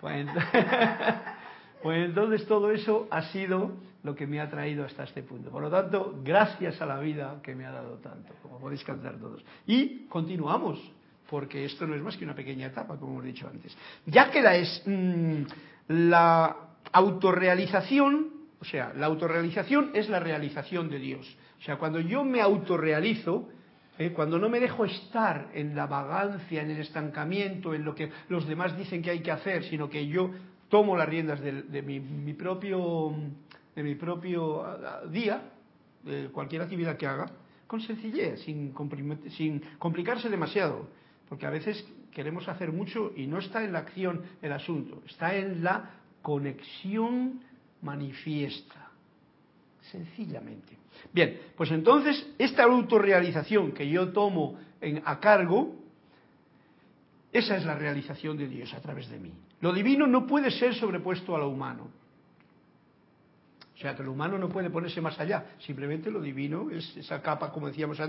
pues, 0.00 0.26
pues 1.82 2.04
entonces 2.06 2.46
todo 2.46 2.70
eso 2.70 3.08
ha 3.10 3.22
sido 3.32 3.72
lo 4.04 4.14
que 4.14 4.26
me 4.26 4.40
ha 4.40 4.48
traído 4.48 4.84
hasta 4.84 5.02
este 5.04 5.24
punto. 5.24 5.50
Por 5.50 5.62
lo 5.62 5.70
tanto, 5.70 6.20
gracias 6.24 6.80
a 6.80 6.86
la 6.86 7.00
vida 7.00 7.40
que 7.42 7.54
me 7.54 7.66
ha 7.66 7.72
dado 7.72 7.98
tanto, 7.98 8.32
como 8.42 8.58
podéis 8.58 8.84
cantar 8.84 9.18
todos. 9.18 9.44
Y 9.66 10.06
continuamos, 10.06 10.80
porque 11.30 11.64
esto 11.64 11.86
no 11.86 11.94
es 11.94 12.02
más 12.02 12.16
que 12.16 12.24
una 12.24 12.34
pequeña 12.34 12.66
etapa, 12.66 12.98
como 12.98 13.12
hemos 13.12 13.24
dicho 13.24 13.48
antes. 13.48 13.76
Ya 14.04 14.30
queda 14.32 14.56
es 14.56 14.82
mm, 14.84 15.42
la 15.86 16.56
autorrealización, 16.92 18.30
o 18.60 18.64
sea, 18.64 18.92
la 18.96 19.06
autorrealización 19.06 19.92
es 19.94 20.08
la 20.08 20.18
realización 20.18 20.90
de 20.90 20.98
Dios. 20.98 21.36
O 21.60 21.62
sea, 21.62 21.76
cuando 21.76 22.00
yo 22.00 22.24
me 22.24 22.40
autorrealizo, 22.40 23.48
¿eh? 23.96 24.10
cuando 24.12 24.38
no 24.40 24.48
me 24.48 24.58
dejo 24.58 24.84
estar 24.84 25.50
en 25.54 25.76
la 25.76 25.86
vagancia, 25.86 26.62
en 26.62 26.72
el 26.72 26.80
estancamiento, 26.80 27.74
en 27.74 27.84
lo 27.84 27.94
que 27.94 28.10
los 28.28 28.48
demás 28.48 28.76
dicen 28.76 29.00
que 29.00 29.10
hay 29.10 29.20
que 29.20 29.30
hacer, 29.30 29.62
sino 29.64 29.88
que 29.88 30.08
yo 30.08 30.32
tomo 30.68 30.96
las 30.96 31.08
riendas 31.08 31.40
de, 31.40 31.82
mi, 31.82 32.32
propio, 32.34 33.14
de 33.76 33.82
mi 33.84 33.94
propio 33.94 34.64
día, 35.10 35.42
de 36.02 36.28
cualquier 36.32 36.62
actividad 36.62 36.96
que 36.96 37.06
haga, 37.06 37.26
con 37.68 37.80
sencillez, 37.80 38.40
sin, 38.40 38.74
sin 39.36 39.60
complicarse 39.78 40.28
demasiado, 40.28 40.88
porque 41.30 41.46
a 41.46 41.50
veces 41.50 41.86
queremos 42.12 42.48
hacer 42.48 42.72
mucho 42.72 43.12
y 43.16 43.28
no 43.28 43.38
está 43.38 43.62
en 43.64 43.72
la 43.72 43.78
acción 43.78 44.22
el 44.42 44.52
asunto, 44.52 45.00
está 45.06 45.36
en 45.36 45.62
la 45.62 45.90
conexión 46.22 47.40
manifiesta, 47.82 48.90
sencillamente. 49.92 50.76
Bien, 51.12 51.40
pues 51.56 51.70
entonces 51.70 52.28
esta 52.36 52.64
autorrealización 52.64 53.70
que 53.70 53.88
yo 53.88 54.08
tomo 54.08 54.58
en, 54.80 55.02
a 55.04 55.20
cargo, 55.20 55.76
esa 57.32 57.56
es 57.56 57.64
la 57.64 57.76
realización 57.76 58.36
de 58.36 58.48
Dios 58.48 58.74
a 58.74 58.80
través 58.80 59.08
de 59.08 59.20
mí. 59.20 59.32
Lo 59.60 59.72
divino 59.72 60.08
no 60.08 60.26
puede 60.26 60.50
ser 60.50 60.74
sobrepuesto 60.74 61.36
a 61.36 61.38
lo 61.38 61.48
humano. 61.48 61.88
O 63.72 63.78
sea 63.78 63.94
que 63.94 64.02
lo 64.02 64.10
humano 64.10 64.36
no 64.36 64.48
puede 64.48 64.68
ponerse 64.68 65.00
más 65.00 65.18
allá. 65.20 65.52
Simplemente 65.60 66.10
lo 66.10 66.20
divino 66.20 66.70
es 66.70 66.96
esa 66.96 67.22
capa, 67.22 67.52
como 67.52 67.68
decíamos 67.68 68.00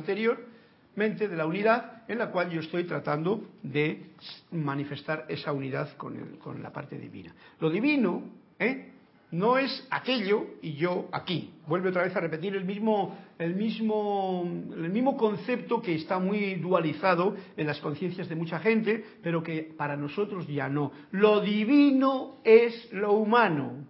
anteriormente, 0.92 1.28
de 1.28 1.36
la 1.36 1.46
unidad 1.46 2.04
en 2.08 2.18
la 2.18 2.32
cual 2.32 2.50
yo 2.50 2.60
estoy 2.60 2.84
tratando 2.84 3.42
de 3.64 4.12
manifestar 4.52 5.26
esa 5.30 5.54
unidad 5.54 5.96
con, 5.98 6.38
con 6.38 6.62
la 6.62 6.72
parte 6.72 6.98
divina. 6.98 7.34
Lo 7.60 7.70
divino 7.70 8.24
¿eh? 8.60 8.92
no 9.32 9.58
es 9.58 9.88
aquello 9.90 10.46
y 10.62 10.74
yo 10.74 11.08
aquí. 11.12 11.52
Vuelve 11.68 11.90
otra 11.90 12.04
vez 12.04 12.16
a 12.16 12.20
repetir 12.20 12.56
el 12.56 12.66
mismo, 12.66 13.18
el 13.40 13.56
mismo, 13.56 14.44
el 14.46 14.90
mismo 14.90 15.16
concepto 15.16 15.82
que 15.82 15.96
está 15.96 16.20
muy 16.20 16.56
dualizado 16.56 17.36
en 17.56 17.68
las 17.68 17.80
conciencias 17.80 18.28
de 18.28 18.36
mucha 18.36 18.60
gente, 18.60 19.04
pero 19.24 19.42
que 19.42 19.74
para 19.78 19.96
nosotros 19.96 20.46
ya 20.48 20.68
no. 20.68 20.92
Lo 21.12 21.40
divino 21.40 22.38
es 22.44 22.92
lo 22.92 23.14
humano. 23.14 23.88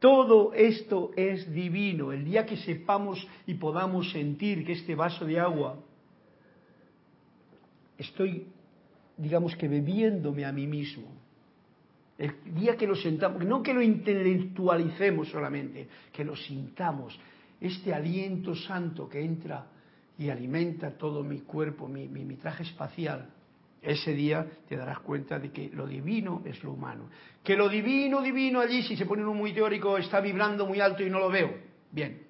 Todo 0.00 0.54
esto 0.54 1.10
es 1.16 1.52
divino. 1.52 2.12
El 2.12 2.24
día 2.24 2.46
que 2.46 2.56
sepamos 2.56 3.26
y 3.46 3.54
podamos 3.54 4.10
sentir 4.12 4.64
que 4.64 4.72
este 4.72 4.94
vaso 4.94 5.26
de 5.26 5.40
agua 5.40 5.76
estoy, 7.98 8.46
digamos 9.16 9.56
que 9.56 9.68
bebiéndome 9.68 10.44
a 10.44 10.52
mí 10.52 10.66
mismo, 10.66 11.08
el 12.16 12.32
día 12.54 12.76
que 12.76 12.86
lo 12.86 12.96
sentamos, 12.96 13.44
no 13.44 13.62
que 13.62 13.72
lo 13.72 13.80
intelectualicemos 13.80 15.28
solamente, 15.28 15.88
que 16.12 16.24
lo 16.24 16.34
sintamos, 16.34 17.18
este 17.60 17.94
aliento 17.94 18.54
santo 18.54 19.08
que 19.08 19.20
entra 19.20 19.66
y 20.18 20.28
alimenta 20.28 20.90
todo 20.98 21.22
mi 21.22 21.40
cuerpo, 21.40 21.86
mi, 21.86 22.08
traje 22.36 22.64
espacial, 22.64 23.30
ese 23.80 24.12
día 24.12 24.44
te 24.68 24.76
darás 24.76 24.98
cuenta 25.00 25.38
de 25.38 25.52
que 25.52 25.70
lo 25.72 25.86
divino 25.86 26.42
es 26.44 26.62
lo 26.64 26.72
humano. 26.72 27.08
Que 27.44 27.56
lo 27.56 27.68
divino, 27.68 28.20
divino 28.20 28.60
allí, 28.60 28.82
si 28.82 28.96
se 28.96 29.06
pone 29.06 29.22
uno 29.22 29.34
muy 29.34 29.52
teórico, 29.52 29.96
está 29.96 30.20
vibrando 30.20 30.66
muy 30.66 30.80
alto 30.80 31.04
y 31.04 31.10
no 31.10 31.20
lo 31.20 31.30
veo. 31.30 31.54
Bien, 31.92 32.20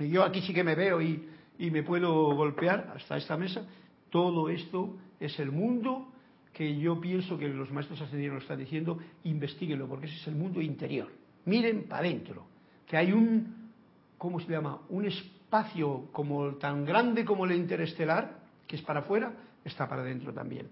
yo 0.00 0.24
aquí 0.24 0.40
sí 0.42 0.52
que 0.52 0.64
me 0.64 0.74
veo 0.74 1.00
y, 1.00 1.28
y 1.60 1.70
me 1.70 1.84
puedo 1.84 2.34
golpear 2.34 2.92
hasta 2.96 3.16
esta 3.16 3.36
mesa. 3.36 3.64
Todo 4.10 4.48
esto 4.48 4.96
es 5.20 5.38
el 5.38 5.52
mundo 5.52 6.08
que 6.52 6.76
yo 6.78 7.00
pienso 7.00 7.38
que 7.38 7.48
los 7.48 7.70
maestros 7.70 8.00
ascendidos 8.00 8.34
lo 8.34 8.40
están 8.40 8.58
diciendo, 8.58 8.98
investiguenlo, 9.24 9.86
porque 9.86 10.06
ese 10.06 10.16
es 10.16 10.26
el 10.26 10.34
mundo 10.34 10.60
interior. 10.60 11.08
Miren 11.44 11.84
para 11.84 12.00
adentro, 12.00 12.46
que 12.86 12.96
hay 12.96 13.12
un, 13.12 13.70
¿cómo 14.16 14.40
se 14.40 14.50
llama? 14.50 14.80
Un 14.88 15.06
espacio 15.06 16.08
como 16.12 16.54
tan 16.56 16.84
grande 16.84 17.24
como 17.24 17.44
el 17.44 17.52
interestelar, 17.52 18.40
que 18.66 18.76
es 18.76 18.82
para 18.82 19.00
afuera, 19.00 19.32
está 19.64 19.88
para 19.88 20.02
adentro 20.02 20.32
también. 20.32 20.68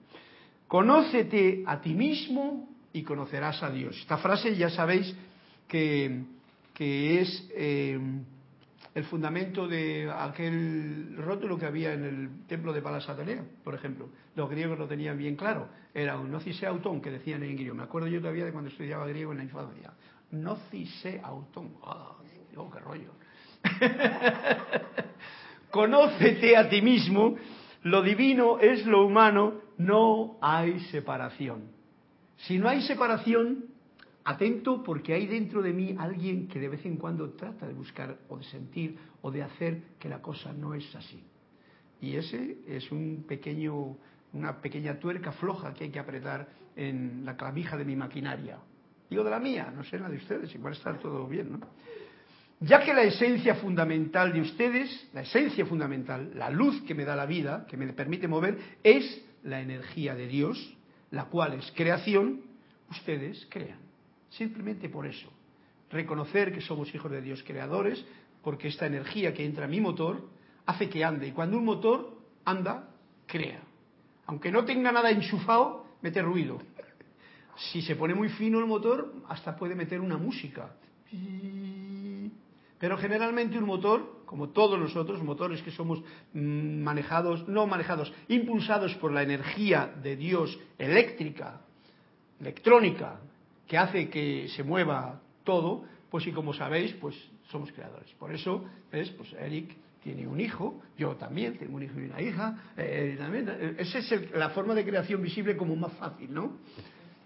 Conócete 0.67 1.63
a 1.67 1.81
ti 1.81 1.95
mismo 1.95 2.69
y 2.93 3.03
conocerás 3.03 3.63
a 3.63 3.71
Dios. 3.71 3.97
Esta 3.99 4.19
frase 4.19 4.57
ya 4.57 4.71
sabéis 4.71 5.15
que, 5.69 6.25
que 6.75 7.21
es 7.21 7.49
eh, 7.55 7.99
el 8.95 9.05
fundamento 9.05 9.69
de 9.69 10.11
aquel 10.11 11.17
rótulo 11.17 11.59
que 11.59 11.67
había 11.67 11.93
en 11.93 12.05
el 12.05 12.47
templo 12.47 12.73
de 12.73 12.83
Palas 12.83 13.09
Atenea, 13.09 13.45
por 13.63 13.75
ejemplo. 13.75 14.09
Los 14.35 14.49
griegos 14.49 14.79
lo 14.79 14.87
tenían 14.87 15.19
bien 15.19 15.37
claro. 15.37 15.69
Era 15.93 16.19
un 16.19 16.31
nocise 16.31 16.67
autón 16.67 17.01
que 17.01 17.11
decían 17.11 17.43
en 17.43 17.57
griego. 17.57 17.75
Me 17.75 17.83
acuerdo 17.83 18.09
yo 18.09 18.21
todavía 18.21 18.45
de 18.45 18.53
cuando 18.53 18.71
estudiaba 18.71 19.07
griego 19.07 19.33
en 19.33 19.39
la 19.39 19.45
infancia. 19.45 19.93
Nocise 20.31 21.21
autón. 21.23 21.75
oh, 21.83 22.71
qué 22.73 22.81
rollo! 22.81 23.13
Conócete 25.71 26.57
a 26.57 26.69
ti 26.69 26.83
mismo. 26.83 27.37
Lo 27.83 28.03
divino 28.03 28.59
es 28.59 28.85
lo 28.87 29.07
humano. 29.07 29.61
No 29.79 30.39
hay 30.41 30.81
separación. 30.91 31.71
Si 32.39 32.59
no 32.59 32.69
hay 32.69 32.83
separación, 32.83 33.67
atento 34.27 34.83
porque 34.83 35.15
hay 35.15 35.27
dentro 35.27 35.63
de 35.63 35.73
mí 35.73 35.95
alguien 35.97 36.49
que 36.49 36.59
de 36.59 36.69
vez 36.69 36.85
en 36.85 36.97
cuando 36.97 37.31
trata 37.31 37.67
de 37.67 37.73
buscar 37.73 38.19
o 38.29 38.37
de 38.37 38.45
sentir 38.45 38.99
o 39.23 39.31
de 39.31 39.43
hacer 39.43 39.83
que 40.01 40.09
la 40.09 40.21
cosa 40.21 40.53
no 40.53 40.75
es 40.75 40.95
así. 40.97 41.23
Y 42.01 42.17
ese 42.17 42.59
es 42.67 42.91
un 42.91 43.25
pequeño, 43.27 43.97
una 44.33 44.61
pequeña 44.61 44.99
tuerca 44.99 45.31
floja 45.31 45.73
que 45.73 45.85
hay 45.85 45.91
que 45.91 46.01
apretar 46.01 46.49
en 46.75 47.25
la 47.25 47.37
clavija 47.37 47.77
de 47.77 47.85
mi 47.85 47.95
maquinaria. 47.95 48.59
Digo 49.09 49.23
de 49.23 49.31
la 49.31 49.39
mía, 49.39 49.73
no 49.75 49.85
sé 49.85 49.97
la 49.97 50.09
de 50.09 50.17
ustedes, 50.17 50.53
igual 50.57 50.73
está 50.73 50.99
todo 50.99 51.27
bien, 51.29 51.53
¿no? 51.53 51.61
Ya 52.59 52.83
que 52.83 52.93
la 52.93 53.03
esencia 53.03 53.55
fundamental 53.55 54.33
de 54.33 54.41
ustedes, 54.41 55.09
la 55.13 55.21
esencia 55.21 55.65
fundamental, 55.67 56.33
la 56.35 56.51
luz 56.51 56.83
que 56.83 56.95
me 56.97 57.05
da 57.05 57.15
la 57.15 57.27
vida, 57.27 57.65
que 57.69 57.77
me 57.77 57.93
permite 57.93 58.27
mover, 58.27 58.59
es 58.83 59.25
la 59.45 59.61
energía 59.61 60.17
de 60.17 60.27
Dios, 60.27 60.77
la 61.13 61.27
cual 61.27 61.53
es 61.53 61.71
creación, 61.77 62.41
ustedes 62.91 63.47
crean. 63.51 63.86
Simplemente 64.31 64.89
por 64.89 65.07
eso. 65.07 65.29
Reconocer 65.91 66.53
que 66.53 66.61
somos 66.61 66.95
hijos 66.95 67.11
de 67.11 67.23
Dios 67.23 67.43
creadores, 67.47 68.05
porque 68.43 68.69
esta 68.69 68.87
energía 68.87 69.33
que 69.33 69.45
entra 69.45 69.65
en 69.65 69.71
mi 69.71 69.81
motor 69.81 70.29
hace 70.67 70.89
que 70.89 71.05
ande. 71.05 71.29
Y 71.29 71.33
cuando 71.33 71.57
un 71.59 71.65
motor 71.65 72.17
anda, 72.45 72.89
crea. 73.27 73.61
Aunque 74.27 74.51
no 74.51 74.65
tenga 74.65 74.93
nada 74.93 75.11
enchufado, 75.11 75.85
mete 76.03 76.23
ruido. 76.23 76.59
Si 77.57 77.83
se 77.83 77.97
pone 77.97 78.15
muy 78.15 78.29
fino 78.29 78.59
el 78.59 78.67
motor, 78.67 79.15
hasta 79.29 79.57
puede 79.57 79.75
meter 79.75 80.01
una 80.01 80.19
música. 80.19 80.75
Pero 82.79 82.99
generalmente 82.99 83.59
un 83.59 83.65
motor, 83.65 84.23
como 84.27 84.51
todos 84.51 84.79
nosotros, 84.79 85.23
motores 85.23 85.63
que 85.63 85.71
somos 85.71 86.03
mm, 86.35 86.83
manejados, 86.83 87.49
no 87.49 87.67
manejados, 87.67 88.13
impulsados 88.29 88.95
por 88.97 89.13
la 89.13 89.23
energía 89.23 89.95
de 90.03 90.17
Dios 90.17 90.59
eléctrica, 90.79 91.63
electrónica, 92.39 93.21
que 93.67 93.79
hace 93.79 94.09
que 94.09 94.49
se 94.49 94.63
mueva 94.63 95.21
todo, 95.45 95.85
pues 96.11 96.27
y 96.27 96.33
como 96.33 96.53
sabéis, 96.53 96.93
pues 96.95 97.17
somos 97.51 97.71
creadores. 97.73 98.11
Por 98.15 98.35
eso, 98.35 98.65
¿ves? 98.91 99.11
Pues 99.11 99.33
Eric 99.35 99.77
tiene 100.03 100.27
un 100.27 100.41
hijo, 100.41 100.81
yo 100.97 101.17
también 101.17 101.59
tengo 101.59 101.77
un 101.77 101.83
hijo 101.83 101.99
y 101.99 102.05
una 102.05 102.21
hija, 102.21 102.57
eh, 102.77 103.17
eh, 103.19 103.77
esa 103.79 103.99
es 103.99 104.33
la 104.33 104.51
forma 104.51 104.75
de 104.75 104.85
creación 104.85 105.21
visible 105.21 105.57
como 105.57 105.75
más 105.75 105.93
fácil, 105.95 106.33
¿no? 106.33 106.59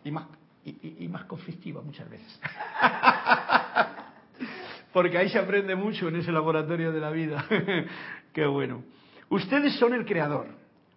Y 0.03 0.11
más, 0.11 0.27
y, 0.65 1.07
más 1.09 1.25
conflictiva 1.25 1.83
muchas 1.83 2.09
veces. 2.09 2.41
Porque 4.93 5.19
ahí 5.19 5.29
se 5.29 5.39
aprende 5.39 5.77
mucho 5.77 6.09
en 6.09 6.17
ese 6.17 6.33
laboratorio 6.33 6.91
de 6.91 7.01
la 7.01 7.11
vida. 7.11 7.45
Qué 8.33 8.47
bueno. 8.47 8.83
Ustedes 9.29 9.75
son 9.75 9.95
el 9.95 10.05
creador. 10.05 10.49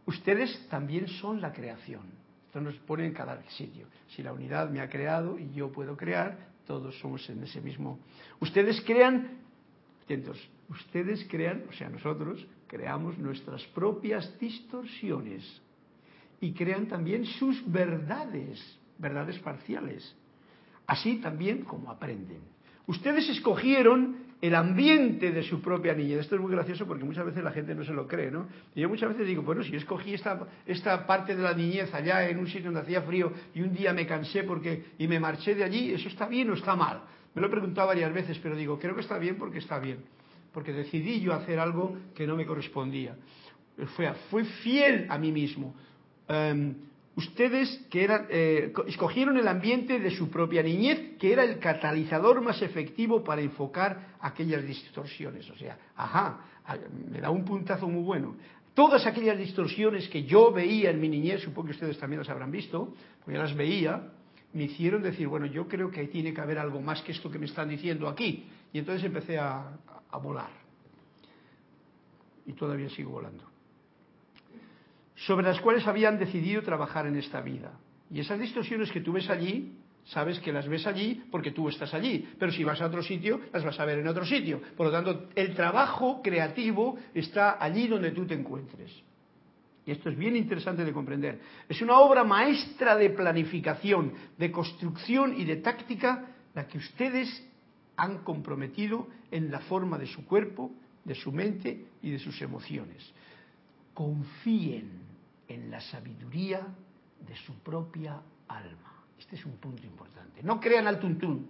Ustedes 0.05 0.67
también 0.69 1.07
son 1.07 1.41
la 1.41 1.53
creación. 1.53 2.22
Esto 2.53 2.61
nos 2.61 2.75
pone 2.85 3.07
en 3.07 3.13
cada 3.13 3.41
sitio. 3.49 3.87
Si 4.09 4.21
la 4.21 4.31
unidad 4.31 4.69
me 4.69 4.79
ha 4.79 4.87
creado 4.87 5.39
y 5.39 5.51
yo 5.53 5.71
puedo 5.71 5.97
crear, 5.97 6.37
todos 6.67 6.95
somos 6.99 7.27
en 7.27 7.41
ese 7.41 7.59
mismo. 7.61 7.97
Ustedes 8.39 8.79
crean, 8.81 9.39
ustedes 10.69 11.25
crean, 11.31 11.63
o 11.67 11.73
sea, 11.73 11.89
nosotros 11.89 12.45
creamos 12.67 13.17
nuestras 13.17 13.63
propias 13.73 14.37
distorsiones 14.39 15.43
y 16.41 16.53
crean 16.53 16.85
también 16.85 17.25
sus 17.25 17.59
verdades, 17.71 18.61
verdades 18.99 19.39
parciales. 19.39 20.15
Así 20.85 21.15
también 21.17 21.63
como 21.63 21.89
aprenden. 21.89 22.41
Ustedes 22.85 23.27
escogieron 23.29 24.22
el 24.43 24.55
ambiente 24.55 25.31
de 25.31 25.41
su 25.41 25.61
propia 25.61 25.93
niñez. 25.93 26.19
Esto 26.19 26.35
es 26.35 26.41
muy 26.41 26.51
gracioso 26.51 26.85
porque 26.85 27.05
muchas 27.05 27.25
veces 27.25 27.41
la 27.41 27.51
gente 27.51 27.73
no 27.73 27.85
se 27.85 27.93
lo 27.93 28.05
cree, 28.05 28.29
¿no? 28.29 28.49
Y 28.75 28.81
yo 28.81 28.89
muchas 28.89 29.07
veces 29.07 29.25
digo, 29.25 29.41
bueno, 29.41 29.63
si 29.63 29.73
escogí 29.73 30.13
esta, 30.13 30.37
esta 30.65 31.07
parte 31.07 31.33
de 31.33 31.41
la 31.41 31.53
niñez 31.53 31.93
allá 31.93 32.27
en 32.27 32.37
un 32.37 32.47
sitio 32.47 32.65
donde 32.65 32.81
hacía 32.81 33.03
frío 33.03 33.31
y 33.55 33.61
un 33.61 33.73
día 33.73 33.93
me 33.93 34.05
cansé 34.05 34.43
porque 34.43 34.87
y 34.97 35.07
me 35.07 35.17
marché 35.17 35.55
de 35.55 35.63
allí, 35.63 35.93
¿eso 35.93 36.09
está 36.09 36.27
bien 36.27 36.49
o 36.49 36.55
está 36.55 36.75
mal? 36.75 37.03
Me 37.33 37.39
lo 37.39 37.47
he 37.47 37.49
preguntado 37.49 37.87
varias 37.87 38.13
veces, 38.13 38.37
pero 38.43 38.57
digo, 38.57 38.77
creo 38.77 38.93
que 38.93 38.99
está 38.99 39.17
bien 39.17 39.37
porque 39.37 39.59
está 39.59 39.79
bien. 39.79 39.99
Porque 40.51 40.73
decidí 40.73 41.21
yo 41.21 41.33
hacer 41.33 41.57
algo 41.57 41.95
que 42.13 42.27
no 42.27 42.35
me 42.35 42.45
correspondía. 42.45 43.15
Fue, 43.95 44.13
fue 44.29 44.43
fiel 44.43 45.05
a 45.07 45.17
mí 45.17 45.31
mismo. 45.31 45.73
Em, 46.27 46.75
ustedes 47.15 47.85
que 47.89 48.03
eran, 48.03 48.27
eh, 48.29 48.73
escogieron 48.87 49.37
el 49.37 49.47
ambiente 49.47 49.99
de 49.99 50.11
su 50.11 50.29
propia 50.29 50.63
niñez, 50.63 51.17
que 51.19 51.31
era 51.31 51.43
el 51.43 51.59
catalizador 51.59 52.41
más 52.41 52.61
efectivo 52.61 53.23
para 53.23 53.41
enfocar 53.41 54.15
aquellas 54.19 54.65
distorsiones. 54.65 55.49
O 55.49 55.55
sea, 55.55 55.77
ajá, 55.95 56.45
me 57.11 57.19
da 57.21 57.29
un 57.29 57.45
puntazo 57.45 57.87
muy 57.87 58.03
bueno. 58.03 58.35
todas 58.73 59.05
aquellas 59.05 59.37
distorsiones 59.37 60.09
que 60.09 60.23
yo 60.23 60.51
veía 60.51 60.89
en 60.89 60.99
mi 60.99 61.07
niñez, 61.07 61.41
supongo 61.41 61.67
que 61.67 61.73
ustedes 61.73 61.99
también 61.99 62.19
las 62.19 62.29
habrán 62.29 62.49
visto, 62.49 62.95
porque 63.23 63.37
las 63.37 63.55
veía, 63.55 64.09
me 64.53 64.63
hicieron 64.63 65.03
decir, 65.03 65.27
bueno, 65.27 65.45
yo 65.45 65.67
creo 65.67 65.91
que 65.91 66.07
tiene 66.07 66.33
que 66.33 66.41
haber 66.41 66.57
algo 66.57 66.81
más 66.81 67.03
que 67.03 67.11
esto 67.11 67.29
que 67.29 67.37
me 67.37 67.45
están 67.45 67.69
diciendo 67.69 68.07
aquí. 68.07 68.47
Y 68.71 68.79
entonces 68.79 69.03
empecé 69.03 69.37
a 69.37 69.77
volar. 70.23 70.49
Y 72.47 72.53
todavía 72.53 72.89
sigo 72.89 73.11
volando. 73.11 73.52
Sobre 75.25 75.45
las 75.45 75.59
cuales 75.61 75.87
habían 75.87 76.19
decidido 76.19 76.61
trabajar 76.61 77.07
en 77.07 77.15
esta 77.15 77.41
vida. 77.41 77.71
Y 78.11 78.19
esas 78.19 78.39
distorsiones 78.39 78.91
que 78.91 79.01
tú 79.01 79.13
ves 79.13 79.29
allí, 79.29 79.77
sabes 80.05 80.39
que 80.39 80.51
las 80.51 80.67
ves 80.67 80.85
allí 80.85 81.23
porque 81.31 81.51
tú 81.51 81.69
estás 81.69 81.93
allí. 81.93 82.27
Pero 82.37 82.51
si 82.51 82.63
vas 82.63 82.81
a 82.81 82.87
otro 82.87 83.01
sitio, 83.01 83.39
las 83.53 83.63
vas 83.63 83.79
a 83.79 83.85
ver 83.85 83.99
en 83.99 84.07
otro 84.07 84.25
sitio. 84.25 84.61
Por 84.75 84.87
lo 84.87 84.91
tanto, 84.91 85.29
el 85.35 85.55
trabajo 85.55 86.21
creativo 86.21 86.97
está 87.13 87.63
allí 87.63 87.87
donde 87.87 88.11
tú 88.11 88.25
te 88.25 88.33
encuentres. 88.33 88.91
Y 89.85 89.91
esto 89.91 90.09
es 90.09 90.17
bien 90.17 90.35
interesante 90.35 90.85
de 90.85 90.93
comprender. 90.93 91.39
Es 91.67 91.81
una 91.81 91.99
obra 91.99 92.23
maestra 92.23 92.95
de 92.95 93.09
planificación, 93.09 94.13
de 94.37 94.51
construcción 94.51 95.39
y 95.39 95.45
de 95.45 95.57
táctica 95.57 96.27
la 96.53 96.67
que 96.67 96.77
ustedes 96.77 97.45
han 97.97 98.19
comprometido 98.19 99.07
en 99.31 99.51
la 99.51 99.59
forma 99.59 99.97
de 99.97 100.07
su 100.07 100.25
cuerpo, 100.25 100.71
de 101.03 101.15
su 101.15 101.31
mente 101.31 101.85
y 102.01 102.11
de 102.11 102.19
sus 102.19 102.41
emociones. 102.41 103.11
Confíen 103.93 105.02
en 105.53 105.69
la 105.69 105.79
sabiduría 105.79 106.65
de 107.25 107.35
su 107.35 107.53
propia 107.59 108.21
alma. 108.47 109.03
Este 109.17 109.35
es 109.35 109.45
un 109.45 109.57
punto 109.57 109.85
importante. 109.85 110.43
No 110.43 110.59
crean 110.59 110.87
al 110.87 110.99
tuntún, 110.99 111.47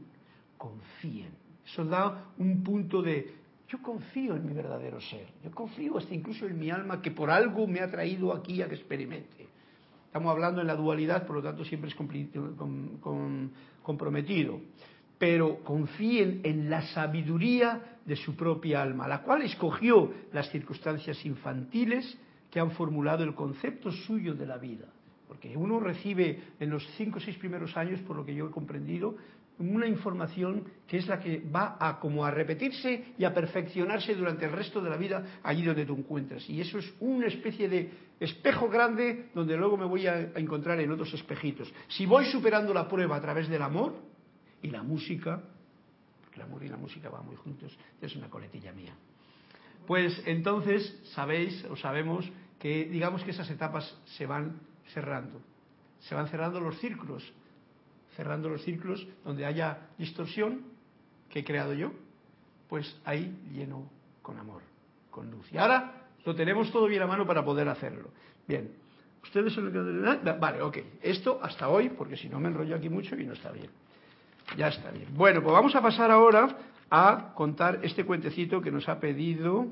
confíen. 0.58 1.32
Eso 1.66 1.86
da 1.86 2.32
un 2.38 2.64
punto 2.64 3.02
de 3.02 3.44
yo 3.68 3.82
confío 3.82 4.36
en 4.36 4.46
mi 4.46 4.54
verdadero 4.54 5.02
ser, 5.02 5.28
yo 5.44 5.50
confío 5.50 5.98
hasta 5.98 6.14
incluso 6.14 6.46
en 6.46 6.60
mi 6.60 6.70
alma 6.70 7.02
que 7.02 7.10
por 7.10 7.32
algo 7.32 7.66
me 7.66 7.80
ha 7.80 7.90
traído 7.90 8.32
aquí 8.32 8.62
a 8.62 8.70
que 8.70 8.76
experimente. 8.76 9.48
Estamos 10.06 10.30
hablando 10.30 10.62
en 10.62 10.68
la 10.68 10.76
dualidad, 10.76 11.26
por 11.26 11.38
lo 11.38 11.42
tanto 11.42 11.66
siempre 11.66 11.90
es 11.90 11.96
comprometido. 13.82 14.62
Pero 15.18 15.64
confíen 15.64 16.42
en 16.44 16.70
la 16.70 16.84
sabiduría 16.94 17.98
de 18.06 18.16
su 18.16 18.36
propia 18.36 18.84
alma, 18.84 19.08
la 19.08 19.24
cual 19.24 19.42
escogió 19.42 20.14
las 20.32 20.52
circunstancias 20.52 21.26
infantiles 21.26 22.16
que 22.54 22.60
han 22.60 22.70
formulado 22.70 23.24
el 23.24 23.34
concepto 23.34 23.92
suyo 23.92 24.36
de 24.36 24.46
la 24.46 24.60
vida. 24.60 24.86
Porque 25.28 25.58
uno 25.58 25.80
recibe 25.80 26.40
en 26.60 26.70
los 26.70 26.88
cinco 26.98 27.18
o 27.18 27.20
seis 27.20 27.36
primeros 27.38 27.76
años, 27.76 28.00
por 28.02 28.16
lo 28.16 28.24
que 28.24 28.36
yo 28.36 28.46
he 28.46 28.52
comprendido, 28.52 29.18
una 29.58 29.88
información 29.88 30.64
que 30.86 30.98
es 30.98 31.08
la 31.08 31.20
que 31.20 31.40
va 31.40 31.78
a 31.80 32.00
como 32.00 32.24
a 32.24 32.30
repetirse 32.30 33.16
y 33.18 33.24
a 33.24 33.34
perfeccionarse 33.34 34.14
durante 34.14 34.46
el 34.46 34.52
resto 34.52 34.82
de 34.82 34.90
la 34.92 34.98
vida 34.98 35.40
allí 35.42 35.64
donde 35.64 35.84
tú 35.84 35.96
encuentras. 35.96 36.48
Y 36.48 36.62
eso 36.62 36.78
es 36.78 36.94
una 37.00 37.26
especie 37.26 37.68
de 37.68 37.90
espejo 38.20 38.70
grande 38.70 39.30
donde 39.34 39.58
luego 39.58 39.76
me 39.76 39.86
voy 39.86 40.06
a, 40.06 40.34
encontrar 40.36 40.80
en 40.80 40.92
otros 40.92 41.12
espejitos. 41.12 41.74
Si 41.88 42.06
voy 42.06 42.26
superando 42.26 42.72
la 42.72 42.88
prueba 42.88 43.16
a 43.16 43.22
través 43.22 43.50
del 43.50 43.64
amor 43.64 43.96
y 44.62 44.68
la 44.68 44.84
música, 44.84 45.42
porque 46.22 46.36
el 46.36 46.44
amor 46.44 46.64
y 46.64 46.70
la 46.70 46.78
música 46.78 47.10
van 47.10 47.26
muy 47.26 47.36
juntos, 47.36 47.76
es 48.00 48.16
una 48.16 48.30
coletilla 48.30 48.72
mía. 48.74 48.94
Pues 49.88 50.22
entonces 50.26 51.02
sabéis 51.14 51.66
o 51.66 51.76
sabemos 51.76 52.30
que 52.64 52.86
digamos 52.86 53.22
que 53.26 53.32
esas 53.32 53.50
etapas 53.50 53.94
se 54.06 54.26
van 54.26 54.62
cerrando. 54.94 55.42
Se 56.00 56.16
van 56.16 56.30
cerrando 56.30 56.62
los 56.62 56.80
círculos, 56.80 57.22
cerrando 58.16 58.48
los 58.48 58.64
círculos 58.64 59.06
donde 59.26 59.46
haya 59.46 59.90
distorsión 59.98 60.62
que 61.30 61.40
he 61.40 61.44
creado 61.44 61.74
yo, 61.74 61.92
pues 62.70 62.98
ahí 63.04 63.38
lleno 63.52 63.90
con 64.22 64.40
amor, 64.40 64.62
con 65.12 65.30
luz. 65.30 65.46
Y 65.52 65.58
ahora 65.58 66.06
lo 66.24 66.34
tenemos 66.36 66.72
todo 66.72 66.88
bien 66.88 67.02
a 67.02 67.06
mano 67.06 67.28
para 67.28 67.44
poder 67.44 67.68
hacerlo. 67.68 68.12
Bien, 68.48 68.72
ustedes 69.22 69.52
son 69.52 69.70
que... 69.74 70.32
Vale, 70.40 70.62
ok. 70.62 70.78
Esto 71.02 71.42
hasta 71.44 71.68
hoy, 71.68 71.90
porque 71.90 72.16
si 72.16 72.30
no 72.30 72.40
me 72.40 72.48
enrollo 72.48 72.78
aquí 72.78 72.88
mucho 72.88 73.18
y 73.18 73.26
no 73.26 73.34
está 73.34 73.52
bien. 73.52 73.72
Ya 74.56 74.70
está 74.70 74.90
bien. 74.90 75.10
Bueno, 75.16 75.44
pues 75.44 75.52
vamos 75.52 75.76
a 75.76 75.82
pasar 75.82 76.12
ahora 76.12 76.48
a 76.90 77.34
contar 77.36 77.82
este 77.84 78.06
cuentecito 78.06 78.62
que 78.62 78.72
nos 78.72 78.88
ha 78.88 79.02
pedido. 79.02 79.68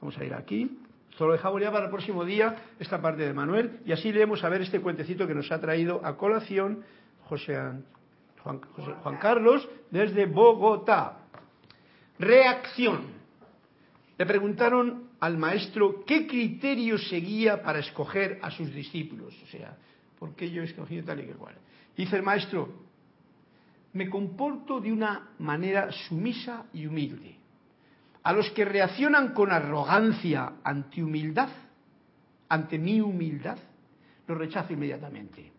Vamos 0.00 0.18
a 0.18 0.24
ir 0.24 0.34
aquí. 0.34 0.81
Esto 1.12 1.26
lo 1.26 1.34
dejamos 1.34 1.60
ya 1.60 1.70
para 1.70 1.84
el 1.84 1.90
próximo 1.90 2.24
día, 2.24 2.56
esta 2.78 3.02
parte 3.02 3.26
de 3.26 3.34
Manuel, 3.34 3.80
y 3.84 3.92
así 3.92 4.10
leemos 4.10 4.42
a 4.44 4.48
ver 4.48 4.62
este 4.62 4.80
cuentecito 4.80 5.26
que 5.26 5.34
nos 5.34 5.52
ha 5.52 5.60
traído 5.60 6.00
a 6.02 6.16
colación 6.16 6.84
José, 7.24 7.54
Juan, 8.42 8.62
Juan 9.02 9.18
Carlos 9.18 9.68
desde 9.90 10.24
Bogotá. 10.24 11.18
Reacción. 12.18 13.08
Le 14.16 14.24
preguntaron 14.24 15.10
al 15.20 15.36
maestro 15.36 16.02
qué 16.06 16.26
criterio 16.26 16.96
seguía 16.96 17.62
para 17.62 17.80
escoger 17.80 18.38
a 18.40 18.50
sus 18.50 18.72
discípulos. 18.72 19.34
O 19.42 19.46
sea, 19.48 19.76
¿por 20.18 20.34
qué 20.34 20.50
yo 20.50 20.62
he 20.62 20.64
escogido 20.64 21.04
tal 21.04 21.20
y 21.20 21.26
que 21.26 21.34
cual? 21.34 21.56
Dice 21.94 22.16
el 22.16 22.22
maestro, 22.22 22.70
me 23.92 24.08
comporto 24.08 24.80
de 24.80 24.90
una 24.90 25.28
manera 25.38 25.92
sumisa 25.92 26.64
y 26.72 26.86
humilde 26.86 27.41
a 28.22 28.32
los 28.32 28.50
que 28.50 28.64
reaccionan 28.64 29.32
con 29.32 29.50
arrogancia 29.50 30.52
ante 30.62 31.02
humildad, 31.02 31.48
ante 32.48 32.78
mi 32.78 33.00
humildad, 33.00 33.58
los 34.26 34.38
rechazo 34.38 34.72
inmediatamente. 34.72 35.50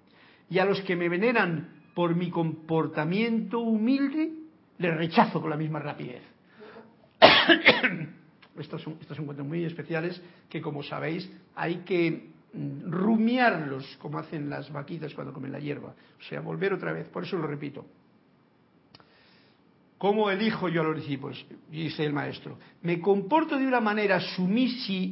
Y 0.50 0.60
a 0.60 0.66
los 0.66 0.82
que 0.82 0.96
me 0.96 1.10
veneran 1.10 1.82
por 1.94 2.16
mi 2.16 2.30
comportamiento 2.30 3.60
humilde, 3.60 4.32
les 4.78 4.98
rechazo 4.98 5.42
con 5.42 5.50
la 5.50 5.58
misma 5.58 5.80
rapidez. 5.80 6.24
estos, 8.58 8.82
son, 8.82 8.98
estos 9.00 9.18
son 9.18 9.26
cuentos 9.26 9.46
muy 9.46 9.64
especiales 9.66 10.22
que, 10.50 10.62
como 10.62 10.84
sabéis, 10.84 11.30
hay 11.56 11.78
que 11.78 12.32
mm, 12.54 12.92
rumiarlos 12.92 13.98
como 13.98 14.20
hacen 14.20 14.50
las 14.50 14.72
vaquitas 14.72 15.14
cuando 15.14 15.34
comen 15.34 15.52
la 15.52 15.60
hierba. 15.60 15.94
O 16.20 16.24
sea, 16.24 16.42
volver 16.42 16.74
otra 16.74 16.94
vez. 16.94 17.08
Por 17.10 17.24
eso 17.24 17.38
lo 17.38 17.48
repito. 17.48 17.86
¿Cómo 20.04 20.30
elijo 20.30 20.68
yo 20.68 20.82
a 20.82 20.84
los 20.84 20.98
discípulos? 20.98 21.46
Dice 21.72 22.04
el 22.04 22.12
maestro. 22.12 22.58
Me 22.82 23.00
comporto 23.00 23.58
de 23.58 23.66
una 23.66 23.80
manera 23.80 24.20
sumisa 24.20 25.06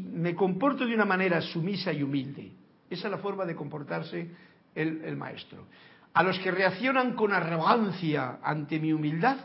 y 1.94 2.04
humilde. 2.04 2.52
Esa 2.90 3.08
es 3.08 3.12
la 3.12 3.20
forma 3.20 3.46
de 3.46 3.56
comportarse 3.56 4.30
el, 4.76 5.16
maestro. 5.16 5.66
A 6.14 6.24
los 6.24 6.38
que 6.40 6.52
reaccionan 6.52 7.14
con 7.14 7.32
arrogancia 7.32 8.40
ante 8.44 8.82
mi 8.82 8.92
humildad, 8.92 9.38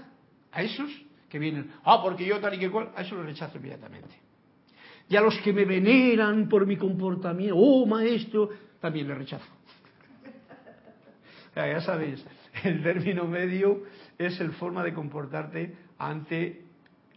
a 0.51 0.62
esos 0.62 0.90
que 1.28 1.38
vienen, 1.38 1.70
ah, 1.84 2.01
porque 2.03 2.26
yo 2.26 2.40
tal 2.40 2.55
y 2.55 2.59
que 2.59 2.68
cual, 2.68 2.90
a 2.97 3.03
eso 3.03 3.14
los 3.14 3.26
rechazo 3.26 3.59
inmediatamente. 3.59 4.16
Y 5.09 5.14
a 5.14 5.20
los 5.20 5.38
que 5.38 5.53
me 5.53 5.64
veneran 5.64 6.49
por 6.49 6.66
mi 6.66 6.76
comportamiento, 6.76 7.55
oh 7.57 7.86
maestro, 7.86 8.51
también 8.80 9.07
les 9.07 9.16
rechazo. 9.16 9.47
ya 11.55 11.80
sabéis, 11.82 12.26
el 12.64 12.82
término 12.82 13.28
medio 13.28 13.84
es 14.19 14.41
el 14.41 14.53
forma 14.53 14.83
de 14.83 14.95
comportarte 14.95 15.75
ante 15.99 16.64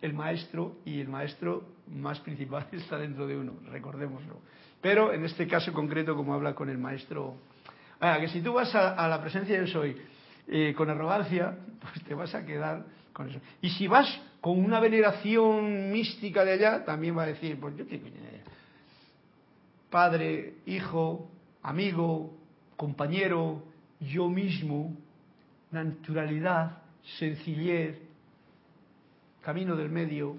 el 0.02 0.14
maestro 0.14 0.78
y 0.86 1.00
el 1.00 1.10
maestro 1.10 1.64
más 1.88 2.20
principal 2.20 2.68
está 2.72 2.98
dentro 2.98 3.28
de 3.28 3.38
uno, 3.38 3.54
recordémoslo. 3.70 4.40
Pero 4.82 5.14
en 5.14 5.26
este 5.26 5.48
caso 5.48 5.74
concreto, 5.74 6.16
como 6.16 6.34
habla 6.34 6.56
con 6.56 6.70
el 6.70 6.78
maestro, 6.78 7.36
que 8.00 8.28
si 8.30 8.42
tú 8.42 8.54
vas 8.54 8.74
a, 8.74 9.08
la 9.08 9.22
presencia 9.22 9.60
de 9.60 9.68
soy 9.68 9.98
eh, 10.48 10.74
con 10.76 10.90
arrogancia, 10.90 11.58
pues 11.82 12.04
te 12.06 12.14
vas 12.14 12.34
a 12.34 12.46
quedar 12.46 12.86
con 13.12 13.30
eso. 13.30 13.40
Y 13.62 13.70
si 13.72 13.88
vas 13.88 14.22
con 14.40 14.64
una 14.64 14.80
veneración 14.80 15.92
mística 15.92 16.46
de 16.46 16.54
allá, 16.54 16.86
también 16.86 17.18
va 17.18 17.24
a 17.24 17.28
decir, 17.28 17.60
pues 17.60 17.76
yo 17.76 17.86
qué 17.88 18.00
Padre, 19.90 20.58
hijo, 20.68 21.30
amigo, 21.64 22.38
compañero, 22.78 23.64
yo 24.00 24.30
mismo, 24.30 24.96
naturalidad, 25.72 26.79
sencillez, 27.18 27.98
camino 29.42 29.76
del 29.76 29.90
medio, 29.90 30.36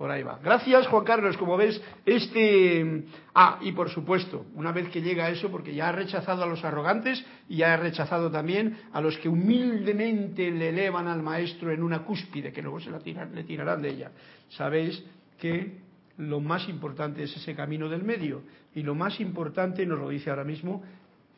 por 0.00 0.10
ahí 0.10 0.22
va. 0.22 0.38
Gracias, 0.42 0.86
Juan 0.86 1.04
Carlos. 1.04 1.36
Como 1.36 1.58
ves, 1.58 1.78
este. 2.06 3.04
Ah, 3.34 3.58
y 3.60 3.72
por 3.72 3.90
supuesto, 3.90 4.46
una 4.54 4.72
vez 4.72 4.88
que 4.88 5.02
llega 5.02 5.26
a 5.26 5.30
eso, 5.30 5.50
porque 5.50 5.74
ya 5.74 5.90
ha 5.90 5.92
rechazado 5.92 6.42
a 6.42 6.46
los 6.46 6.64
arrogantes 6.64 7.22
y 7.50 7.58
ya 7.58 7.74
ha 7.74 7.76
rechazado 7.76 8.30
también 8.30 8.78
a 8.94 9.02
los 9.02 9.18
que 9.18 9.28
humildemente 9.28 10.50
le 10.50 10.70
elevan 10.70 11.06
al 11.06 11.22
maestro 11.22 11.70
en 11.70 11.82
una 11.82 12.02
cúspide, 12.02 12.50
que 12.50 12.62
luego 12.62 12.80
se 12.80 12.90
la 12.90 12.98
le 12.98 13.44
tirarán 13.44 13.82
de 13.82 13.90
ella. 13.90 14.10
Sabéis 14.48 15.04
que 15.38 15.76
lo 16.16 16.40
más 16.40 16.66
importante 16.70 17.22
es 17.22 17.36
ese 17.36 17.54
camino 17.54 17.86
del 17.90 18.02
medio. 18.02 18.42
Y 18.74 18.82
lo 18.82 18.94
más 18.94 19.20
importante, 19.20 19.84
nos 19.84 19.98
lo 19.98 20.08
dice 20.08 20.30
ahora 20.30 20.44
mismo 20.44 20.82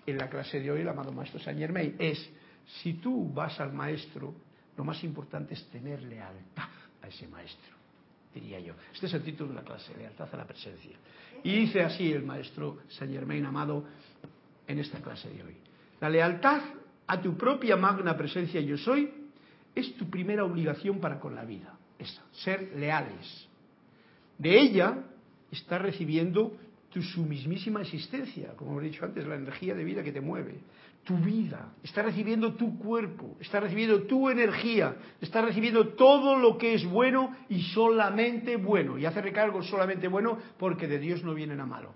en 0.07 0.19
la 0.19 0.29
clase 0.29 0.61
de 0.61 0.71
hoy 0.71 0.83
el 0.83 0.89
amado 0.89 1.11
maestro 1.11 1.41
Saint 1.41 1.59
Germain, 1.59 1.97
es 1.99 2.31
si 2.81 2.95
tú 2.95 3.33
vas 3.33 3.59
al 3.61 3.73
maestro 3.73 4.35
lo 4.77 4.85
más 4.85 5.03
importante 5.05 5.55
es 5.55 5.65
tener 5.69 6.03
lealtad 6.03 6.69
a 7.03 7.09
ese 7.09 7.29
maestro, 7.29 7.75
diría 8.35 8.61
yo. 8.61 8.75
Este 8.93 9.07
es 9.07 9.15
el 9.15 9.23
título 9.23 9.51
de 9.51 9.57
la 9.57 9.63
clase, 9.63 9.97
lealtad 9.97 10.29
a 10.33 10.37
la 10.37 10.47
presencia. 10.47 10.97
Y 11.43 11.57
dice 11.57 11.83
así 11.83 12.13
el 12.13 12.25
maestro 12.25 12.79
Saint 12.89 13.13
Germain 13.13 13.45
Amado 13.45 13.85
en 14.67 14.79
esta 14.79 15.01
clase 15.01 15.29
de 15.31 15.43
hoy. 15.43 15.57
La 16.01 16.09
lealtad 16.09 16.63
a 17.07 17.21
tu 17.21 17.37
propia 17.37 17.77
magna 17.77 18.17
presencia 18.17 18.61
yo 18.61 18.77
soy 18.79 19.11
es 19.75 19.95
tu 19.97 20.09
primera 20.09 20.45
obligación 20.45 21.01
para 21.01 21.19
con 21.19 21.35
la 21.35 21.45
vida. 21.45 21.77
Esa, 21.99 22.23
ser 22.33 22.73
leales. 22.77 23.49
De 24.39 24.59
ella 24.59 25.05
está 25.51 25.79
recibiendo 25.79 26.57
tu, 26.91 27.03
su 27.03 27.23
mismísima 27.23 27.83
existencia, 27.83 28.55
como 28.57 28.81
he 28.81 28.85
dicho 28.85 29.05
antes, 29.05 29.27
la 29.27 29.37
energía 29.37 29.75
de 29.75 29.85
vida 29.85 30.03
que 30.03 30.13
te 30.13 30.21
mueve, 30.21 30.61
tu 31.05 31.17
vida, 31.17 31.73
está 31.83 32.03
recibiendo 32.03 32.55
tu 32.55 32.79
cuerpo, 32.79 33.37
está 33.41 33.59
recibiendo 33.59 34.03
tu 34.03 34.31
energía, 34.31 34.97
está 35.21 35.43
recibiendo 35.43 35.89
todo 35.89 36.37
lo 36.37 36.57
que 36.57 36.75
es 36.75 36.85
bueno 36.85 37.35
y 37.49 37.63
solamente 37.63 38.57
bueno. 38.57 38.99
Y 38.99 39.07
hace 39.07 39.21
recargo 39.21 39.63
solamente 39.63 40.07
bueno 40.07 40.39
porque 40.59 40.87
de 40.87 40.99
Dios 40.99 41.25
no 41.25 41.35
viene 41.35 41.61
a 41.61 41.67
malo. 41.67 41.95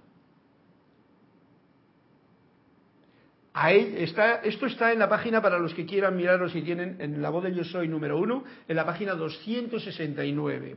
esto 4.44 4.66
está 4.66 4.92
en 4.92 4.98
la 4.98 5.08
página 5.08 5.40
para 5.40 5.58
los 5.58 5.72
que 5.72 5.86
quieran 5.86 6.16
mirarlo 6.16 6.48
si 6.48 6.62
tienen 6.62 6.96
en 7.00 7.22
la 7.22 7.30
voz 7.30 7.44
de 7.44 7.54
Yo 7.54 7.64
Soy 7.64 7.88
número 7.88 8.18
uno, 8.18 8.44
en 8.68 8.76
la 8.76 8.84
página 8.84 9.14
269. 9.14 10.76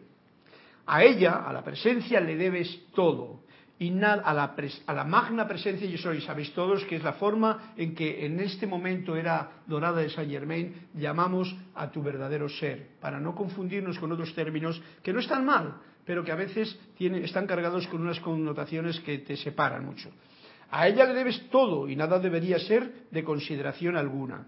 A 0.85 1.03
ella, 1.03 1.43
a 1.45 1.51
la 1.51 1.63
presencia, 1.63 2.21
le 2.21 2.35
debes 2.35 2.85
todo. 2.93 3.41
Y 3.79 3.91
nada, 3.91 4.23
a, 4.23 4.33
la 4.33 4.55
a 4.87 4.93
la 4.93 5.03
magna 5.05 5.47
presencia 5.47 5.87
Yo 5.87 5.97
Soy, 5.97 6.19
sabéis 6.21 6.53
todos 6.53 6.83
que 6.83 6.97
es 6.97 7.03
la 7.03 7.13
forma 7.13 7.73
en 7.77 7.95
que 7.95 8.25
en 8.25 8.41
este 8.41 8.67
momento 8.67 9.15
era 9.15 9.63
dorada 9.65 10.01
de 10.01 10.09
Saint 10.09 10.29
Germain, 10.29 10.89
llamamos 10.93 11.55
a 11.75 11.89
tu 11.89 12.03
verdadero 12.03 12.49
ser, 12.49 12.89
para 12.99 13.21
no 13.21 13.33
confundirnos 13.33 13.97
con 13.97 14.11
otros 14.11 14.35
términos 14.35 14.81
que 15.01 15.13
no 15.13 15.21
están 15.21 15.45
mal, 15.45 15.77
pero 16.05 16.25
que 16.25 16.31
a 16.33 16.35
veces 16.35 16.77
tienen, 16.97 17.23
están 17.23 17.47
cargados 17.47 17.87
con 17.87 18.01
unas 18.01 18.19
connotaciones 18.19 18.99
que 18.99 19.19
te 19.19 19.37
separan 19.37 19.85
mucho. 19.85 20.09
A 20.71 20.87
ella 20.87 21.05
le 21.05 21.13
debes 21.13 21.49
todo 21.49 21.87
y 21.87 21.95
nada 21.95 22.19
debería 22.19 22.59
ser 22.59 23.07
de 23.09 23.23
consideración 23.23 23.95
alguna. 23.95 24.45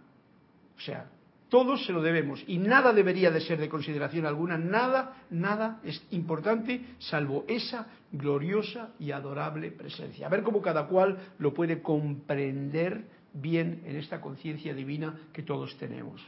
O 0.77 0.81
sea, 0.81 1.09
todos 1.51 1.85
se 1.85 1.91
lo 1.91 2.01
debemos 2.01 2.41
y 2.47 2.57
nada 2.59 2.93
debería 2.93 3.29
de 3.29 3.41
ser 3.41 3.59
de 3.59 3.67
consideración 3.67 4.25
alguna, 4.25 4.57
nada, 4.57 5.17
nada 5.29 5.81
es 5.83 6.01
importante 6.11 6.95
salvo 6.97 7.43
esa 7.45 7.87
gloriosa 8.09 8.91
y 8.97 9.11
adorable 9.11 9.69
presencia. 9.71 10.27
A 10.27 10.29
ver 10.29 10.43
cómo 10.43 10.61
cada 10.61 10.87
cual 10.87 11.17
lo 11.39 11.53
puede 11.53 11.81
comprender 11.81 13.03
bien 13.33 13.81
en 13.85 13.97
esta 13.97 14.21
conciencia 14.21 14.73
divina 14.73 15.13
que 15.33 15.43
todos 15.43 15.77
tenemos. 15.77 16.21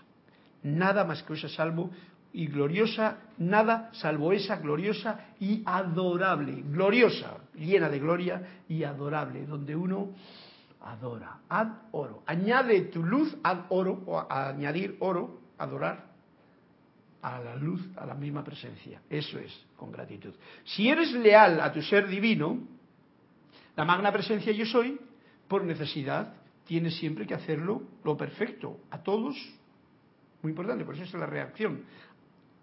Nada 0.61 1.05
más 1.05 1.23
que 1.23 1.35
esa 1.35 1.47
salvo 1.47 1.89
y 2.33 2.47
gloriosa, 2.47 3.19
nada 3.37 3.91
salvo 3.93 4.33
esa 4.33 4.57
gloriosa 4.57 5.27
y 5.39 5.63
adorable, 5.65 6.63
gloriosa, 6.65 7.37
llena 7.55 7.87
de 7.87 7.99
gloria 7.99 8.41
y 8.67 8.83
adorable, 8.83 9.45
donde 9.45 9.73
uno 9.73 10.09
adora, 10.83 11.39
ad 11.49 11.67
oro. 11.91 12.23
Añade 12.25 12.81
tu 12.91 13.03
luz 13.03 13.35
ad 13.43 13.65
oro, 13.69 14.03
o 14.05 14.19
añadir 14.29 14.97
oro, 14.99 15.41
adorar 15.57 16.11
a 17.21 17.39
la 17.39 17.55
luz, 17.55 17.81
a 17.95 18.05
la 18.05 18.13
misma 18.13 18.43
presencia. 18.43 19.01
Eso 19.09 19.39
es, 19.39 19.65
con 19.77 19.91
gratitud. 19.91 20.33
Si 20.63 20.89
eres 20.89 21.11
leal 21.13 21.61
a 21.61 21.71
tu 21.71 21.81
ser 21.81 22.07
divino, 22.07 22.59
la 23.75 23.85
magna 23.85 24.11
presencia 24.11 24.51
yo 24.51 24.65
soy, 24.65 24.99
por 25.47 25.63
necesidad, 25.63 26.33
tienes 26.65 26.95
siempre 26.97 27.25
que 27.25 27.33
hacerlo 27.33 27.83
lo 28.03 28.17
perfecto, 28.17 28.79
a 28.91 29.01
todos. 29.01 29.35
Muy 30.41 30.51
importante, 30.51 30.83
por 30.83 30.95
eso 30.95 31.03
es 31.03 31.13
la 31.13 31.25
reacción 31.25 31.83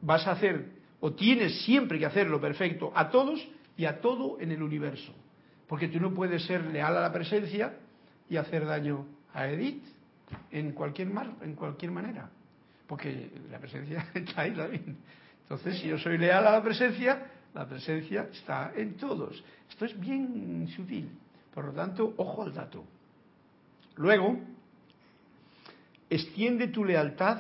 vas 0.00 0.26
a 0.26 0.32
hacer 0.32 0.66
o 1.00 1.12
tienes 1.12 1.62
siempre 1.62 1.98
que 1.98 2.06
hacer 2.06 2.28
lo 2.28 2.40
perfecto 2.40 2.92
a 2.94 3.10
todos 3.10 3.46
y 3.76 3.84
a 3.84 4.00
todo 4.00 4.38
en 4.40 4.50
el 4.50 4.62
universo. 4.62 5.14
Porque 5.66 5.88
tú 5.88 6.00
no 6.00 6.12
puedes 6.12 6.44
ser 6.44 6.64
leal 6.66 6.96
a 6.96 7.00
la 7.00 7.12
presencia 7.12 7.74
y 8.30 8.36
hacer 8.36 8.64
daño 8.64 9.04
a 9.34 9.48
Edith 9.48 9.84
en 10.50 10.72
cualquier, 10.72 11.10
mar, 11.10 11.30
en 11.42 11.54
cualquier 11.54 11.90
manera. 11.90 12.30
Porque 12.86 13.30
la 13.50 13.58
presencia 13.58 14.08
está 14.14 14.42
ahí 14.42 14.52
también. 14.52 14.96
Entonces, 15.42 15.80
si 15.80 15.88
yo 15.88 15.98
soy 15.98 16.16
leal 16.16 16.46
a 16.46 16.52
la 16.52 16.62
presencia, 16.62 17.26
la 17.52 17.68
presencia 17.68 18.28
está 18.32 18.72
en 18.76 18.94
todos. 18.94 19.42
Esto 19.68 19.84
es 19.84 19.98
bien 19.98 20.68
sutil. 20.76 21.10
Por 21.52 21.64
lo 21.64 21.72
tanto, 21.72 22.14
ojo 22.16 22.44
al 22.44 22.54
dato. 22.54 22.84
Luego, 23.96 24.38
extiende 26.08 26.68
tu 26.68 26.84
lealtad 26.84 27.38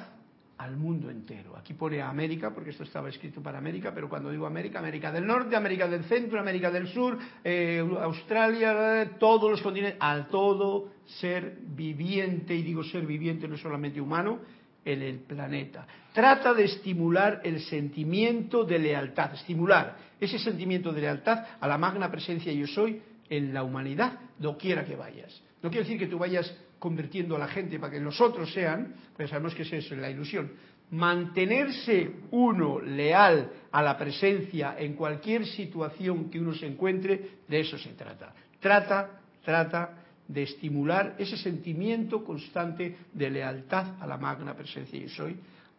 al 0.60 0.76
mundo 0.76 1.08
entero. 1.08 1.56
Aquí 1.56 1.72
pone 1.72 2.02
América, 2.02 2.52
porque 2.52 2.70
esto 2.70 2.82
estaba 2.84 3.08
escrito 3.08 3.42
para 3.42 3.56
América, 3.56 3.92
pero 3.94 4.10
cuando 4.10 4.30
digo 4.30 4.46
América, 4.46 4.78
América 4.78 5.10
del 5.10 5.26
Norte, 5.26 5.56
América 5.56 5.88
del 5.88 6.04
Centro, 6.04 6.38
América 6.38 6.70
del 6.70 6.86
Sur, 6.88 7.18
eh, 7.42 7.82
Australia, 8.02 9.12
todos 9.18 9.50
los 9.50 9.62
continentes, 9.62 9.98
al 10.00 10.28
todo 10.28 10.92
ser 11.06 11.56
viviente, 11.62 12.54
y 12.54 12.62
digo 12.62 12.84
ser 12.84 13.06
viviente 13.06 13.48
no 13.48 13.56
solamente 13.56 14.02
humano, 14.02 14.40
en 14.84 15.00
el 15.00 15.20
planeta. 15.20 15.86
Trata 16.12 16.52
de 16.52 16.64
estimular 16.64 17.40
el 17.42 17.60
sentimiento 17.60 18.64
de 18.64 18.78
lealtad, 18.78 19.32
estimular 19.32 19.96
ese 20.20 20.38
sentimiento 20.38 20.92
de 20.92 21.00
lealtad 21.00 21.42
a 21.58 21.66
la 21.66 21.78
magna 21.78 22.10
presencia 22.10 22.52
yo 22.52 22.66
soy 22.66 23.00
en 23.30 23.54
la 23.54 23.62
humanidad, 23.62 24.18
quiera 24.58 24.84
que 24.84 24.96
vayas. 24.96 25.42
No 25.62 25.70
quiere 25.70 25.84
decir 25.84 25.98
que 25.98 26.06
tú 26.06 26.18
vayas 26.18 26.54
convirtiendo 26.80 27.36
a 27.36 27.38
la 27.38 27.46
gente 27.46 27.78
para 27.78 27.92
que 27.92 28.00
los 28.00 28.20
otros 28.20 28.52
sean, 28.52 28.94
pues 29.16 29.30
sabemos 29.30 29.54
que 29.54 29.62
es 29.62 29.72
eso, 29.72 29.94
la 29.94 30.10
ilusión. 30.10 30.50
Mantenerse 30.90 32.10
uno 32.32 32.80
leal 32.80 33.52
a 33.70 33.82
la 33.82 33.96
presencia 33.96 34.74
en 34.76 34.94
cualquier 34.94 35.46
situación 35.46 36.28
que 36.28 36.40
uno 36.40 36.52
se 36.54 36.66
encuentre, 36.66 37.38
de 37.46 37.60
eso 37.60 37.78
se 37.78 37.90
trata. 37.90 38.32
Trata, 38.58 39.20
trata 39.44 39.98
de 40.26 40.42
estimular 40.42 41.14
ese 41.18 41.36
sentimiento 41.36 42.24
constante 42.24 42.96
de 43.12 43.30
lealtad 43.30 44.00
a 44.00 44.06
la 44.06 44.16
magna 44.16 44.54
presencia 44.54 44.98
yo 44.98 45.08
soy 45.08 45.36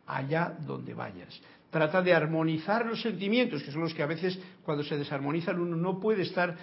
allá 0.08 0.56
donde 0.60 0.93
vayas. 0.93 1.41
Trata 1.70 2.02
de 2.02 2.14
armonizar 2.14 2.86
los 2.86 3.02
sentimientos, 3.02 3.64
que 3.64 3.72
son 3.72 3.82
los 3.82 3.93
que 3.93 4.04
a 4.04 4.08
veces 4.08 4.38
cuando 4.64 4.84
se 4.84 4.97
desarmonizan 4.97 5.60
uno 5.60 5.78
no 5.78 5.99
puede 5.99 6.24
estar 6.24 6.56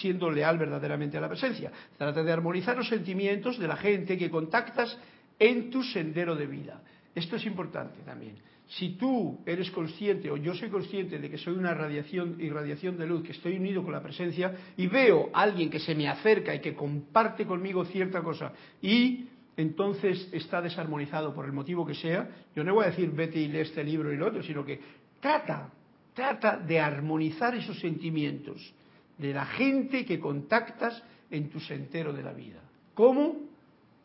siendo 0.00 0.30
leal 0.30 0.58
verdaderamente 0.58 1.16
a 1.16 1.20
la 1.20 1.28
presencia. 1.28 1.70
Trata 1.96 2.22
de 2.22 2.32
armonizar 2.32 2.76
los 2.76 2.88
sentimientos 2.88 3.58
de 3.58 3.68
la 3.68 3.76
gente 3.76 4.16
que 4.16 4.30
contactas 4.30 4.98
en 5.38 5.70
tu 5.70 5.82
sendero 5.82 6.36
de 6.36 6.46
vida. 6.46 6.82
Esto 7.14 7.36
es 7.36 7.46
importante 7.46 8.00
también. 8.04 8.36
Si 8.66 8.90
tú 8.90 9.40
eres 9.44 9.70
consciente 9.70 10.30
o 10.30 10.36
yo 10.36 10.54
soy 10.54 10.70
consciente 10.70 11.18
de 11.18 11.30
que 11.30 11.38
soy 11.38 11.54
una 11.54 11.74
radiación 11.74 12.36
y 12.38 12.48
radiación 12.48 12.96
de 12.96 13.06
luz, 13.06 13.22
que 13.22 13.32
estoy 13.32 13.56
unido 13.56 13.82
con 13.82 13.92
la 13.92 14.02
presencia 14.02 14.56
y 14.76 14.86
veo 14.86 15.30
a 15.32 15.42
alguien 15.42 15.68
que 15.70 15.78
se 15.78 15.94
me 15.94 16.08
acerca 16.08 16.54
y 16.54 16.60
que 16.60 16.74
comparte 16.74 17.44
conmigo 17.44 17.84
cierta 17.84 18.22
cosa 18.22 18.52
y 18.80 19.26
entonces 19.56 20.28
está 20.32 20.60
desarmonizado 20.60 21.34
por 21.34 21.44
el 21.44 21.52
motivo 21.52 21.86
que 21.86 21.94
sea, 21.94 22.28
yo 22.56 22.64
no 22.64 22.74
voy 22.74 22.86
a 22.86 22.90
decir 22.90 23.10
vete 23.10 23.38
y 23.38 23.48
lee 23.48 23.60
este 23.60 23.84
libro 23.84 24.12
y 24.12 24.16
lo 24.16 24.26
otro, 24.26 24.42
sino 24.42 24.64
que 24.64 24.80
trata, 25.20 25.70
trata 26.14 26.56
de 26.56 26.80
armonizar 26.80 27.54
esos 27.54 27.78
sentimientos 27.78 28.74
de 29.18 29.32
la 29.32 29.46
gente 29.46 30.04
que 30.04 30.18
contactas 30.18 31.02
en 31.30 31.48
tu 31.50 31.60
sendero 31.60 32.12
de 32.12 32.22
la 32.22 32.32
vida. 32.32 32.60
¿Cómo? 32.94 33.36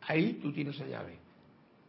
Ahí 0.02 0.38
tú 0.42 0.52
tienes 0.52 0.78
la 0.78 0.86
llave. 0.86 1.18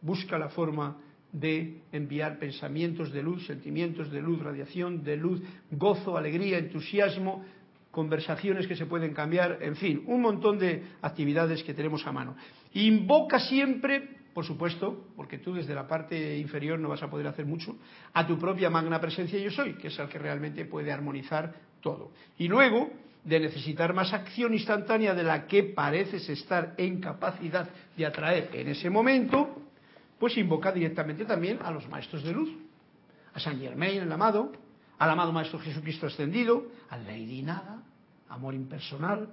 Busca 0.00 0.38
la 0.38 0.48
forma 0.48 0.96
de 1.32 1.80
enviar 1.92 2.38
pensamientos 2.38 3.10
de 3.10 3.22
luz, 3.22 3.46
sentimientos 3.46 4.10
de 4.10 4.20
luz, 4.20 4.40
radiación 4.40 5.02
de 5.02 5.16
luz, 5.16 5.42
gozo, 5.70 6.16
alegría, 6.16 6.58
entusiasmo, 6.58 7.42
conversaciones 7.90 8.66
que 8.66 8.76
se 8.76 8.86
pueden 8.86 9.14
cambiar, 9.14 9.58
en 9.60 9.76
fin, 9.76 10.02
un 10.06 10.20
montón 10.20 10.58
de 10.58 10.82
actividades 11.00 11.62
que 11.62 11.74
tenemos 11.74 12.06
a 12.06 12.12
mano. 12.12 12.36
Invoca 12.74 13.38
siempre, 13.38 14.08
por 14.34 14.44
supuesto, 14.44 15.08
porque 15.16 15.38
tú 15.38 15.54
desde 15.54 15.74
la 15.74 15.86
parte 15.86 16.38
inferior 16.38 16.78
no 16.78 16.88
vas 16.88 17.02
a 17.02 17.10
poder 17.10 17.26
hacer 17.26 17.46
mucho, 17.46 17.76
a 18.12 18.26
tu 18.26 18.38
propia 18.38 18.70
magna 18.70 19.00
presencia 19.00 19.38
yo 19.38 19.50
soy, 19.50 19.74
que 19.74 19.88
es 19.88 19.98
el 19.98 20.08
que 20.08 20.18
realmente 20.18 20.64
puede 20.64 20.92
armonizar 20.92 21.54
todo. 21.80 22.12
Y 22.38 22.48
luego, 22.48 22.90
de 23.24 23.40
necesitar 23.40 23.94
más 23.94 24.12
acción 24.12 24.52
instantánea 24.52 25.14
de 25.14 25.22
la 25.22 25.46
que 25.46 25.62
pareces 25.62 26.28
estar 26.28 26.74
en 26.76 27.00
capacidad 27.00 27.68
de 27.96 28.06
atraer 28.06 28.50
en 28.52 28.68
ese 28.68 28.90
momento, 28.90 29.62
pues 30.18 30.36
invoca 30.36 30.72
directamente 30.72 31.24
también 31.24 31.58
a 31.62 31.70
los 31.70 31.88
maestros 31.88 32.24
de 32.24 32.32
luz, 32.32 32.50
a 33.34 33.40
San 33.40 33.60
Germain, 33.60 34.02
el 34.02 34.12
amado, 34.12 34.52
al 34.98 35.10
amado 35.10 35.32
Maestro 35.32 35.58
Jesucristo 35.58 36.06
ascendido, 36.06 36.66
al 36.90 37.04
Lady 37.04 37.42
Nada, 37.42 37.82
amor 38.28 38.54
impersonal, 38.54 39.28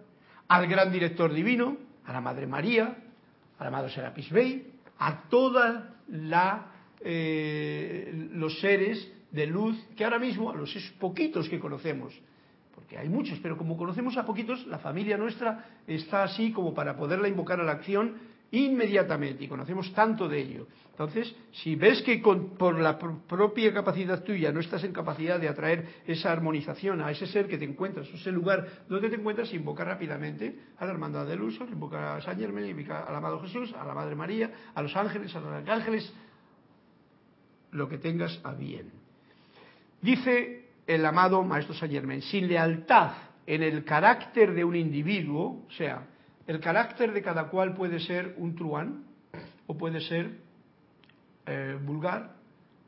al 0.48 0.68
gran 0.68 0.92
director 0.92 1.34
divino, 1.34 1.78
a 2.06 2.14
la 2.14 2.22
Madre 2.22 2.48
María, 2.48 2.98
al 3.60 3.68
amado 3.68 3.90
Serapis 3.90 4.30
Bey, 4.32 4.72
a 4.98 5.30
todos 5.30 5.84
eh, 7.02 8.30
los 8.34 8.60
seres 8.60 9.12
de 9.32 9.46
luz 9.46 9.78
que 9.96 10.04
ahora 10.04 10.20
mismo, 10.20 10.50
a 10.50 10.56
los 10.56 10.74
poquitos 11.00 11.48
que 11.50 11.60
conocemos, 11.60 12.14
porque 12.90 13.04
hay 13.04 13.10
muchos, 13.10 13.38
pero 13.38 13.56
como 13.56 13.78
conocemos 13.78 14.18
a 14.18 14.26
poquitos, 14.26 14.66
la 14.66 14.80
familia 14.80 15.16
nuestra 15.16 15.64
está 15.86 16.24
así 16.24 16.52
como 16.52 16.74
para 16.74 16.98
poderla 16.98 17.28
invocar 17.28 17.60
a 17.60 17.64
la 17.64 17.74
acción 17.74 18.16
inmediatamente 18.50 19.44
y 19.44 19.48
conocemos 19.48 19.94
tanto 19.94 20.28
de 20.28 20.42
ello. 20.42 20.68
Entonces, 20.90 21.36
si 21.52 21.76
ves 21.76 22.02
que 22.02 22.18
por 22.18 22.80
la 22.80 22.98
propia 22.98 23.72
capacidad 23.72 24.24
tuya 24.24 24.52
no 24.52 24.60
estás 24.60 24.84
en 24.86 24.92
capacidad 24.92 25.40
de 25.40 25.50
atraer 25.50 26.02
esa 26.08 26.32
armonización 26.32 27.00
a 27.02 27.12
ese 27.12 27.28
ser 27.28 27.48
que 27.48 27.60
te 27.60 27.66
encuentras, 27.66 28.08
a 28.08 28.16
ese 28.16 28.32
lugar 28.32 28.68
donde 28.90 29.08
te 29.08 29.18
encuentras, 29.18 29.54
invoca 29.54 29.86
rápidamente 29.86 30.58
a 30.80 30.86
la 30.86 30.92
Hermandad 30.92 31.28
del 31.28 31.44
Uso, 31.44 31.66
invoca 31.66 32.16
a 32.16 32.22
San 32.24 32.40
Germán, 32.40 32.66
invoca 32.66 33.04
al 33.04 33.16
amado 33.16 33.40
Jesús, 33.42 33.72
a 33.80 33.86
la 33.86 33.94
Madre 33.94 34.16
María, 34.16 34.52
a 34.74 34.82
los 34.82 34.96
ángeles, 34.96 35.36
a 35.36 35.40
los 35.42 35.54
arcángeles, 35.54 36.12
lo 37.70 37.88
que 37.88 38.00
tengas 38.00 38.40
a 38.44 38.54
bien. 38.56 38.90
Dice 40.02 40.59
el 40.90 41.06
amado 41.06 41.44
Maestro 41.44 41.76
Saint 41.76 41.94
Germain, 41.94 42.20
sin 42.24 42.48
lealtad 42.48 43.12
en 43.46 43.62
el 43.62 43.84
carácter 43.84 44.56
de 44.56 44.64
un 44.64 44.76
individuo, 44.76 45.64
o 45.68 45.72
sea, 45.72 46.08
el 46.48 46.60
carácter 46.60 47.14
de 47.14 47.22
cada 47.22 47.48
cual 47.50 47.76
puede 47.76 48.00
ser 48.00 48.34
un 48.38 48.56
truán, 48.56 49.04
o 49.68 49.78
puede 49.78 50.02
ser 50.02 50.40
eh, 51.46 51.78
vulgar, 51.86 52.34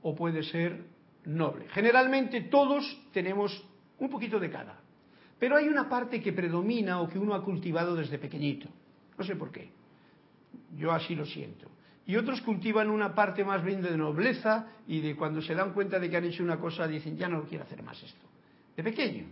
o 0.02 0.16
puede 0.16 0.42
ser 0.42 0.84
noble. 1.26 1.68
Generalmente 1.70 2.42
todos 2.42 2.84
tenemos 3.14 3.64
un 4.00 4.10
poquito 4.10 4.40
de 4.40 4.50
cada. 4.50 4.80
Pero 5.38 5.56
hay 5.56 5.68
una 5.68 5.88
parte 5.88 6.20
que 6.20 6.34
predomina 6.34 7.02
o 7.02 7.08
que 7.08 7.20
uno 7.20 7.36
ha 7.36 7.44
cultivado 7.44 7.96
desde 7.96 8.18
pequeñito. 8.18 8.68
No 9.16 9.24
sé 9.24 9.36
por 9.36 9.52
qué. 9.52 9.70
Yo 10.76 10.92
así 10.92 11.14
lo 11.14 11.28
siento. 11.28 11.68
Y 12.06 12.16
otros 12.16 12.42
cultivan 12.42 12.90
una 12.90 13.14
parte 13.14 13.44
más 13.44 13.64
bien 13.64 13.82
de 13.82 13.96
nobleza 13.96 14.68
y 14.88 15.02
de 15.02 15.16
cuando 15.16 15.42
se 15.42 15.54
dan 15.54 15.74
cuenta 15.74 16.00
de 16.00 16.10
que 16.10 16.18
han 16.18 16.26
hecho 16.26 16.44
una 16.44 16.60
cosa 16.60 16.88
dicen, 16.88 17.18
ya 17.18 17.28
no 17.30 17.44
quiero 17.44 17.64
hacer 17.64 17.84
más 17.84 18.02
esto. 18.02 18.28
De 18.76 18.84
pequeño. 18.84 19.26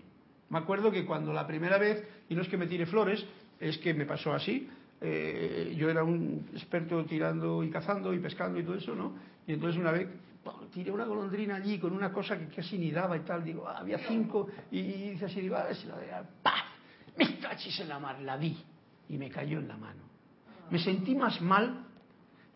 Me 0.49 0.59
acuerdo 0.59 0.91
que 0.91 1.05
cuando 1.05 1.33
la 1.33 1.45
primera 1.45 1.77
vez, 1.77 2.07
y 2.29 2.35
no 2.35 2.41
es 2.41 2.47
que 2.47 2.57
me 2.57 2.67
tire 2.67 2.85
flores, 2.85 3.25
es 3.59 3.77
que 3.79 3.93
me 3.93 4.05
pasó 4.05 4.33
así, 4.33 4.69
eh, 5.01 5.73
yo 5.77 5.89
era 5.89 6.03
un 6.03 6.49
experto 6.53 7.05
tirando 7.05 7.63
y 7.63 7.69
cazando 7.69 8.13
y 8.13 8.19
pescando 8.19 8.59
y 8.59 8.63
todo 8.63 8.75
eso, 8.75 8.95
¿no? 8.95 9.13
Y 9.47 9.53
entonces 9.53 9.79
una 9.79 9.91
vez 9.91 10.07
tiré 10.73 10.91
una 10.91 11.05
golondrina 11.05 11.55
allí 11.55 11.79
con 11.79 11.93
una 11.93 12.11
cosa 12.11 12.37
que 12.37 12.47
casi 12.47 12.77
ni 12.77 12.91
daba 12.91 13.17
y 13.17 13.21
tal, 13.21 13.43
digo, 13.43 13.67
ah, 13.67 13.79
había 13.79 13.99
cinco, 13.99 14.47
y, 14.71 14.81
dice 15.11 15.25
así, 15.25 15.41
digo, 15.41 15.55
a 15.55 15.65
ver 15.65 15.75
si 15.75 15.87
la 15.87 15.97
de 15.97 16.07
¡paf! 16.41 16.65
Me 17.17 17.37
cachis 17.39 17.79
en 17.81 17.89
la 17.89 17.99
mar, 17.99 18.19
la 18.21 18.37
di, 18.37 18.57
y 19.09 19.17
me 19.17 19.29
cayó 19.29 19.59
en 19.59 19.67
la 19.67 19.77
mano. 19.77 20.01
Me 20.69 20.79
sentí 20.79 21.15
más 21.15 21.41
mal 21.41 21.87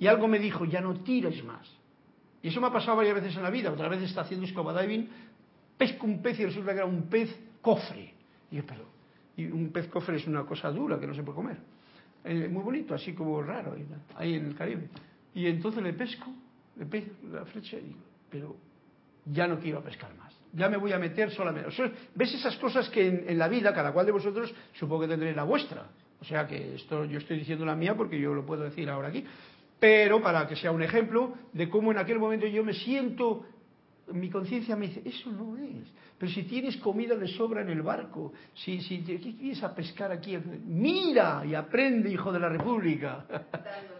y 0.03 0.07
algo 0.07 0.27
me 0.27 0.37
dijo, 0.37 0.65
ya 0.65 0.81
no 0.81 0.95
tires 0.95 1.41
más. 1.45 1.65
Y 2.41 2.49
eso 2.49 2.59
me 2.59 2.67
ha 2.67 2.73
pasado 2.73 2.97
varias 2.97 3.15
veces 3.15 3.37
en 3.37 3.43
la 3.43 3.49
vida. 3.49 3.71
Otra 3.71 3.87
vez 3.87 4.01
está 4.01 4.19
haciendo 4.19 4.45
scuba 4.45 4.81
diving, 4.81 5.07
pesco 5.77 6.05
un 6.05 6.21
pez 6.21 6.37
y 6.41 6.45
resulta 6.45 6.71
que 6.71 6.79
era 6.79 6.85
un 6.85 7.03
pez 7.03 7.33
cofre. 7.61 8.13
Y 8.51 8.57
yo, 8.57 8.63
pero, 8.65 8.83
y 9.37 9.45
un 9.45 9.71
pez 9.71 9.87
cofre 9.87 10.17
es 10.17 10.27
una 10.27 10.43
cosa 10.43 10.69
dura 10.71 10.99
que 10.99 11.07
no 11.07 11.13
se 11.15 11.23
puede 11.23 11.37
comer. 11.37 11.57
Eh, 12.25 12.49
muy 12.49 12.63
bonito, 12.63 12.93
así 12.93 13.13
como 13.13 13.41
raro, 13.41 13.77
ahí 14.17 14.33
en 14.33 14.47
el 14.47 14.55
Caribe. 14.55 14.89
Y 15.35 15.47
entonces 15.47 15.81
le 15.81 15.93
pesco, 15.93 16.33
le 16.75 16.85
pesco 16.85 17.11
la 17.31 17.45
flecha 17.45 17.77
y 17.77 17.83
digo, 17.83 17.99
pero 18.29 18.57
ya 19.23 19.47
no 19.47 19.57
quiero 19.57 19.81
pescar 19.81 20.13
más. 20.17 20.33
Ya 20.51 20.67
me 20.67 20.75
voy 20.75 20.91
a 20.91 20.99
meter 20.99 21.31
solamente. 21.31 21.69
¿Ves 22.13 22.33
esas 22.33 22.57
cosas 22.57 22.89
que 22.89 23.07
en, 23.07 23.37
la 23.37 23.47
vida, 23.47 23.73
cada 23.73 23.93
cual 23.93 24.05
de 24.05 24.11
vosotros, 24.11 24.53
supongo 24.73 25.03
que 25.03 25.07
tendréis 25.07 25.37
la 25.37 25.43
vuestra? 25.43 25.87
O 26.19 26.25
sea 26.25 26.45
que 26.45 26.75
esto 26.75 27.05
yo 27.05 27.19
estoy 27.19 27.39
diciendo 27.39 27.65
la 27.65 27.75
mía 27.75 27.95
porque 27.95 28.19
yo 28.19 28.33
lo 28.33 28.45
puedo 28.45 28.63
decir 28.63 28.89
ahora 28.89 29.07
aquí. 29.07 29.25
Pero 29.83 30.21
para 30.21 30.47
que 30.47 30.55
sea 30.55 30.71
un 30.71 30.81
ejemplo 30.81 31.33
de 31.51 31.69
cómo 31.69 31.91
en 31.91 31.97
aquel 31.97 32.17
momento 32.17 32.47
yo 32.47 32.63
me 32.63 32.71
siento 32.71 33.45
mi 34.13 34.29
conciencia 34.29 34.77
me 34.77 34.87
dice, 34.87 35.01
eso 35.03 35.29
no 35.29 35.57
es. 35.57 35.91
Pero 36.17 36.31
si 36.31 36.43
tienes 36.43 36.77
comida 36.77 37.17
de 37.17 37.27
sobra 37.27 37.63
en 37.63 37.69
el 37.69 37.81
barco, 37.81 38.31
si, 38.53 38.79
si 38.79 38.99
¿qué 38.99 39.19
quieres 39.19 39.61
a 39.61 39.75
pescar 39.75 40.09
aquí? 40.09 40.37
Mira 40.37 41.43
y 41.45 41.53
aprende, 41.53 42.09
hijo 42.09 42.31
de 42.31 42.39
la 42.39 42.47
República. 42.47 43.25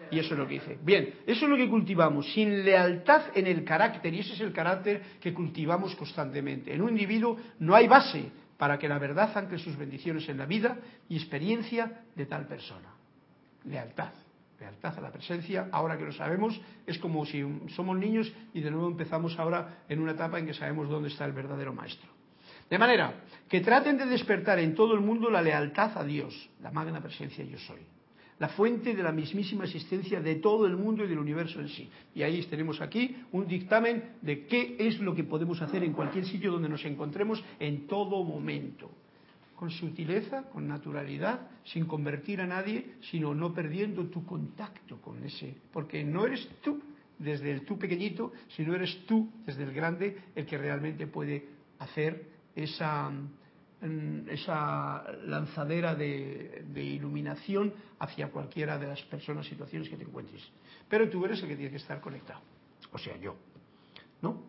y 0.09 0.19
eso 0.19 0.35
es 0.35 0.39
lo 0.39 0.47
que 0.47 0.53
dice. 0.53 0.77
Bien, 0.81 1.15
eso 1.27 1.43
es 1.43 1.51
lo 1.51 1.57
que 1.57 1.67
cultivamos, 1.69 2.31
sin 2.31 2.63
lealtad 2.63 3.23
en 3.35 3.47
el 3.47 3.65
carácter, 3.65 4.13
y 4.13 4.19
ese 4.19 4.35
es 4.35 4.39
el 4.39 4.53
carácter 4.53 5.01
que 5.19 5.33
cultivamos 5.33 5.97
constantemente. 5.97 6.73
En 6.73 6.81
un 6.81 6.91
individuo 6.91 7.35
no 7.59 7.75
hay 7.75 7.89
base 7.89 8.31
para 8.57 8.79
que 8.79 8.87
la 8.87 8.99
verdad 8.99 9.37
ancle 9.37 9.57
sus 9.57 9.75
bendiciones 9.75 10.29
en 10.29 10.37
la 10.37 10.45
vida 10.45 10.77
y 11.09 11.17
experiencia 11.17 12.03
de 12.15 12.25
tal 12.25 12.47
persona. 12.47 12.87
Lealtad 13.65 14.13
lealtad 14.63 14.97
a 14.97 15.01
la 15.01 15.11
presencia, 15.11 15.67
ahora 15.71 15.97
que 15.97 16.05
lo 16.05 16.13
sabemos, 16.13 16.59
es 16.87 16.97
como 16.97 17.25
si 17.25 17.43
somos 17.75 17.97
niños 17.97 18.31
y 18.53 18.61
de 18.61 18.71
nuevo 18.71 18.87
empezamos 18.87 19.37
ahora 19.37 19.83
en 19.89 19.99
una 19.99 20.13
etapa 20.13 20.39
en 20.39 20.45
que 20.45 20.53
sabemos 20.53 20.89
dónde 20.89 21.09
está 21.09 21.25
el 21.25 21.33
verdadero 21.33 21.73
maestro. 21.73 22.09
De 22.69 22.79
manera 22.79 23.25
que 23.49 23.59
traten 23.59 23.97
de 23.97 24.05
despertar 24.05 24.59
en 24.59 24.73
todo 24.73 24.93
el 24.93 25.01
mundo 25.01 25.29
la 25.29 25.41
lealtad 25.41 25.97
a 25.97 26.03
Dios, 26.03 26.49
la 26.61 26.71
magna 26.71 27.01
presencia 27.01 27.43
yo 27.43 27.57
soy, 27.57 27.81
la 28.39 28.47
fuente 28.49 28.95
de 28.95 29.03
la 29.03 29.11
mismísima 29.11 29.65
existencia 29.65 30.21
de 30.21 30.35
todo 30.35 30.65
el 30.65 30.77
mundo 30.77 31.03
y 31.03 31.07
del 31.07 31.19
universo 31.19 31.59
en 31.59 31.67
sí. 31.67 31.89
Y 32.15 32.23
ahí 32.23 32.41
tenemos 32.43 32.79
aquí 32.81 33.17
un 33.33 33.47
dictamen 33.47 34.15
de 34.21 34.45
qué 34.47 34.77
es 34.79 34.99
lo 34.99 35.13
que 35.13 35.25
podemos 35.25 35.61
hacer 35.61 35.83
en 35.83 35.93
cualquier 35.93 36.25
sitio 36.25 36.51
donde 36.51 36.69
nos 36.69 36.83
encontremos 36.85 37.43
en 37.59 37.85
todo 37.85 38.23
momento 38.23 38.89
con 39.55 39.69
sutileza, 39.69 40.43
con 40.49 40.67
naturalidad, 40.67 41.47
sin 41.63 41.85
convertir 41.85 42.41
a 42.41 42.47
nadie, 42.47 42.95
sino 43.11 43.33
no 43.33 43.53
perdiendo 43.53 44.07
tu 44.07 44.25
contacto 44.25 44.99
con 45.01 45.23
ese, 45.23 45.55
porque 45.71 46.03
no 46.03 46.25
eres 46.25 46.47
tú 46.61 46.81
desde 47.19 47.51
el 47.51 47.65
tú 47.65 47.77
pequeñito, 47.77 48.33
sino 48.49 48.75
eres 48.75 49.05
tú 49.05 49.29
desde 49.45 49.63
el 49.63 49.73
grande 49.73 50.17
el 50.35 50.45
que 50.45 50.57
realmente 50.57 51.07
puede 51.07 51.47
hacer 51.79 52.27
esa, 52.55 53.09
mm, 53.09 54.29
esa 54.29 55.03
lanzadera 55.25 55.95
de, 55.95 56.65
iluminación 56.75 57.73
hacia 57.99 58.29
cualquiera 58.29 58.77
de 58.77 58.87
las 58.87 59.01
personas, 59.03 59.45
situaciones 59.47 59.89
que 59.89 59.97
te 59.97 60.03
encuentres. 60.03 60.41
Pero 60.89 61.09
tú 61.09 61.23
eres 61.25 61.41
el 61.41 61.49
que 61.49 61.55
tiene 61.55 61.71
que 61.71 61.77
estar 61.77 62.01
conectado, 62.01 62.41
o 62.91 62.97
sea, 62.97 63.15
yo, 63.17 63.35
¿no? 64.21 64.43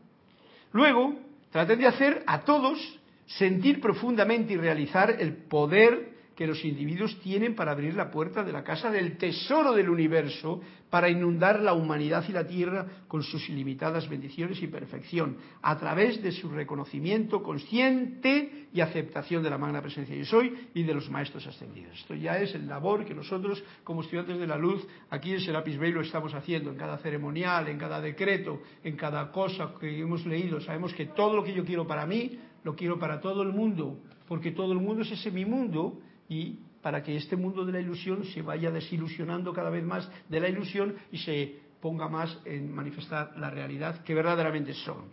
Luego, 0.72 1.14
traten 1.50 1.78
de 1.78 1.86
hacer 1.86 2.24
a 2.26 2.40
todos 2.40 2.78
sentir 3.26 3.80
profundamente 3.80 4.52
y 4.52 4.56
realizar 4.56 5.16
el 5.18 5.34
poder 5.34 6.14
que 6.34 6.46
los 6.46 6.64
individuos 6.64 7.18
tienen 7.20 7.54
para 7.54 7.72
abrir 7.72 7.94
la 7.94 8.10
puerta 8.10 8.42
de 8.42 8.52
la 8.52 8.64
casa 8.64 8.90
del 8.90 9.16
tesoro 9.16 9.72
del 9.72 9.88
universo, 9.88 10.60
para 10.90 11.08
inundar 11.08 11.60
la 11.60 11.74
humanidad 11.74 12.24
y 12.28 12.32
la 12.32 12.46
tierra 12.46 12.86
con 13.08 13.22
sus 13.22 13.48
ilimitadas 13.48 14.08
bendiciones 14.08 14.62
y 14.62 14.66
perfección, 14.66 15.36
a 15.62 15.76
través 15.78 16.22
de 16.22 16.32
su 16.32 16.48
reconocimiento 16.50 17.42
consciente 17.42 18.68
y 18.72 18.80
aceptación 18.80 19.42
de 19.42 19.50
la 19.50 19.58
magna 19.58 19.80
presencia 19.80 20.14
yo 20.14 20.24
soy 20.24 20.68
y 20.74 20.82
de 20.82 20.94
los 20.94 21.10
maestros 21.10 21.46
ascendidos. 21.46 21.98
Esto 21.98 22.14
ya 22.14 22.38
es 22.38 22.54
el 22.54 22.66
labor 22.66 23.04
que 23.04 23.14
nosotros, 23.14 23.62
como 23.82 24.02
estudiantes 24.02 24.38
de 24.38 24.46
la 24.46 24.56
luz, 24.56 24.86
aquí 25.10 25.32
en 25.32 25.40
Serapis 25.40 25.78
Bay 25.78 25.92
lo 25.92 26.00
estamos 26.00 26.34
haciendo, 26.34 26.70
en 26.70 26.76
cada 26.76 26.98
ceremonial, 26.98 27.68
en 27.68 27.78
cada 27.78 28.00
decreto, 28.00 28.60
en 28.82 28.96
cada 28.96 29.30
cosa 29.30 29.74
que 29.80 30.00
hemos 30.00 30.26
leído. 30.26 30.60
Sabemos 30.60 30.94
que 30.94 31.06
todo 31.06 31.36
lo 31.36 31.44
que 31.44 31.54
yo 31.54 31.64
quiero 31.64 31.86
para 31.86 32.06
mí, 32.06 32.38
lo 32.64 32.74
quiero 32.74 32.98
para 32.98 33.20
todo 33.20 33.42
el 33.42 33.52
mundo, 33.52 34.00
porque 34.26 34.50
todo 34.50 34.72
el 34.72 34.80
mundo 34.80 35.02
es 35.02 35.12
ese 35.12 35.30
mi 35.30 35.44
mundo 35.44 36.00
y 36.28 36.58
para 36.82 37.02
que 37.02 37.16
este 37.16 37.36
mundo 37.36 37.64
de 37.64 37.72
la 37.72 37.80
ilusión 37.80 38.24
se 38.24 38.42
vaya 38.42 38.70
desilusionando 38.70 39.52
cada 39.52 39.70
vez 39.70 39.84
más 39.84 40.10
de 40.28 40.40
la 40.40 40.48
ilusión 40.48 40.96
y 41.12 41.18
se 41.18 41.58
ponga 41.80 42.08
más 42.08 42.38
en 42.44 42.74
manifestar 42.74 43.38
la 43.38 43.50
realidad 43.50 44.02
que 44.02 44.14
verdaderamente 44.14 44.72
son. 44.74 45.04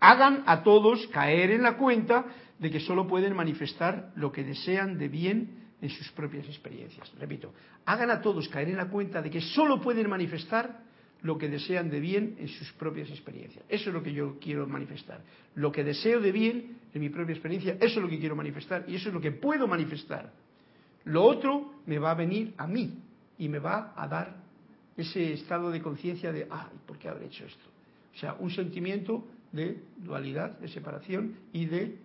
Hagan 0.00 0.42
a 0.46 0.62
todos 0.62 1.06
caer 1.08 1.50
en 1.50 1.62
la 1.62 1.76
cuenta 1.76 2.24
de 2.58 2.70
que 2.70 2.80
solo 2.80 3.06
pueden 3.06 3.34
manifestar 3.34 4.12
lo 4.16 4.32
que 4.32 4.44
desean 4.44 4.98
de 4.98 5.08
bien 5.08 5.60
en 5.80 5.90
sus 5.90 6.10
propias 6.12 6.46
experiencias. 6.46 7.10
Repito, 7.18 7.52
hagan 7.84 8.10
a 8.10 8.20
todos 8.20 8.48
caer 8.48 8.68
en 8.68 8.76
la 8.76 8.88
cuenta 8.88 9.22
de 9.22 9.30
que 9.30 9.40
solo 9.40 9.80
pueden 9.80 10.08
manifestar 10.08 10.80
lo 11.22 11.36
que 11.36 11.48
desean 11.48 11.90
de 11.90 12.00
bien 12.00 12.36
en 12.38 12.48
sus 12.48 12.72
propias 12.72 13.10
experiencias. 13.10 13.64
Eso 13.68 13.90
es 13.90 13.94
lo 13.94 14.02
que 14.02 14.12
yo 14.12 14.38
quiero 14.40 14.66
manifestar. 14.66 15.20
Lo 15.54 15.70
que 15.70 15.84
deseo 15.84 16.20
de 16.20 16.32
bien 16.32 16.78
en 16.94 17.00
mi 17.00 17.10
propia 17.10 17.34
experiencia, 17.34 17.74
eso 17.74 17.98
es 17.98 18.02
lo 18.02 18.08
que 18.08 18.18
quiero 18.18 18.36
manifestar 18.36 18.84
y 18.88 18.96
eso 18.96 19.08
es 19.08 19.14
lo 19.14 19.20
que 19.20 19.32
puedo 19.32 19.66
manifestar. 19.66 20.32
Lo 21.04 21.24
otro 21.24 21.74
me 21.86 21.98
va 21.98 22.12
a 22.12 22.14
venir 22.14 22.54
a 22.56 22.66
mí 22.66 22.98
y 23.38 23.48
me 23.48 23.58
va 23.58 23.92
a 23.96 24.06
dar 24.06 24.36
ese 24.96 25.32
estado 25.32 25.70
de 25.70 25.80
conciencia 25.80 26.32
de, 26.32 26.46
ay, 26.50 26.68
¿por 26.86 26.98
qué 26.98 27.08
habré 27.08 27.26
hecho 27.26 27.44
esto? 27.44 27.64
O 28.14 28.18
sea, 28.18 28.34
un 28.34 28.50
sentimiento 28.50 29.26
de 29.52 29.82
dualidad, 29.96 30.58
de 30.58 30.68
separación 30.68 31.36
y 31.52 31.66
de 31.66 31.96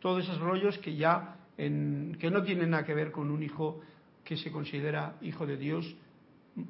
todos 0.00 0.24
esos 0.24 0.38
rollos 0.38 0.78
que 0.78 0.94
ya 0.94 1.36
en, 1.58 2.16
que 2.20 2.30
no 2.30 2.42
tienen 2.42 2.70
nada 2.70 2.84
que 2.84 2.94
ver 2.94 3.10
con 3.10 3.30
un 3.30 3.42
hijo 3.42 3.80
que 4.24 4.36
se 4.36 4.50
considera 4.50 5.16
hijo 5.22 5.46
de 5.46 5.56
Dios 5.56 5.96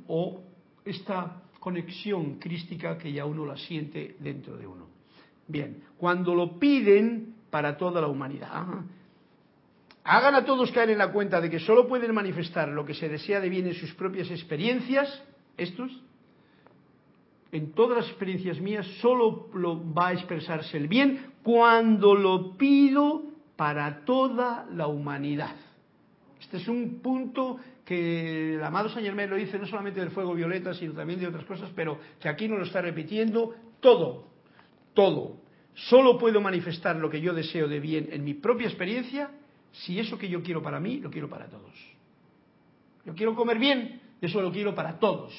o 0.07 0.43
esta 0.85 1.43
conexión 1.67 2.39
crística 2.39 2.97
que 2.97 3.11
ya 3.13 3.25
uno 3.25 3.45
la 3.45 3.57
siente 3.57 4.15
dentro 4.21 4.57
de 4.57 4.69
uno. 4.69 4.87
Bien, 5.49 5.83
cuando 5.99 6.33
lo 6.33 6.61
piden 6.61 7.35
para 7.51 7.77
toda 7.77 8.01
la 8.01 8.07
humanidad, 8.07 8.85
hagan 10.05 10.35
a 10.37 10.45
todos 10.45 10.71
caer 10.71 10.91
en 10.91 10.99
la 10.99 11.11
cuenta 11.11 11.41
de 11.41 11.51
que 11.51 11.59
solo 11.59 11.89
pueden 11.89 12.15
manifestar 12.15 12.69
lo 12.69 12.87
que 12.87 12.95
se 12.95 13.09
desea 13.09 13.41
de 13.41 13.49
bien 13.49 13.67
en 13.67 13.75
sus 13.75 13.93
propias 13.95 14.31
experiencias, 14.31 15.25
estos, 15.57 15.91
en 17.51 17.73
todas 17.73 17.99
las 17.99 18.07
experiencias 18.11 18.61
mías 18.61 18.87
solo 19.01 19.49
lo 19.53 19.93
va 19.93 20.11
a 20.11 20.13
expresarse 20.13 20.77
el 20.77 20.87
bien 20.87 21.33
cuando 21.43 22.15
lo 22.15 22.57
pido 22.57 23.25
para 23.57 24.05
toda 24.05 24.69
la 24.73 24.87
humanidad. 24.87 25.57
Este 26.39 26.59
es 26.59 26.69
un 26.69 27.01
punto 27.01 27.59
que 27.87 28.57
el 28.57 28.65
amado 28.65 28.89
Saint 28.89 29.07
Germain 29.07 29.31
lo 29.31 29.37
dice 29.37 29.59
no 29.61 29.67
solamente 29.67 30.01
del 30.01 30.11
fuego 30.11 30.35
violeta, 30.35 30.75
sino 30.75 30.93
también 30.93 31.21
de 31.21 31.29
otras 31.29 31.45
cosas, 31.45 31.71
pero 31.75 31.99
que 32.21 32.29
aquí 32.29 32.49
nos 32.49 32.59
lo 32.59 32.65
está 32.65 32.83
repitiendo 32.83 33.55
todo, 33.81 34.27
todo. 34.93 35.37
Solo 35.73 36.19
puedo 36.19 36.41
manifestar 36.41 36.97
lo 36.97 37.09
que 37.09 37.21
yo 37.21 37.33
deseo 37.33 37.69
de 37.69 37.79
bien 37.79 38.09
en 38.11 38.25
mi 38.25 38.35
propia 38.35 38.67
experiencia 38.67 39.31
si 39.71 40.01
eso 40.01 40.19
que 40.19 40.29
yo 40.29 40.43
quiero 40.43 40.63
para 40.63 40.81
mí, 40.81 40.99
lo 40.99 41.11
quiero 41.11 41.29
para 41.29 41.47
todos. 41.47 41.73
Yo 43.05 43.15
quiero 43.15 43.37
comer 43.37 43.59
bien, 43.59 44.01
eso 44.21 44.43
lo 44.43 44.51
quiero 44.51 44.75
para 44.75 44.99
todos. 44.99 45.33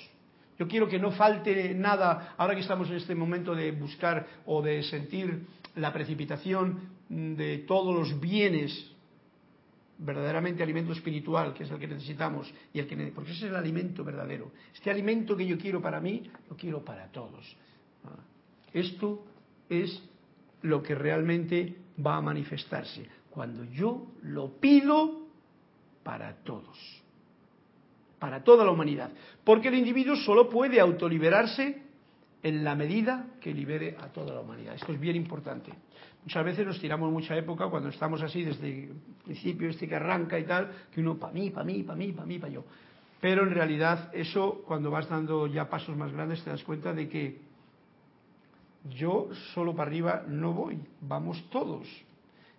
Yo 0.58 0.70
quiero 0.70 0.88
que 0.88 1.00
no 1.00 1.12
falte 1.12 1.74
nada, 1.74 2.34
ahora 2.38 2.56
que 2.56 2.62
estamos 2.62 2.90
en 2.90 2.96
este 2.96 3.14
momento 3.14 3.54
de 3.56 3.72
buscar 3.74 4.26
o 4.46 4.62
de 4.62 4.84
sentir 4.84 5.48
la 5.76 5.92
precipitación 5.92 6.92
de 7.10 7.60
todos 7.68 7.94
los 7.94 8.20
bienes 8.22 8.96
verdaderamente 10.00 10.62
alimento 10.62 10.92
espiritual, 10.92 11.54
que 11.54 11.64
es 11.64 11.72
el 11.72 11.80
que 11.80 11.88
necesitamos, 11.88 12.54
y 12.74 12.80
el 12.80 12.88
que 12.88 12.96
porque 13.14 13.32
ese 13.32 13.46
es 13.46 13.52
el 13.52 13.56
alimento 13.56 14.04
verdadero. 14.04 14.52
Este 14.74 14.92
alimento 14.92 15.36
que 15.36 15.46
yo 15.46 15.58
quiero 15.58 15.82
para 15.82 16.00
mí, 16.00 16.30
lo 16.50 16.56
quiero 16.56 16.84
para 16.84 17.08
todos. 17.08 17.56
Ah, 18.06 18.20
esto 18.74 19.26
es 19.70 20.02
lo 20.62 20.84
que 20.84 20.96
realmente 20.96 21.76
va 22.06 22.18
a 22.18 22.22
manifestarse 22.22 23.08
cuando 23.30 23.64
yo 23.66 24.08
lo 24.24 24.60
pido 24.60 25.28
para 26.04 26.34
todos, 26.38 26.78
para 28.20 28.44
toda 28.44 28.66
la 28.66 28.72
humanidad, 28.72 29.12
porque 29.44 29.68
el 29.68 29.76
individuo 29.76 30.16
solo 30.16 30.50
puede 30.50 30.80
autoliberarse 30.80 31.84
en 32.44 32.64
la 32.64 32.76
medida 32.76 33.28
que 33.42 33.54
libere 33.54 33.96
a 34.00 34.08
toda 34.08 34.34
la 34.34 34.42
humanidad. 34.42 34.76
Esto 34.76 34.94
es 34.94 35.00
bien 35.00 35.16
importante. 35.16 35.72
Muchas 36.28 36.44
veces 36.44 36.68
nos 36.68 36.82
tiramos 36.82 37.10
mucha 37.10 37.38
época 37.38 37.70
cuando 37.70 37.88
estamos 37.88 38.22
así 38.22 38.44
desde 38.44 38.84
el 38.84 38.98
principio, 39.24 39.70
este 39.70 39.88
que 39.88 39.96
arranca 39.96 40.38
y 40.38 40.44
tal, 40.44 40.70
que 40.94 41.00
uno 41.00 41.16
para 41.16 41.32
mí, 41.32 41.52
para 41.52 41.64
mí, 41.64 41.84
para 41.84 41.98
mí, 41.98 42.12
para 42.12 42.28
mí, 42.28 42.38
para 42.38 42.52
yo. 42.52 42.66
Pero 43.22 43.44
en 43.44 43.52
realidad 43.52 44.10
eso, 44.14 44.62
cuando 44.68 44.92
vas 44.92 45.08
dando 45.08 45.48
ya 45.48 45.70
pasos 45.70 45.96
más 45.96 46.12
grandes, 46.12 46.44
te 46.44 46.50
das 46.50 46.62
cuenta 46.66 46.92
de 46.94 47.08
que 47.08 47.38
yo 48.94 49.30
solo 49.54 49.74
para 49.74 49.90
arriba 49.90 50.26
no 50.28 50.52
voy, 50.52 50.78
vamos 51.00 51.42
todos. 51.50 51.88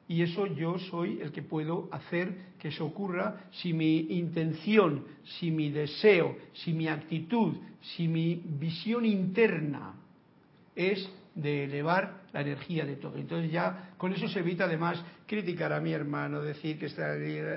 Y 0.09 0.23
eso 0.23 0.47
yo 0.47 0.79
soy 0.79 1.21
el 1.21 1.31
que 1.31 1.43
puedo 1.43 1.91
hacer 1.93 2.55
que 2.59 2.69
eso 2.69 2.87
ocurra 2.87 3.51
si 3.51 3.75
mi 3.75 3.99
intención, 3.99 5.05
si 5.39 5.51
mi 5.51 5.69
deseo, 5.69 6.39
si 6.55 6.73
mi 6.73 6.89
actitud, 6.89 7.55
si 7.83 8.09
mi 8.09 8.35
visión 8.35 9.05
interna 9.05 9.93
es 10.75 11.07
de 11.35 11.65
elevar 11.65 12.18
la 12.33 12.41
energía 12.41 12.85
de 12.85 12.97
todo. 12.97 13.17
Entonces 13.17 13.51
ya 13.51 13.91
con 13.97 14.13
eso 14.13 14.29
se 14.29 14.41
evita 14.41 14.65
además 14.65 15.03
criticar 15.27 15.73
a 15.73 15.81
mi 15.81 15.93
hermano, 15.93 16.41
decir 16.41 16.79
que 16.79 16.87
está 16.87 17.15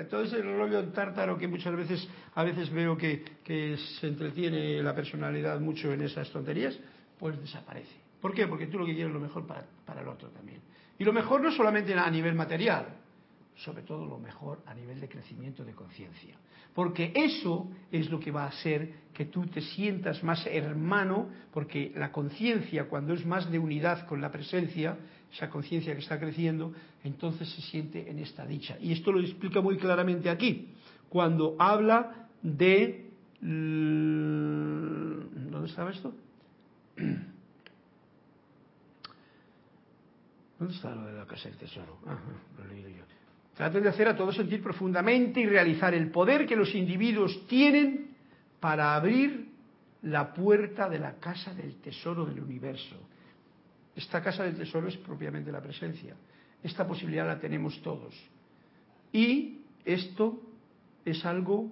todo 0.08 0.22
ese 0.22 0.40
rollo 0.42 0.84
tártaro 0.88 1.38
que 1.38 1.48
muchas 1.48 1.74
veces 1.76 2.08
a 2.34 2.44
veces 2.44 2.70
veo 2.70 2.96
que, 2.96 3.24
que 3.44 3.76
se 4.00 4.08
entretiene 4.08 4.82
la 4.82 4.94
personalidad 4.94 5.60
mucho 5.60 5.92
en 5.92 6.02
esas 6.02 6.30
tonterías, 6.30 6.78
pues 7.18 7.40
desaparece. 7.40 8.02
¿Por 8.20 8.32
qué? 8.34 8.46
Porque 8.46 8.66
tú 8.66 8.78
lo 8.78 8.86
que 8.86 8.94
quieres 8.94 9.08
es 9.08 9.14
lo 9.14 9.20
mejor 9.20 9.46
para, 9.46 9.64
para 9.84 10.00
el 10.00 10.08
otro 10.08 10.28
también. 10.30 10.60
Y 10.98 11.04
lo 11.04 11.12
mejor 11.12 11.40
no 11.40 11.50
solamente 11.50 11.92
a 11.94 12.08
nivel 12.10 12.34
material, 12.34 12.86
sobre 13.56 13.82
todo 13.82 14.06
lo 14.06 14.18
mejor 14.18 14.62
a 14.66 14.74
nivel 14.74 15.00
de 15.00 15.08
crecimiento 15.08 15.64
de 15.64 15.72
conciencia. 15.72 16.36
Porque 16.74 17.12
eso 17.14 17.70
es 17.90 18.10
lo 18.10 18.18
que 18.18 18.30
va 18.30 18.44
a 18.44 18.48
hacer 18.48 18.94
que 19.12 19.26
tú 19.26 19.44
te 19.46 19.60
sientas 19.60 20.24
más 20.24 20.46
hermano, 20.46 21.28
porque 21.52 21.92
la 21.94 22.10
conciencia, 22.10 22.88
cuando 22.88 23.12
es 23.12 23.26
más 23.26 23.50
de 23.50 23.58
unidad 23.58 24.06
con 24.06 24.22
la 24.22 24.30
presencia, 24.30 24.96
esa 25.32 25.50
conciencia 25.50 25.94
que 25.94 26.00
está 26.00 26.18
creciendo, 26.18 26.72
entonces 27.04 27.48
se 27.50 27.60
siente 27.62 28.10
en 28.10 28.18
esta 28.18 28.44
dicha. 28.46 28.76
Y 28.80 28.92
esto 28.92 29.12
lo 29.12 29.20
explica 29.20 29.60
muy 29.60 29.76
claramente 29.76 30.30
aquí, 30.30 30.72
cuando 31.08 31.56
habla 31.58 32.28
de... 32.42 33.10
¿Dónde 33.40 33.68
estaba 35.68 35.90
esto? 35.90 36.14
¿Dónde 40.58 40.74
está 40.74 40.94
lo 40.94 41.06
de 41.06 41.12
la 41.12 41.26
casa 41.26 41.48
del 41.48 41.58
tesoro? 41.58 41.98
Ah, 42.06 42.18
lo 42.56 42.64
he 42.64 42.68
leído 42.68 42.88
yo. 42.88 43.02
Traten 43.54 43.82
de 43.82 43.88
hacer 43.88 44.08
a 44.08 44.16
todos 44.16 44.36
sentir 44.36 44.62
profundamente 44.62 45.40
y 45.40 45.46
realizar 45.46 45.94
el 45.94 46.10
poder 46.10 46.46
que 46.46 46.56
los 46.56 46.74
individuos 46.74 47.46
tienen 47.46 48.12
para 48.60 48.94
abrir 48.94 49.52
la 50.02 50.32
puerta 50.32 50.88
de 50.88 50.98
la 50.98 51.14
casa 51.16 51.54
del 51.54 51.76
tesoro 51.76 52.24
del 52.24 52.40
universo. 52.40 52.96
Esta 53.94 54.22
casa 54.22 54.44
del 54.44 54.56
tesoro 54.56 54.88
es 54.88 54.96
propiamente 54.96 55.52
la 55.52 55.60
presencia. 55.60 56.14
Esta 56.62 56.86
posibilidad 56.86 57.26
la 57.26 57.38
tenemos 57.38 57.80
todos. 57.82 58.14
Y 59.12 59.60
esto 59.84 60.40
es 61.04 61.24
algo 61.24 61.70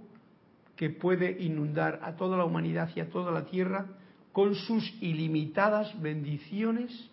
que 0.76 0.91
puede 0.91 1.43
inundar 1.43 2.01
a 2.03 2.16
toda 2.16 2.37
la 2.37 2.45
humanidad 2.45 2.91
y 2.95 3.01
a 3.01 3.09
toda 3.09 3.31
la 3.31 3.47
tierra 3.47 3.87
con 4.33 4.55
sus 4.55 4.95
ilimitadas 5.03 6.01
bendiciones 6.01 7.11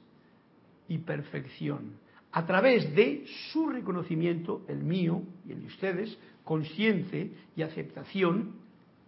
y 0.87 0.99
perfección, 0.99 1.93
a 2.37 2.45
través 2.45 2.93
de 2.93 3.25
su 3.51 3.67
reconocimiento, 3.67 4.63
el 4.67 4.83
mío 4.83 5.23
y 5.43 5.53
el 5.53 5.61
de 5.61 5.65
ustedes, 5.65 6.15
consciente 6.43 7.31
y 7.55 7.63
aceptación 7.63 8.53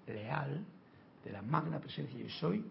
leal 0.07 0.65
de 1.23 1.31
la 1.31 1.43
magna 1.43 1.79
presencia 1.79 2.17
yo 2.17 2.27
soy 2.39 2.65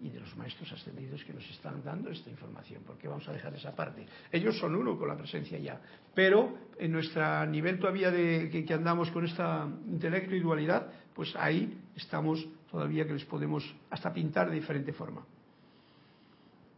y 0.00 0.10
de 0.10 0.20
los 0.20 0.36
maestros 0.36 0.70
ascendidos 0.70 1.24
que 1.24 1.32
nos 1.32 1.44
están 1.50 1.82
dando 1.82 2.10
esta 2.10 2.30
información, 2.30 2.84
porque 2.86 3.08
vamos 3.08 3.28
a 3.28 3.32
dejar 3.32 3.56
esa 3.56 3.74
parte. 3.74 4.06
Ellos 4.30 4.56
son 4.56 4.76
uno 4.76 4.96
con 4.96 5.08
la 5.08 5.16
presencia 5.16 5.58
ya, 5.58 5.80
pero 6.14 6.58
en 6.78 6.92
nuestro 6.92 7.44
nivel 7.46 7.80
todavía 7.80 8.12
de 8.12 8.64
que, 8.64 8.72
andamos 8.72 9.10
con 9.10 9.24
esta 9.24 9.68
intelecto 9.88 10.36
y 10.36 10.38
dualidad, 10.38 10.92
pues 11.12 11.34
ahí 11.34 11.76
estamos 11.96 12.46
todavía 12.70 13.04
que 13.04 13.14
les 13.14 13.24
podemos 13.24 13.64
hasta 13.90 14.12
pintar 14.12 14.48
de 14.48 14.54
diferente 14.54 14.92
forma. 14.92 15.26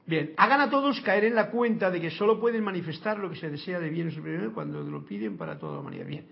Bien, 0.06 0.32
hagan 0.36 0.60
a 0.60 0.70
todos 0.70 1.00
caer 1.00 1.24
en 1.24 1.34
la 1.34 1.50
cuenta 1.50 1.90
de 1.90 2.00
que 2.00 2.10
solo 2.10 2.38
pueden 2.38 2.62
manifestar 2.62 3.18
lo 3.18 3.28
que 3.28 3.36
se 3.36 3.50
desea 3.50 3.80
de 3.80 3.90
bien 3.90 4.12
superior 4.12 4.52
cuando 4.52 4.80
lo 4.82 5.04
piden 5.04 5.36
para 5.36 5.58
toda 5.58 5.74
la 5.74 5.80
humanidad. 5.80 6.06
Bien, 6.06 6.26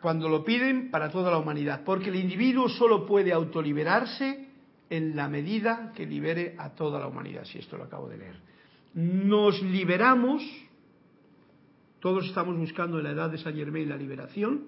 cuando 0.00 0.28
lo 0.28 0.44
piden 0.44 0.90
para 0.90 1.10
toda 1.10 1.30
la 1.30 1.38
humanidad, 1.38 1.82
porque 1.84 2.10
el 2.10 2.16
individuo 2.16 2.68
solo 2.68 3.06
puede 3.06 3.32
autoliberarse 3.32 4.48
en 4.90 5.16
la 5.16 5.28
medida 5.28 5.92
que 5.94 6.06
libere 6.06 6.54
a 6.58 6.74
toda 6.74 7.00
la 7.00 7.06
humanidad, 7.06 7.44
si 7.44 7.58
esto 7.58 7.76
lo 7.76 7.84
acabo 7.84 8.08
de 8.08 8.18
leer. 8.18 8.36
Nos 8.94 9.62
liberamos, 9.62 10.42
todos 12.00 12.26
estamos 12.26 12.56
buscando 12.56 12.98
en 12.98 13.04
la 13.04 13.10
edad 13.10 13.30
de 13.30 13.38
San 13.38 13.54
Germain 13.54 13.88
la 13.88 13.96
liberación, 13.96 14.64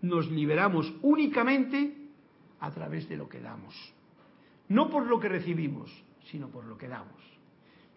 nos 0.00 0.30
liberamos 0.30 0.90
únicamente 1.02 1.94
a 2.60 2.70
través 2.70 3.08
de 3.08 3.16
lo 3.16 3.28
que 3.28 3.40
damos, 3.40 3.74
no 4.68 4.88
por 4.88 5.06
lo 5.06 5.20
que 5.20 5.28
recibimos, 5.28 5.90
sino 6.30 6.48
por 6.48 6.64
lo 6.64 6.76
que 6.76 6.88
damos. 6.88 7.20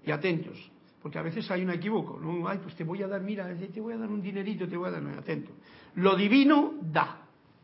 Y 0.05 0.11
atentos, 0.11 0.57
porque 1.01 1.19
a 1.19 1.21
veces 1.21 1.49
hay 1.51 1.63
un 1.63 1.71
equívoco, 1.71 2.19
¿no? 2.19 2.47
Ay, 2.47 2.59
pues 2.61 2.75
te 2.75 2.83
voy 2.83 3.01
a 3.03 3.07
dar, 3.07 3.21
mira, 3.21 3.53
te 3.55 3.81
voy 3.81 3.93
a 3.93 3.97
dar 3.97 4.09
un 4.09 4.21
dinerito, 4.21 4.67
te 4.67 4.77
voy 4.77 4.89
a 4.89 4.91
dar, 4.91 5.01
no, 5.01 5.17
atento. 5.17 5.51
Lo 5.95 6.15
divino 6.15 6.73
da, 6.81 7.21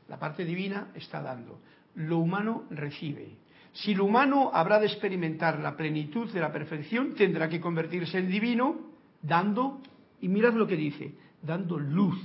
la 0.07 0.19
parte 0.19 0.43
divina 0.43 0.89
está 0.93 1.21
dando, 1.21 1.59
lo 1.95 2.19
humano 2.19 2.63
recibe. 2.69 3.37
Si 3.73 3.93
lo 3.93 4.05
humano 4.05 4.51
habrá 4.53 4.79
de 4.79 4.87
experimentar 4.87 5.59
la 5.59 5.75
plenitud 5.75 6.31
de 6.31 6.39
la 6.39 6.51
perfección, 6.51 7.13
tendrá 7.13 7.47
que 7.47 7.61
convertirse 7.61 8.17
en 8.17 8.29
divino 8.29 8.75
dando, 9.21 9.81
y 10.21 10.27
mirad 10.27 10.53
lo 10.53 10.67
que 10.67 10.75
dice, 10.75 11.13
dando 11.41 11.77
luz, 11.77 12.19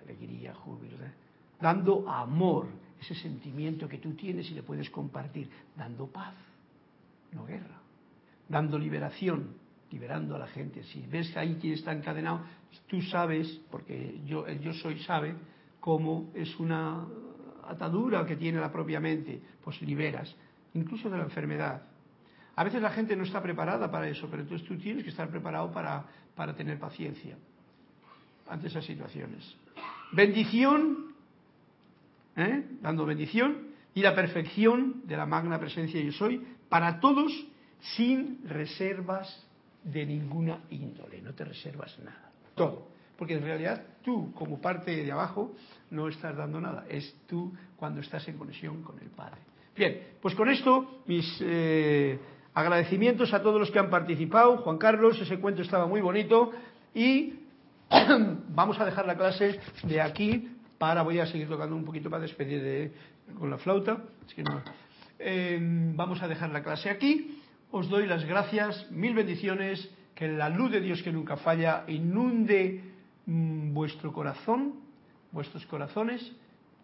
alegría, 0.00 0.54
júbilo, 0.54 0.96
¿eh? 0.96 1.12
dando 1.60 2.08
amor, 2.08 2.68
ese 3.00 3.14
sentimiento 3.16 3.88
que 3.88 3.98
tú 3.98 4.12
tienes 4.14 4.48
y 4.50 4.54
le 4.54 4.62
puedes 4.62 4.90
compartir, 4.90 5.48
dando 5.76 6.06
paz 6.06 6.34
no 7.32 7.44
guerra, 7.44 7.80
dando 8.48 8.78
liberación, 8.78 9.54
liberando 9.90 10.36
a 10.36 10.38
la 10.38 10.46
gente. 10.46 10.82
Si 10.84 11.02
ves 11.06 11.36
hay 11.36 11.56
quien 11.56 11.74
está 11.74 11.92
encadenado, 11.92 12.42
tú 12.86 13.02
sabes, 13.02 13.60
porque 13.70 14.20
yo, 14.24 14.46
el 14.46 14.60
yo 14.60 14.72
soy 14.74 14.98
sabe 15.00 15.34
cómo 15.80 16.30
es 16.34 16.58
una 16.58 17.06
atadura 17.66 18.24
que 18.26 18.36
tiene 18.36 18.60
la 18.60 18.72
propia 18.72 19.00
mente, 19.00 19.40
pues 19.62 19.80
liberas, 19.82 20.34
incluso 20.74 21.10
de 21.10 21.18
la 21.18 21.24
enfermedad. 21.24 21.82
A 22.54 22.64
veces 22.64 22.82
la 22.82 22.90
gente 22.90 23.16
no 23.16 23.24
está 23.24 23.42
preparada 23.42 23.90
para 23.90 24.08
eso, 24.08 24.28
pero 24.30 24.42
entonces 24.42 24.66
tú 24.66 24.76
tienes 24.76 25.04
que 25.04 25.10
estar 25.10 25.28
preparado 25.28 25.72
para, 25.72 26.04
para 26.34 26.54
tener 26.54 26.78
paciencia 26.78 27.36
ante 28.48 28.66
esas 28.68 28.84
situaciones. 28.84 29.56
Bendición, 30.12 31.14
¿eh? 32.36 32.64
dando 32.82 33.06
bendición, 33.06 33.72
y 33.94 34.02
la 34.02 34.14
perfección 34.14 35.02
de 35.04 35.16
la 35.16 35.26
magna 35.26 35.58
presencia 35.58 36.00
yo 36.00 36.12
soy 36.12 36.42
para 36.72 37.00
todos 37.00 37.30
sin 37.96 38.48
reservas 38.48 39.46
de 39.84 40.06
ninguna 40.06 40.60
índole, 40.70 41.20
no 41.20 41.34
te 41.34 41.44
reservas 41.44 41.98
nada, 41.98 42.32
todo. 42.54 42.88
Porque 43.18 43.34
en 43.34 43.42
realidad 43.42 43.82
tú, 44.02 44.32
como 44.32 44.58
parte 44.58 45.04
de 45.04 45.12
abajo, 45.12 45.54
no 45.90 46.08
estás 46.08 46.34
dando 46.34 46.62
nada, 46.62 46.86
es 46.88 47.14
tú 47.26 47.52
cuando 47.76 48.00
estás 48.00 48.26
en 48.28 48.38
conexión 48.38 48.82
con 48.82 48.98
el 49.00 49.08
Padre. 49.08 49.42
Bien, 49.76 50.14
pues 50.22 50.34
con 50.34 50.48
esto 50.48 51.02
mis 51.04 51.26
eh, 51.42 52.18
agradecimientos 52.54 53.34
a 53.34 53.42
todos 53.42 53.60
los 53.60 53.70
que 53.70 53.78
han 53.78 53.90
participado. 53.90 54.56
Juan 54.56 54.78
Carlos, 54.78 55.20
ese 55.20 55.38
cuento 55.40 55.60
estaba 55.60 55.86
muy 55.86 56.00
bonito 56.00 56.52
y 56.94 57.34
vamos 58.48 58.80
a 58.80 58.86
dejar 58.86 59.06
la 59.06 59.18
clase 59.18 59.60
de 59.82 60.00
aquí 60.00 60.56
para, 60.78 61.02
voy 61.02 61.18
a 61.18 61.26
seguir 61.26 61.50
tocando 61.50 61.76
un 61.76 61.84
poquito 61.84 62.08
para 62.08 62.22
despedir 62.22 62.62
de, 62.62 62.92
con 63.38 63.50
la 63.50 63.58
flauta, 63.58 63.98
es 64.26 64.32
que 64.32 64.42
no, 64.42 64.62
Em, 65.24 65.96
vamos 65.96 66.22
a 66.22 66.28
dejar 66.28 66.50
la 66.50 66.62
clase 66.62 66.90
aquí. 66.90 67.40
Os 67.70 67.88
doy 67.88 68.06
las 68.06 68.24
gracias, 68.24 68.90
mil 68.90 69.14
bendiciones, 69.14 69.88
que 70.14 70.28
la 70.28 70.48
luz 70.48 70.72
de 70.72 70.80
Dios 70.80 71.02
que 71.02 71.12
nunca 71.12 71.36
falla 71.36 71.84
inunde 71.86 72.82
mm, 73.26 73.72
vuestro 73.72 74.12
corazón, 74.12 74.74
vuestros 75.30 75.64
corazones, 75.66 76.32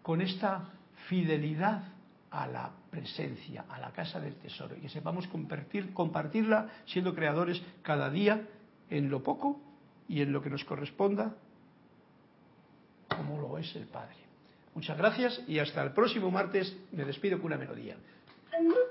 con 0.01 0.21
esta 0.21 0.69
fidelidad 1.07 1.83
a 2.31 2.47
la 2.47 2.71
presencia, 2.89 3.65
a 3.69 3.79
la 3.79 3.91
casa 3.91 4.19
del 4.19 4.35
tesoro, 4.35 4.75
y 4.77 4.81
que 4.81 4.89
sepamos 4.89 5.27
compartir, 5.27 5.93
compartirla 5.93 6.69
siendo 6.85 7.13
creadores 7.13 7.61
cada 7.81 8.09
día 8.09 8.47
en 8.89 9.09
lo 9.09 9.21
poco 9.21 9.59
y 10.07 10.21
en 10.21 10.31
lo 10.31 10.41
que 10.41 10.49
nos 10.49 10.63
corresponda 10.63 11.35
es 13.59 13.75
el 13.75 13.85
Padre. 13.87 14.15
Muchas 14.73 14.97
gracias 14.97 15.41
y 15.47 15.59
hasta 15.59 15.83
el 15.83 15.91
próximo 15.91 16.31
martes 16.31 16.75
me 16.91 17.05
despido 17.05 17.37
con 17.37 17.47
una 17.47 17.57
melodía. 17.57 17.97
Bye. 18.59 18.88